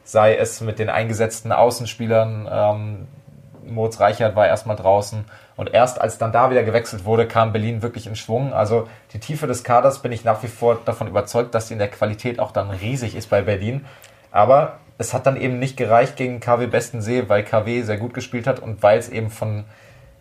sei 0.03 0.35
es 0.35 0.61
mit 0.61 0.79
den 0.79 0.89
eingesetzten 0.89 1.51
Außenspielern. 1.51 2.49
Ähm, 2.51 3.07
Moritz 3.65 3.99
Reichert 3.99 4.35
war 4.35 4.47
erstmal 4.47 4.75
draußen 4.75 5.25
und 5.55 5.73
erst 5.73 6.01
als 6.01 6.17
dann 6.17 6.31
da 6.31 6.49
wieder 6.49 6.63
gewechselt 6.63 7.05
wurde, 7.05 7.27
kam 7.27 7.51
Berlin 7.51 7.81
wirklich 7.81 8.07
in 8.07 8.15
Schwung. 8.15 8.53
Also 8.53 8.87
die 9.13 9.19
Tiefe 9.19 9.47
des 9.47 9.63
Kaders 9.63 9.99
bin 9.99 10.11
ich 10.11 10.23
nach 10.23 10.43
wie 10.43 10.47
vor 10.47 10.79
davon 10.85 11.07
überzeugt, 11.07 11.53
dass 11.55 11.67
sie 11.67 11.73
in 11.73 11.79
der 11.79 11.89
Qualität 11.89 12.39
auch 12.39 12.51
dann 12.51 12.71
riesig 12.71 13.15
ist 13.15 13.29
bei 13.29 13.41
Berlin. 13.41 13.85
Aber 14.31 14.79
es 15.01 15.13
hat 15.13 15.25
dann 15.25 15.35
eben 15.35 15.59
nicht 15.59 15.77
gereicht 15.77 16.15
gegen 16.15 16.39
KW 16.39 16.67
Bestensee, 16.67 17.27
weil 17.27 17.43
KW 17.43 17.81
sehr 17.81 17.97
gut 17.97 18.13
gespielt 18.13 18.47
hat 18.47 18.59
und 18.59 18.81
weil 18.83 18.99
es 18.99 19.09
eben 19.09 19.31
von, 19.31 19.65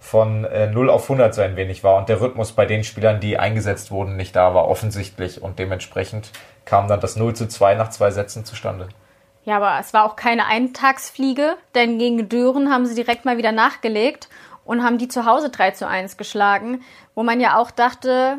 von 0.00 0.44
äh, 0.44 0.68
0 0.68 0.88
auf 0.88 1.02
100 1.02 1.34
so 1.34 1.42
ein 1.42 1.54
wenig 1.54 1.84
war 1.84 1.96
und 1.96 2.08
der 2.08 2.20
Rhythmus 2.20 2.52
bei 2.52 2.64
den 2.64 2.82
Spielern, 2.82 3.20
die 3.20 3.38
eingesetzt 3.38 3.90
wurden, 3.90 4.16
nicht 4.16 4.34
da 4.34 4.54
war, 4.54 4.68
offensichtlich. 4.68 5.42
Und 5.42 5.58
dementsprechend 5.58 6.32
kam 6.64 6.88
dann 6.88 7.00
das 7.00 7.16
0 7.16 7.34
zu 7.34 7.46
2 7.46 7.74
nach 7.74 7.90
zwei 7.90 8.10
Sätzen 8.10 8.44
zustande. 8.44 8.88
Ja, 9.44 9.56
aber 9.56 9.78
es 9.80 9.92
war 9.92 10.04
auch 10.04 10.16
keine 10.16 10.46
Eintagsfliege, 10.46 11.56
denn 11.74 11.98
gegen 11.98 12.28
Düren 12.28 12.72
haben 12.72 12.86
sie 12.86 12.94
direkt 12.94 13.24
mal 13.24 13.36
wieder 13.36 13.52
nachgelegt 13.52 14.28
und 14.64 14.82
haben 14.82 14.98
die 14.98 15.08
zu 15.08 15.26
Hause 15.26 15.50
3 15.50 15.72
zu 15.72 15.86
1 15.86 16.16
geschlagen, 16.16 16.82
wo 17.14 17.22
man 17.22 17.40
ja 17.40 17.58
auch 17.58 17.70
dachte, 17.70 18.38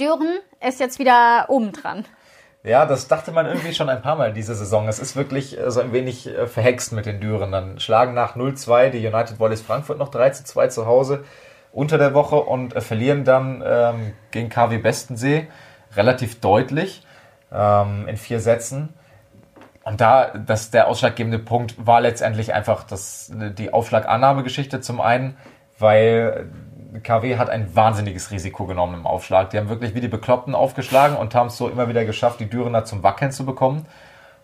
Düren 0.00 0.38
ist 0.60 0.80
jetzt 0.80 0.98
wieder 0.98 1.46
oben 1.48 1.72
dran. 1.72 2.04
Ja, 2.64 2.86
das 2.86 3.08
dachte 3.08 3.30
man 3.30 3.44
irgendwie 3.44 3.74
schon 3.74 3.90
ein 3.90 4.00
paar 4.00 4.16
Mal 4.16 4.32
diese 4.32 4.54
Saison. 4.54 4.88
Es 4.88 4.98
ist 4.98 5.16
wirklich 5.16 5.58
äh, 5.58 5.70
so 5.70 5.80
ein 5.80 5.92
wenig 5.92 6.26
äh, 6.26 6.46
verhext 6.46 6.92
mit 6.92 7.04
den 7.04 7.20
Düren. 7.20 7.52
Dann 7.52 7.78
schlagen 7.78 8.14
nach 8.14 8.36
0-2 8.36 8.88
die 8.88 9.06
United 9.06 9.38
Volleys 9.38 9.60
Frankfurt 9.60 9.98
noch 9.98 10.08
3 10.08 10.30
zu 10.30 10.44
2 10.44 10.68
zu 10.68 10.86
Hause 10.86 11.24
unter 11.72 11.98
der 11.98 12.14
Woche 12.14 12.36
und 12.36 12.74
äh, 12.74 12.80
verlieren 12.80 13.24
dann 13.24 13.62
ähm, 13.66 14.14
gegen 14.30 14.48
KW 14.48 14.78
Bestensee 14.78 15.46
relativ 15.94 16.40
deutlich 16.40 17.06
ähm, 17.52 18.08
in 18.08 18.16
vier 18.16 18.40
Sätzen. 18.40 18.94
Und 19.82 20.00
da, 20.00 20.28
das, 20.30 20.70
der 20.70 20.88
ausschlaggebende 20.88 21.38
Punkt 21.38 21.74
war 21.86 22.00
letztendlich 22.00 22.54
einfach 22.54 22.84
das, 22.84 23.30
die 23.30 23.74
Aufschlagannahmegeschichte 23.74 24.80
zum 24.80 25.02
einen, 25.02 25.36
weil 25.78 26.48
KW 27.02 27.36
hat 27.36 27.50
ein 27.50 27.74
wahnsinniges 27.74 28.30
Risiko 28.30 28.66
genommen 28.66 28.94
im 28.94 29.06
Aufschlag. 29.06 29.50
Die 29.50 29.58
haben 29.58 29.68
wirklich 29.68 29.94
wie 29.94 30.00
die 30.00 30.08
Bekloppten 30.08 30.54
aufgeschlagen 30.54 31.16
und 31.16 31.34
haben 31.34 31.48
es 31.48 31.56
so 31.56 31.68
immer 31.68 31.88
wieder 31.88 32.04
geschafft, 32.04 32.40
die 32.40 32.48
Dürener 32.48 32.84
zum 32.84 33.02
Wackeln 33.02 33.32
zu 33.32 33.44
bekommen. 33.44 33.86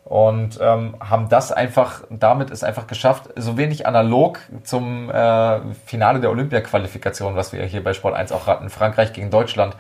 Und 0.04 0.58
ähm, 0.60 0.96
haben 0.98 1.28
das 1.28 1.52
einfach, 1.52 2.02
damit 2.10 2.50
ist 2.50 2.64
einfach 2.64 2.86
geschafft, 2.86 3.28
so 3.36 3.56
wenig 3.56 3.86
analog 3.86 4.40
zum 4.64 5.10
äh, 5.10 5.60
Finale 5.86 6.20
der 6.20 6.30
Olympia-Qualifikation, 6.30 7.36
was 7.36 7.52
wir 7.52 7.62
hier 7.64 7.84
bei 7.84 7.92
Sport 7.92 8.14
1 8.14 8.32
auch 8.32 8.46
hatten, 8.46 8.70
Frankreich 8.70 9.12
gegen 9.12 9.30
Deutschland, 9.30 9.76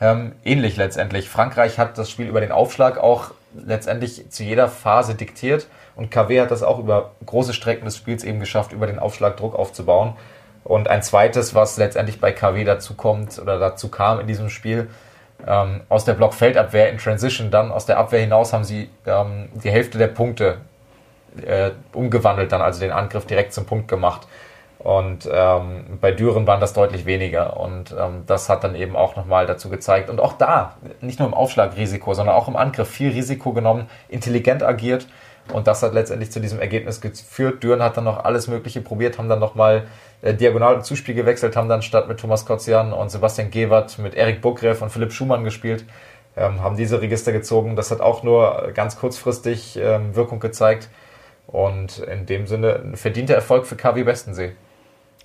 ähm, 0.00 0.32
ähnlich 0.44 0.76
letztendlich. 0.76 1.30
Frankreich 1.30 1.78
hat 1.78 1.96
das 1.96 2.10
Spiel 2.10 2.26
über 2.26 2.40
den 2.40 2.52
Aufschlag 2.52 2.98
auch 2.98 3.30
letztendlich 3.54 4.30
zu 4.30 4.42
jeder 4.42 4.68
Phase 4.68 5.14
diktiert 5.14 5.66
und 5.96 6.10
KW 6.10 6.40
hat 6.40 6.50
das 6.50 6.62
auch 6.62 6.78
über 6.78 7.12
große 7.24 7.54
Strecken 7.54 7.84
des 7.84 7.96
Spiels 7.96 8.24
eben 8.24 8.40
geschafft, 8.40 8.72
über 8.72 8.86
den 8.86 8.98
Aufschlag 8.98 9.36
Druck 9.36 9.54
aufzubauen. 9.54 10.14
Und 10.64 10.88
ein 10.88 11.02
zweites, 11.02 11.54
was 11.54 11.76
letztendlich 11.76 12.20
bei 12.20 12.32
KW 12.32 12.64
dazu 12.64 12.94
kommt 12.94 13.38
oder 13.38 13.58
dazu 13.58 13.88
kam 13.88 14.20
in 14.20 14.26
diesem 14.26 14.50
Spiel, 14.50 14.88
ähm, 15.46 15.80
aus 15.88 16.04
der 16.04 16.14
Blockfeldabwehr 16.14 16.90
in 16.90 16.98
Transition, 16.98 17.50
dann 17.50 17.72
aus 17.72 17.86
der 17.86 17.98
Abwehr 17.98 18.20
hinaus 18.20 18.52
haben 18.52 18.64
sie 18.64 18.90
ähm, 19.06 19.48
die 19.54 19.70
Hälfte 19.70 19.98
der 19.98 20.08
Punkte 20.08 20.58
äh, 21.44 21.70
umgewandelt, 21.92 22.52
dann 22.52 22.60
also 22.60 22.80
den 22.80 22.92
Angriff 22.92 23.26
direkt 23.26 23.52
zum 23.52 23.64
Punkt 23.64 23.88
gemacht. 23.88 24.26
Und 24.78 25.28
ähm, 25.30 25.98
bei 26.00 26.10
Düren 26.10 26.46
waren 26.46 26.60
das 26.60 26.72
deutlich 26.72 27.04
weniger. 27.04 27.60
Und 27.60 27.94
ähm, 27.98 28.24
das 28.26 28.48
hat 28.48 28.64
dann 28.64 28.74
eben 28.74 28.96
auch 28.96 29.14
nochmal 29.14 29.44
dazu 29.44 29.68
gezeigt. 29.68 30.08
Und 30.08 30.20
auch 30.20 30.32
da, 30.32 30.76
nicht 31.02 31.18
nur 31.18 31.28
im 31.28 31.34
Aufschlagrisiko, 31.34 32.14
sondern 32.14 32.34
auch 32.34 32.48
im 32.48 32.56
Angriff 32.56 32.88
viel 32.88 33.10
Risiko 33.10 33.52
genommen, 33.52 33.88
intelligent 34.08 34.62
agiert. 34.62 35.06
Und 35.52 35.66
das 35.66 35.82
hat 35.82 35.92
letztendlich 35.92 36.32
zu 36.32 36.40
diesem 36.40 36.60
Ergebnis 36.60 37.02
geführt. 37.02 37.62
Düren 37.62 37.82
hat 37.82 37.98
dann 37.98 38.04
noch 38.04 38.24
alles 38.24 38.48
Mögliche 38.48 38.80
probiert, 38.80 39.18
haben 39.18 39.28
dann 39.28 39.38
nochmal 39.38 39.86
äh, 40.22 40.34
Diagonal- 40.34 40.74
und 40.76 40.84
Zuspiel 40.84 41.14
gewechselt, 41.14 41.56
haben 41.56 41.68
dann 41.68 41.82
statt 41.82 42.08
mit 42.08 42.20
Thomas 42.20 42.46
Kotzian 42.46 42.92
und 42.92 43.10
Sebastian 43.10 43.50
Gewert 43.50 43.98
mit 43.98 44.14
Erik 44.14 44.40
Bukrev 44.40 44.82
und 44.82 44.90
Philipp 44.90 45.12
Schumann 45.12 45.44
gespielt, 45.44 45.84
ähm, 46.36 46.62
haben 46.62 46.76
diese 46.76 47.00
Register 47.00 47.32
gezogen. 47.32 47.76
Das 47.76 47.90
hat 47.90 48.00
auch 48.00 48.22
nur 48.22 48.70
ganz 48.74 48.96
kurzfristig 48.98 49.76
ähm, 49.76 50.14
Wirkung 50.14 50.40
gezeigt. 50.40 50.88
Und 51.46 51.98
in 51.98 52.26
dem 52.26 52.46
Sinne 52.46 52.80
ein 52.84 52.96
verdienter 52.96 53.34
Erfolg 53.34 53.66
für 53.66 53.74
KW 53.74 54.06
Westensee. 54.06 54.52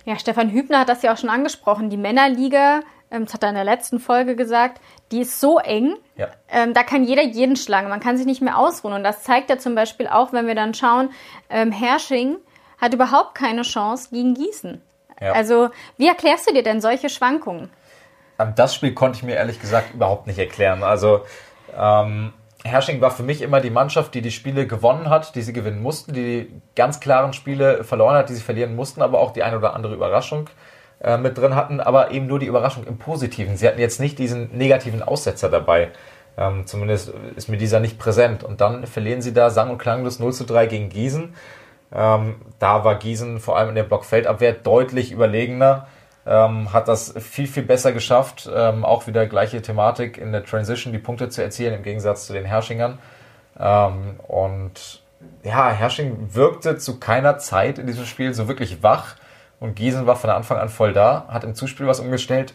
Ja, 0.04 0.18
Stefan 0.18 0.50
Hübner 0.50 0.80
hat 0.80 0.88
das 0.88 1.02
ja 1.02 1.12
auch 1.12 1.16
schon 1.16 1.30
angesprochen. 1.30 1.88
Die 1.88 1.96
Männerliga, 1.96 2.80
ähm, 3.12 3.24
das 3.26 3.34
hat 3.34 3.44
er 3.44 3.50
in 3.50 3.54
der 3.54 3.64
letzten 3.64 4.00
Folge 4.00 4.34
gesagt, 4.34 4.80
die 5.12 5.20
ist 5.20 5.40
so 5.40 5.58
eng, 5.60 5.94
Ja. 6.16 6.28
ähm, 6.48 6.74
da 6.74 6.82
kann 6.82 7.04
jeder 7.04 7.22
jeden 7.22 7.54
schlagen. 7.54 7.88
Man 7.88 8.00
kann 8.00 8.16
sich 8.16 8.26
nicht 8.26 8.42
mehr 8.42 8.58
ausruhen. 8.58 8.94
Und 8.94 9.04
das 9.04 9.22
zeigt 9.22 9.50
ja 9.50 9.58
zum 9.58 9.76
Beispiel 9.76 10.08
auch, 10.08 10.32
wenn 10.32 10.48
wir 10.48 10.56
dann 10.56 10.74
schauen, 10.74 11.10
ähm, 11.48 11.70
Hersching 11.70 12.38
hat 12.78 12.92
überhaupt 12.92 13.36
keine 13.36 13.62
Chance 13.62 14.08
gegen 14.10 14.34
Gießen. 14.34 14.82
Ja. 15.20 15.32
Also, 15.32 15.70
wie 15.96 16.08
erklärst 16.08 16.48
du 16.48 16.54
dir 16.54 16.62
denn 16.62 16.80
solche 16.80 17.08
Schwankungen? 17.08 17.70
Ähm, 18.38 18.52
Das 18.56 18.74
Spiel 18.74 18.94
konnte 18.94 19.18
ich 19.18 19.22
mir 19.22 19.36
ehrlich 19.36 19.60
gesagt 19.60 19.94
überhaupt 19.94 20.26
nicht 20.26 20.38
erklären. 20.38 20.82
Also 20.82 21.22
ähm, 21.76 22.32
Hersching 22.64 23.00
war 23.00 23.10
für 23.10 23.22
mich 23.22 23.42
immer 23.42 23.60
die 23.60 23.70
Mannschaft, 23.70 24.14
die 24.14 24.22
die 24.22 24.30
Spiele 24.30 24.66
gewonnen 24.66 25.08
hat, 25.08 25.34
die 25.34 25.42
sie 25.42 25.52
gewinnen 25.52 25.82
mussten, 25.82 26.12
die 26.12 26.50
ganz 26.74 27.00
klaren 27.00 27.32
Spiele 27.32 27.84
verloren 27.84 28.16
hat, 28.16 28.28
die 28.28 28.34
sie 28.34 28.42
verlieren 28.42 28.76
mussten, 28.76 29.02
aber 29.02 29.20
auch 29.20 29.32
die 29.32 29.42
eine 29.42 29.58
oder 29.58 29.74
andere 29.74 29.94
Überraschung 29.94 30.50
äh, 31.00 31.16
mit 31.16 31.38
drin 31.38 31.54
hatten, 31.54 31.80
aber 31.80 32.10
eben 32.10 32.26
nur 32.26 32.38
die 32.38 32.46
Überraschung 32.46 32.84
im 32.86 32.98
Positiven. 32.98 33.56
Sie 33.56 33.66
hatten 33.68 33.80
jetzt 33.80 34.00
nicht 34.00 34.18
diesen 34.18 34.56
negativen 34.56 35.02
Aussetzer 35.02 35.48
dabei. 35.48 35.90
Ähm, 36.38 36.66
zumindest 36.66 37.12
ist 37.36 37.48
mir 37.48 37.56
dieser 37.56 37.80
nicht 37.80 37.98
präsent. 37.98 38.44
Und 38.44 38.60
dann 38.60 38.86
verlieren 38.86 39.22
sie 39.22 39.32
da 39.32 39.48
sang- 39.50 39.70
und 39.70 39.78
klanglos 39.78 40.18
0 40.18 40.32
zu 40.32 40.44
3 40.44 40.66
gegen 40.66 40.88
Gießen. 40.90 41.34
Ähm, 41.92 42.36
da 42.58 42.84
war 42.84 42.96
Gießen 42.96 43.40
vor 43.40 43.56
allem 43.56 43.70
in 43.70 43.74
der 43.74 43.84
Blockfeldabwehr 43.84 44.52
deutlich 44.52 45.12
überlegener 45.12 45.86
ähm, 46.26 46.72
hat 46.72 46.88
das 46.88 47.14
viel, 47.18 47.46
viel 47.46 47.62
besser 47.62 47.92
geschafft. 47.92 48.50
Ähm, 48.52 48.84
auch 48.84 49.06
wieder 49.06 49.26
gleiche 49.26 49.62
Thematik 49.62 50.18
in 50.18 50.32
der 50.32 50.44
Transition, 50.44 50.92
die 50.92 50.98
Punkte 50.98 51.28
zu 51.28 51.42
erzielen, 51.42 51.74
im 51.74 51.82
Gegensatz 51.82 52.26
zu 52.26 52.32
den 52.32 52.44
Herrschingern. 52.44 52.98
Ähm, 53.58 54.20
und 54.26 55.02
ja, 55.44 55.70
Herrsching 55.70 56.34
wirkte 56.34 56.76
zu 56.76 56.98
keiner 56.98 57.38
Zeit 57.38 57.78
in 57.78 57.86
diesem 57.86 58.04
Spiel 58.04 58.34
so 58.34 58.48
wirklich 58.48 58.82
wach. 58.82 59.14
Und 59.60 59.76
Gießen 59.76 60.06
war 60.06 60.16
von 60.16 60.30
Anfang 60.30 60.58
an 60.58 60.68
voll 60.68 60.92
da, 60.92 61.26
hat 61.28 61.44
im 61.44 61.54
Zuspiel 61.54 61.86
was 61.86 62.00
umgestellt. 62.00 62.54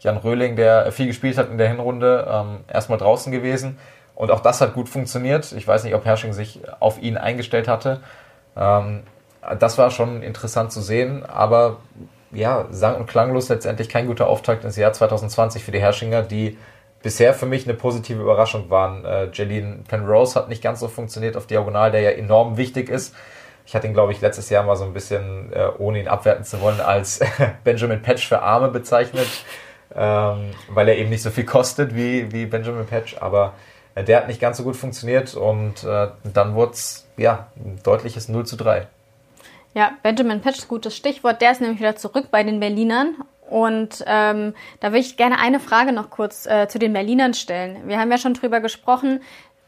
Jan 0.00 0.16
Röhling, 0.16 0.56
der 0.56 0.90
viel 0.90 1.06
gespielt 1.06 1.36
hat 1.36 1.50
in 1.50 1.58
der 1.58 1.68
Hinrunde, 1.68 2.26
ähm, 2.28 2.64
erstmal 2.66 2.98
draußen 2.98 3.30
gewesen. 3.30 3.78
Und 4.14 4.30
auch 4.30 4.40
das 4.40 4.60
hat 4.60 4.74
gut 4.74 4.88
funktioniert. 4.88 5.52
Ich 5.52 5.68
weiß 5.68 5.84
nicht, 5.84 5.94
ob 5.94 6.04
Herrsching 6.04 6.32
sich 6.32 6.60
auf 6.80 7.00
ihn 7.00 7.16
eingestellt 7.16 7.68
hatte. 7.68 8.00
Ähm, 8.56 9.02
das 9.58 9.78
war 9.78 9.90
schon 9.90 10.22
interessant 10.22 10.72
zu 10.72 10.80
sehen, 10.80 11.24
aber 11.24 11.78
ja, 12.32 12.66
sang- 12.70 12.96
und 12.96 13.06
klanglos 13.06 13.48
letztendlich 13.48 13.88
kein 13.88 14.06
guter 14.06 14.28
Auftakt 14.28 14.64
ins 14.64 14.76
Jahr 14.76 14.92
2020 14.92 15.64
für 15.64 15.72
die 15.72 15.80
Herrschinger, 15.80 16.22
die 16.22 16.58
bisher 17.02 17.34
für 17.34 17.46
mich 17.46 17.64
eine 17.64 17.74
positive 17.74 18.20
Überraschung 18.20 18.70
waren. 18.70 19.04
Äh, 19.04 19.30
Jeline 19.32 19.80
Penrose 19.88 20.34
hat 20.38 20.48
nicht 20.48 20.62
ganz 20.62 20.80
so 20.80 20.88
funktioniert 20.88 21.36
auf 21.36 21.46
Diagonal, 21.46 21.90
der 21.90 22.02
ja 22.02 22.10
enorm 22.10 22.56
wichtig 22.56 22.88
ist. 22.88 23.14
Ich 23.66 23.74
hatte 23.74 23.86
ihn, 23.86 23.94
glaube 23.94 24.12
ich, 24.12 24.20
letztes 24.20 24.50
Jahr 24.50 24.64
mal 24.64 24.76
so 24.76 24.84
ein 24.84 24.92
bisschen, 24.92 25.52
äh, 25.52 25.68
ohne 25.78 26.00
ihn 26.00 26.08
abwerten 26.08 26.44
zu 26.44 26.60
wollen, 26.60 26.80
als 26.80 27.20
Benjamin 27.64 28.02
Patch 28.02 28.28
für 28.28 28.42
Arme 28.42 28.68
bezeichnet, 28.68 29.28
ähm, 29.94 30.50
weil 30.68 30.88
er 30.88 30.98
eben 30.98 31.08
nicht 31.08 31.22
so 31.22 31.30
viel 31.30 31.44
kostet 31.44 31.94
wie, 31.94 32.30
wie 32.32 32.46
Benjamin 32.46 32.86
Patch, 32.86 33.16
aber 33.18 33.54
der 34.02 34.18
hat 34.18 34.28
nicht 34.28 34.40
ganz 34.40 34.56
so 34.56 34.64
gut 34.64 34.76
funktioniert 34.76 35.34
und 35.34 35.84
äh, 35.84 36.08
dann 36.24 36.54
wurde 36.54 36.72
es 36.72 37.06
ja, 37.16 37.48
ein 37.56 37.80
deutliches 37.82 38.28
0 38.28 38.46
zu 38.46 38.56
3. 38.56 38.86
Ja, 39.74 39.92
Benjamin 40.02 40.40
Patch, 40.40 40.66
gutes 40.66 40.96
Stichwort. 40.96 41.40
Der 41.40 41.52
ist 41.52 41.60
nämlich 41.60 41.78
wieder 41.78 41.96
zurück 41.96 42.28
bei 42.30 42.42
den 42.42 42.60
Berlinern. 42.60 43.16
Und 43.48 44.04
ähm, 44.06 44.54
da 44.80 44.92
will 44.92 45.00
ich 45.00 45.16
gerne 45.16 45.38
eine 45.38 45.60
Frage 45.60 45.92
noch 45.92 46.10
kurz 46.10 46.46
äh, 46.46 46.68
zu 46.68 46.78
den 46.78 46.92
Berlinern 46.92 47.34
stellen. 47.34 47.88
Wir 47.88 47.98
haben 47.98 48.10
ja 48.10 48.18
schon 48.18 48.34
drüber 48.34 48.60
gesprochen. 48.60 49.22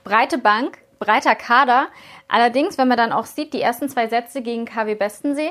Breite 0.04 0.38
Bank, 0.38 0.78
breiter 0.98 1.34
Kader. 1.34 1.88
Allerdings, 2.28 2.78
wenn 2.78 2.88
man 2.88 2.96
dann 2.96 3.12
auch 3.12 3.26
sieht, 3.26 3.52
die 3.52 3.60
ersten 3.60 3.88
zwei 3.88 4.08
Sätze 4.08 4.42
gegen 4.42 4.64
KW 4.64 4.94
Bestensee, 4.94 5.50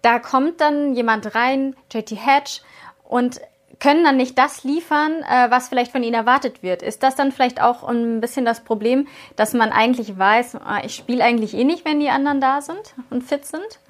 da 0.00 0.18
kommt 0.18 0.60
dann 0.60 0.94
jemand 0.94 1.34
rein, 1.34 1.76
JT 1.92 2.16
Hatch, 2.24 2.62
und 3.04 3.40
können 3.82 4.04
dann 4.04 4.16
nicht 4.16 4.38
das 4.38 4.62
liefern, 4.62 5.24
äh, 5.28 5.50
was 5.50 5.68
vielleicht 5.68 5.90
von 5.90 6.04
ihnen 6.04 6.14
erwartet 6.14 6.62
wird. 6.62 6.82
Ist 6.82 7.02
das 7.02 7.16
dann 7.16 7.32
vielleicht 7.32 7.60
auch 7.60 7.82
ein 7.82 8.20
bisschen 8.20 8.44
das 8.44 8.60
Problem, 8.60 9.08
dass 9.34 9.54
man 9.54 9.72
eigentlich 9.72 10.16
weiß, 10.16 10.58
ah, 10.64 10.82
ich 10.84 10.94
spiele 10.94 11.24
eigentlich 11.24 11.52
eh 11.52 11.64
nicht, 11.64 11.84
wenn 11.84 11.98
die 11.98 12.08
anderen 12.08 12.40
da 12.40 12.60
sind 12.60 12.94
und 13.10 13.24
fit 13.24 13.44
sind? 13.44 13.80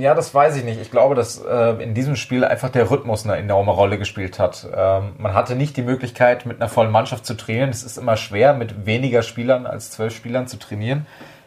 Ja, 0.00 0.14
das 0.14 0.34
weiß 0.34 0.56
ich 0.56 0.64
nicht. 0.64 0.80
Ich 0.80 0.90
glaube, 0.90 1.14
dass 1.14 1.40
äh, 1.40 1.82
in 1.82 1.94
diesem 1.94 2.16
Spiel 2.16 2.44
einfach 2.44 2.70
der 2.70 2.90
Rhythmus 2.90 3.24
eine 3.24 3.36
enorme 3.36 3.70
Rolle 3.70 3.98
gespielt 3.98 4.40
hat. 4.40 4.66
Ähm, 4.76 5.12
man 5.16 5.32
hatte 5.32 5.54
nicht 5.54 5.76
die 5.76 5.82
Möglichkeit, 5.82 6.44
mit 6.44 6.60
einer 6.60 6.68
vollen 6.68 6.90
Mannschaft 6.90 7.24
zu 7.24 7.34
trainieren. 7.34 7.70
Es 7.70 7.84
ist 7.84 7.96
immer 7.96 8.16
schwer, 8.16 8.52
mit 8.52 8.84
weniger 8.84 9.22
Spielern 9.22 9.64
als 9.64 9.92
zwölf 9.92 10.14
Spielern 10.14 10.48
zu 10.48 10.58
trainieren. 10.58 11.06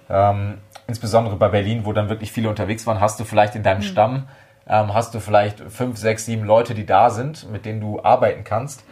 Ähm, 0.10 0.60
insbesondere 0.88 1.36
bei 1.36 1.50
Berlin, 1.50 1.82
wo 1.84 1.92
dann 1.92 2.08
wirklich 2.08 2.32
viele 2.32 2.48
unterwegs 2.48 2.88
waren, 2.88 3.02
hast 3.02 3.20
du 3.20 3.26
vielleicht 3.26 3.56
in 3.56 3.64
deinem 3.64 3.82
Stamm, 3.82 4.30
ähm, 4.70 4.94
hast 4.94 5.14
du 5.14 5.20
vielleicht 5.20 5.62
fünf, 5.70 5.98
sechs, 5.98 6.26
sieben 6.26 6.44
Leute, 6.44 6.76
die 6.76 6.86
da 6.86 7.10
sind, 7.10 7.50
mit 7.52 7.66
denen 7.66 7.80
du 7.80 8.02
arbeiten 8.02 8.44
kannst. 8.44 8.84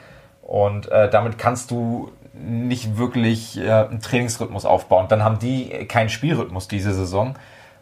Und 0.42 0.92
äh, 0.92 1.10
damit 1.10 1.38
kannst 1.38 1.72
du 1.72 2.12
nicht 2.34 2.98
wirklich 2.98 3.58
äh, 3.58 3.72
einen 3.72 4.02
Trainingsrhythmus 4.02 4.66
aufbauen. 4.66 5.08
Dann 5.10 5.24
haben 5.24 5.40
die 5.40 5.70
keinen 5.88 6.10
Spielrhythmus 6.10 6.68
diese 6.68 6.94
Saison. 6.94 7.36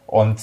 Und 0.06 0.38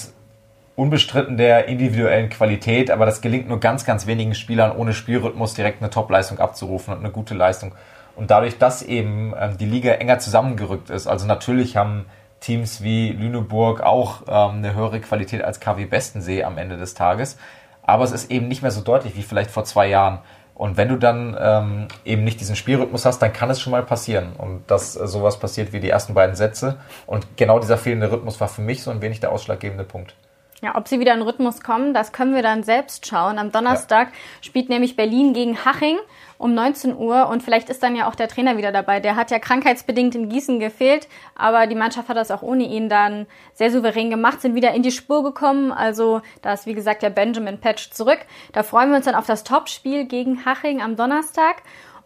unbestritten 0.75 1.37
der 1.37 1.67
individuellen 1.67 2.29
Qualität, 2.29 2.89
aber 2.91 3.05
das 3.05 3.21
gelingt 3.21 3.47
nur 3.47 3.59
ganz, 3.59 3.85
ganz 3.85 4.07
wenigen 4.07 4.33
Spielern 4.33 4.75
ohne 4.75 4.93
Spielrhythmus 4.93 5.53
direkt 5.53 5.81
eine 5.81 5.91
Top-Leistung 5.91 6.39
abzurufen 6.39 6.93
und 6.93 7.01
eine 7.01 7.11
gute 7.11 7.33
Leistung. 7.33 7.73
Und 8.15 8.31
dadurch, 8.31 8.57
dass 8.57 8.81
eben 8.81 9.33
ähm, 9.39 9.57
die 9.57 9.65
Liga 9.65 9.91
enger 9.93 10.19
zusammengerückt 10.19 10.89
ist, 10.89 11.07
also 11.07 11.27
natürlich 11.27 11.77
haben 11.77 12.05
Teams 12.41 12.83
wie 12.83 13.11
Lüneburg 13.11 13.81
auch 13.81 14.23
ähm, 14.27 14.57
eine 14.57 14.75
höhere 14.75 14.99
Qualität 14.99 15.43
als 15.43 15.61
KW 15.61 15.85
Bestensee 15.85 16.43
am 16.43 16.57
Ende 16.57 16.75
des 16.75 16.93
Tages, 16.93 17.37
aber 17.83 18.03
es 18.03 18.11
ist 18.11 18.29
eben 18.29 18.49
nicht 18.49 18.61
mehr 18.61 18.71
so 18.71 18.81
deutlich 18.81 19.15
wie 19.15 19.23
vielleicht 19.23 19.51
vor 19.51 19.63
zwei 19.63 19.87
Jahren. 19.87 20.19
Und 20.53 20.77
wenn 20.77 20.89
du 20.89 20.97
dann 20.97 21.35
ähm, 21.39 21.87
eben 22.05 22.23
nicht 22.23 22.39
diesen 22.39 22.55
Spielrhythmus 22.55 23.05
hast, 23.05 23.19
dann 23.19 23.33
kann 23.33 23.49
es 23.49 23.59
schon 23.59 23.71
mal 23.71 23.83
passieren. 23.83 24.33
Und 24.37 24.69
dass 24.69 24.95
äh, 24.95 25.07
sowas 25.07 25.39
passiert 25.39 25.73
wie 25.73 25.79
die 25.79 25.89
ersten 25.89 26.13
beiden 26.13 26.35
Sätze. 26.35 26.77
Und 27.07 27.35
genau 27.35 27.59
dieser 27.59 27.77
fehlende 27.77 28.11
Rhythmus 28.11 28.39
war 28.39 28.47
für 28.47 28.61
mich 28.61 28.83
so 28.83 28.91
ein 28.91 29.01
wenig 29.01 29.19
der 29.19 29.31
ausschlaggebende 29.31 29.85
Punkt. 29.85 30.13
Ja, 30.61 30.75
ob 30.77 30.87
sie 30.87 30.99
wieder 30.99 31.15
in 31.15 31.23
Rhythmus 31.23 31.61
kommen, 31.61 31.95
das 31.95 32.11
können 32.11 32.35
wir 32.35 32.43
dann 32.43 32.61
selbst 32.61 33.07
schauen. 33.07 33.39
Am 33.39 33.51
Donnerstag 33.51 34.09
ja. 34.09 34.13
spielt 34.41 34.69
nämlich 34.69 34.95
Berlin 34.95 35.33
gegen 35.33 35.65
Haching 35.65 35.97
um 36.41 36.53
19 36.53 36.97
Uhr 36.97 37.29
und 37.29 37.43
vielleicht 37.43 37.69
ist 37.69 37.83
dann 37.83 37.95
ja 37.95 38.09
auch 38.09 38.15
der 38.15 38.27
Trainer 38.27 38.57
wieder 38.57 38.71
dabei. 38.71 38.99
Der 38.99 39.15
hat 39.15 39.31
ja 39.31 39.39
krankheitsbedingt 39.39 40.15
in 40.15 40.29
Gießen 40.29 40.59
gefehlt, 40.59 41.07
aber 41.35 41.67
die 41.67 41.75
Mannschaft 41.75 42.09
hat 42.09 42.17
das 42.17 42.31
auch 42.31 42.41
ohne 42.41 42.63
ihn 42.63 42.89
dann 42.89 43.27
sehr 43.53 43.71
souverän 43.71 44.09
gemacht, 44.09 44.41
sind 44.41 44.55
wieder 44.55 44.73
in 44.73 44.83
die 44.83 44.91
Spur 44.91 45.23
gekommen. 45.23 45.71
Also 45.71 46.21
da 46.41 46.53
ist 46.53 46.65
wie 46.65 46.73
gesagt 46.73 47.03
der 47.03 47.11
Benjamin 47.11 47.59
Patch 47.59 47.91
zurück. 47.91 48.19
Da 48.53 48.63
freuen 48.63 48.89
wir 48.89 48.97
uns 48.97 49.05
dann 49.05 49.15
auf 49.15 49.27
das 49.27 49.43
Topspiel 49.43 50.05
gegen 50.05 50.45
Haching 50.45 50.81
am 50.81 50.95
Donnerstag. 50.95 51.57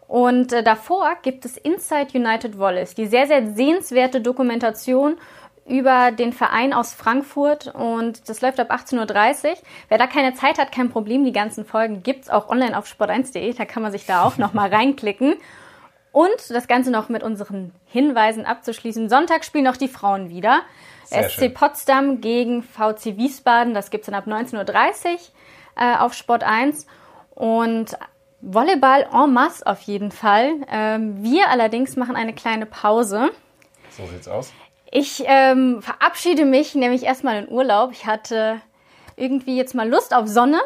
Und 0.08 0.52
äh, 0.52 0.62
davor 0.62 1.16
gibt 1.22 1.44
es 1.44 1.56
Inside 1.56 2.08
United 2.14 2.58
Wallace, 2.58 2.94
die 2.94 3.06
sehr, 3.06 3.26
sehr 3.26 3.54
sehenswerte 3.54 4.20
Dokumentation 4.20 5.16
über 5.68 6.12
den 6.12 6.32
Verein 6.32 6.72
aus 6.72 6.94
Frankfurt 6.94 7.74
und 7.74 8.28
das 8.28 8.40
läuft 8.40 8.60
ab 8.60 8.70
18.30 8.70 9.50
Uhr. 9.50 9.56
Wer 9.88 9.98
da 9.98 10.06
keine 10.06 10.34
Zeit 10.34 10.58
hat, 10.58 10.70
kein 10.70 10.90
Problem. 10.90 11.24
Die 11.24 11.32
ganzen 11.32 11.64
Folgen 11.64 12.02
gibt's 12.02 12.30
auch 12.30 12.48
online 12.48 12.76
auf 12.76 12.86
sport1.de. 12.86 13.52
Da 13.54 13.64
kann 13.64 13.82
man 13.82 13.92
sich 13.92 14.06
da 14.06 14.22
auch 14.22 14.38
nochmal 14.38 14.72
reinklicken. 14.72 15.36
Und 16.12 16.50
das 16.50 16.66
Ganze 16.66 16.90
noch 16.90 17.10
mit 17.10 17.22
unseren 17.22 17.72
Hinweisen 17.84 18.46
abzuschließen. 18.46 19.10
Sonntag 19.10 19.44
spielen 19.44 19.64
noch 19.64 19.76
die 19.76 19.88
Frauen 19.88 20.30
wieder. 20.30 20.62
Sehr 21.04 21.28
SC 21.28 21.32
schön. 21.32 21.54
Potsdam 21.54 22.20
gegen 22.20 22.62
VC 22.62 23.16
Wiesbaden. 23.16 23.74
Das 23.74 23.90
gibt's 23.90 24.06
dann 24.06 24.14
ab 24.14 24.26
19.30 24.26 24.54
Uhr 24.56 25.18
äh, 25.76 25.96
auf 25.98 26.14
Sport 26.14 26.42
1. 26.42 26.86
Und 27.34 27.98
Volleyball 28.40 29.08
en 29.12 29.32
masse 29.32 29.66
auf 29.66 29.82
jeden 29.82 30.10
Fall. 30.10 30.52
Ähm, 30.70 31.22
wir 31.22 31.50
allerdings 31.50 31.96
machen 31.96 32.16
eine 32.16 32.32
kleine 32.32 32.64
Pause. 32.66 33.30
So 33.90 34.06
sieht's 34.06 34.28
aus. 34.28 34.52
Ich 34.98 35.22
ähm, 35.26 35.82
verabschiede 35.82 36.46
mich 36.46 36.74
nämlich 36.74 37.02
erstmal 37.02 37.42
in 37.42 37.50
Urlaub. 37.50 37.92
Ich 37.92 38.06
hatte 38.06 38.62
irgendwie 39.16 39.56
jetzt 39.56 39.74
mal 39.74 39.88
Lust 39.88 40.14
auf 40.14 40.28
Sonne. 40.28 40.58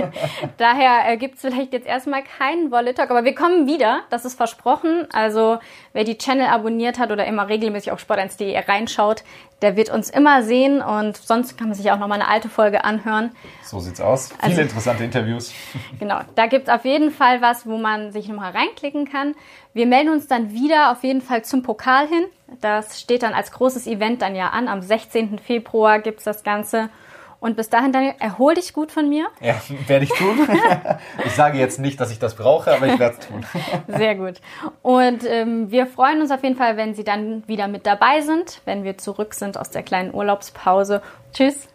Daher 0.56 1.12
äh, 1.12 1.18
gibt 1.18 1.34
es 1.34 1.42
vielleicht 1.42 1.74
jetzt 1.74 1.86
erstmal 1.86 2.22
keinen 2.22 2.70
Wolle 2.70 2.94
Talk, 2.94 3.10
aber 3.10 3.24
wir 3.24 3.34
kommen 3.34 3.66
wieder, 3.66 4.00
das 4.08 4.24
ist 4.24 4.34
versprochen. 4.34 5.06
Also 5.12 5.58
wer 5.92 6.04
die 6.04 6.16
Channel 6.16 6.46
abonniert 6.46 6.98
hat 6.98 7.12
oder 7.12 7.26
immer 7.26 7.48
regelmäßig 7.50 7.92
auf 7.92 8.02
sport1.de 8.02 8.58
reinschaut, 8.66 9.24
der 9.60 9.76
wird 9.76 9.90
uns 9.90 10.08
immer 10.08 10.42
sehen 10.42 10.80
und 10.80 11.18
sonst 11.18 11.58
kann 11.58 11.68
man 11.68 11.76
sich 11.76 11.90
auch 11.92 11.98
noch 11.98 12.08
mal 12.08 12.14
eine 12.14 12.28
alte 12.28 12.48
Folge 12.48 12.84
anhören. 12.84 13.30
So 13.62 13.78
sieht's 13.78 14.00
aus. 14.00 14.28
Viele 14.28 14.42
also, 14.42 14.62
interessante 14.62 15.04
Interviews. 15.04 15.52
Genau, 15.98 16.20
da 16.34 16.46
gibt's 16.46 16.68
auf 16.68 16.84
jeden 16.84 17.10
Fall 17.10 17.42
was, 17.42 17.66
wo 17.66 17.76
man 17.76 18.10
sich 18.10 18.26
noch 18.26 18.36
mal 18.36 18.50
reinklicken 18.50 19.08
kann. 19.08 19.34
Wir 19.72 19.86
melden 19.86 20.08
uns 20.08 20.26
dann 20.26 20.50
wieder 20.50 20.90
auf 20.90 21.04
jeden 21.04 21.20
Fall 21.20 21.44
zum 21.44 21.62
Pokal 21.62 22.08
hin. 22.08 22.24
Das 22.60 23.00
steht 23.00 23.22
dann 23.22 23.34
als 23.34 23.52
großes 23.52 23.86
Event 23.86 24.22
dann 24.22 24.34
ja 24.34 24.48
an. 24.48 24.66
Am 24.66 24.82
16. 24.82 25.38
Februar 25.38 26.00
gibt's 26.00 26.24
das 26.24 26.42
Ganze. 26.42 26.88
Und 27.42 27.56
bis 27.56 27.68
dahin, 27.68 27.90
Daniel, 27.90 28.14
erhol 28.20 28.54
dich 28.54 28.72
gut 28.72 28.92
von 28.92 29.08
mir. 29.08 29.26
Ja, 29.40 29.56
werde 29.88 30.04
ich 30.04 30.12
tun. 30.12 30.48
ich 31.24 31.32
sage 31.32 31.58
jetzt 31.58 31.80
nicht, 31.80 31.98
dass 31.98 32.12
ich 32.12 32.20
das 32.20 32.36
brauche, 32.36 32.72
aber 32.72 32.86
ich 32.86 33.00
werde 33.00 33.16
es 33.18 33.26
tun. 33.26 33.44
Sehr 33.88 34.14
gut. 34.14 34.40
Und 34.80 35.24
ähm, 35.26 35.68
wir 35.68 35.88
freuen 35.88 36.20
uns 36.20 36.30
auf 36.30 36.44
jeden 36.44 36.54
Fall, 36.54 36.76
wenn 36.76 36.94
Sie 36.94 37.02
dann 37.02 37.42
wieder 37.48 37.66
mit 37.66 37.84
dabei 37.84 38.20
sind, 38.20 38.60
wenn 38.64 38.84
wir 38.84 38.96
zurück 38.96 39.34
sind 39.34 39.58
aus 39.58 39.70
der 39.70 39.82
kleinen 39.82 40.14
Urlaubspause. 40.14 41.02
Tschüss. 41.32 41.66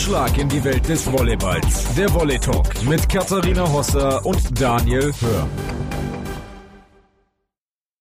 Aufschlag 0.00 0.38
in 0.38 0.48
die 0.48 0.64
Welt 0.64 0.88
des 0.88 1.06
Volleyballs. 1.12 1.94
Der 1.94 2.10
Volley 2.14 2.38
Talk 2.38 2.82
mit 2.84 3.06
Katharina 3.06 3.70
Hosser 3.70 4.24
und 4.24 4.58
Daniel 4.58 5.12
Hör. 5.20 5.46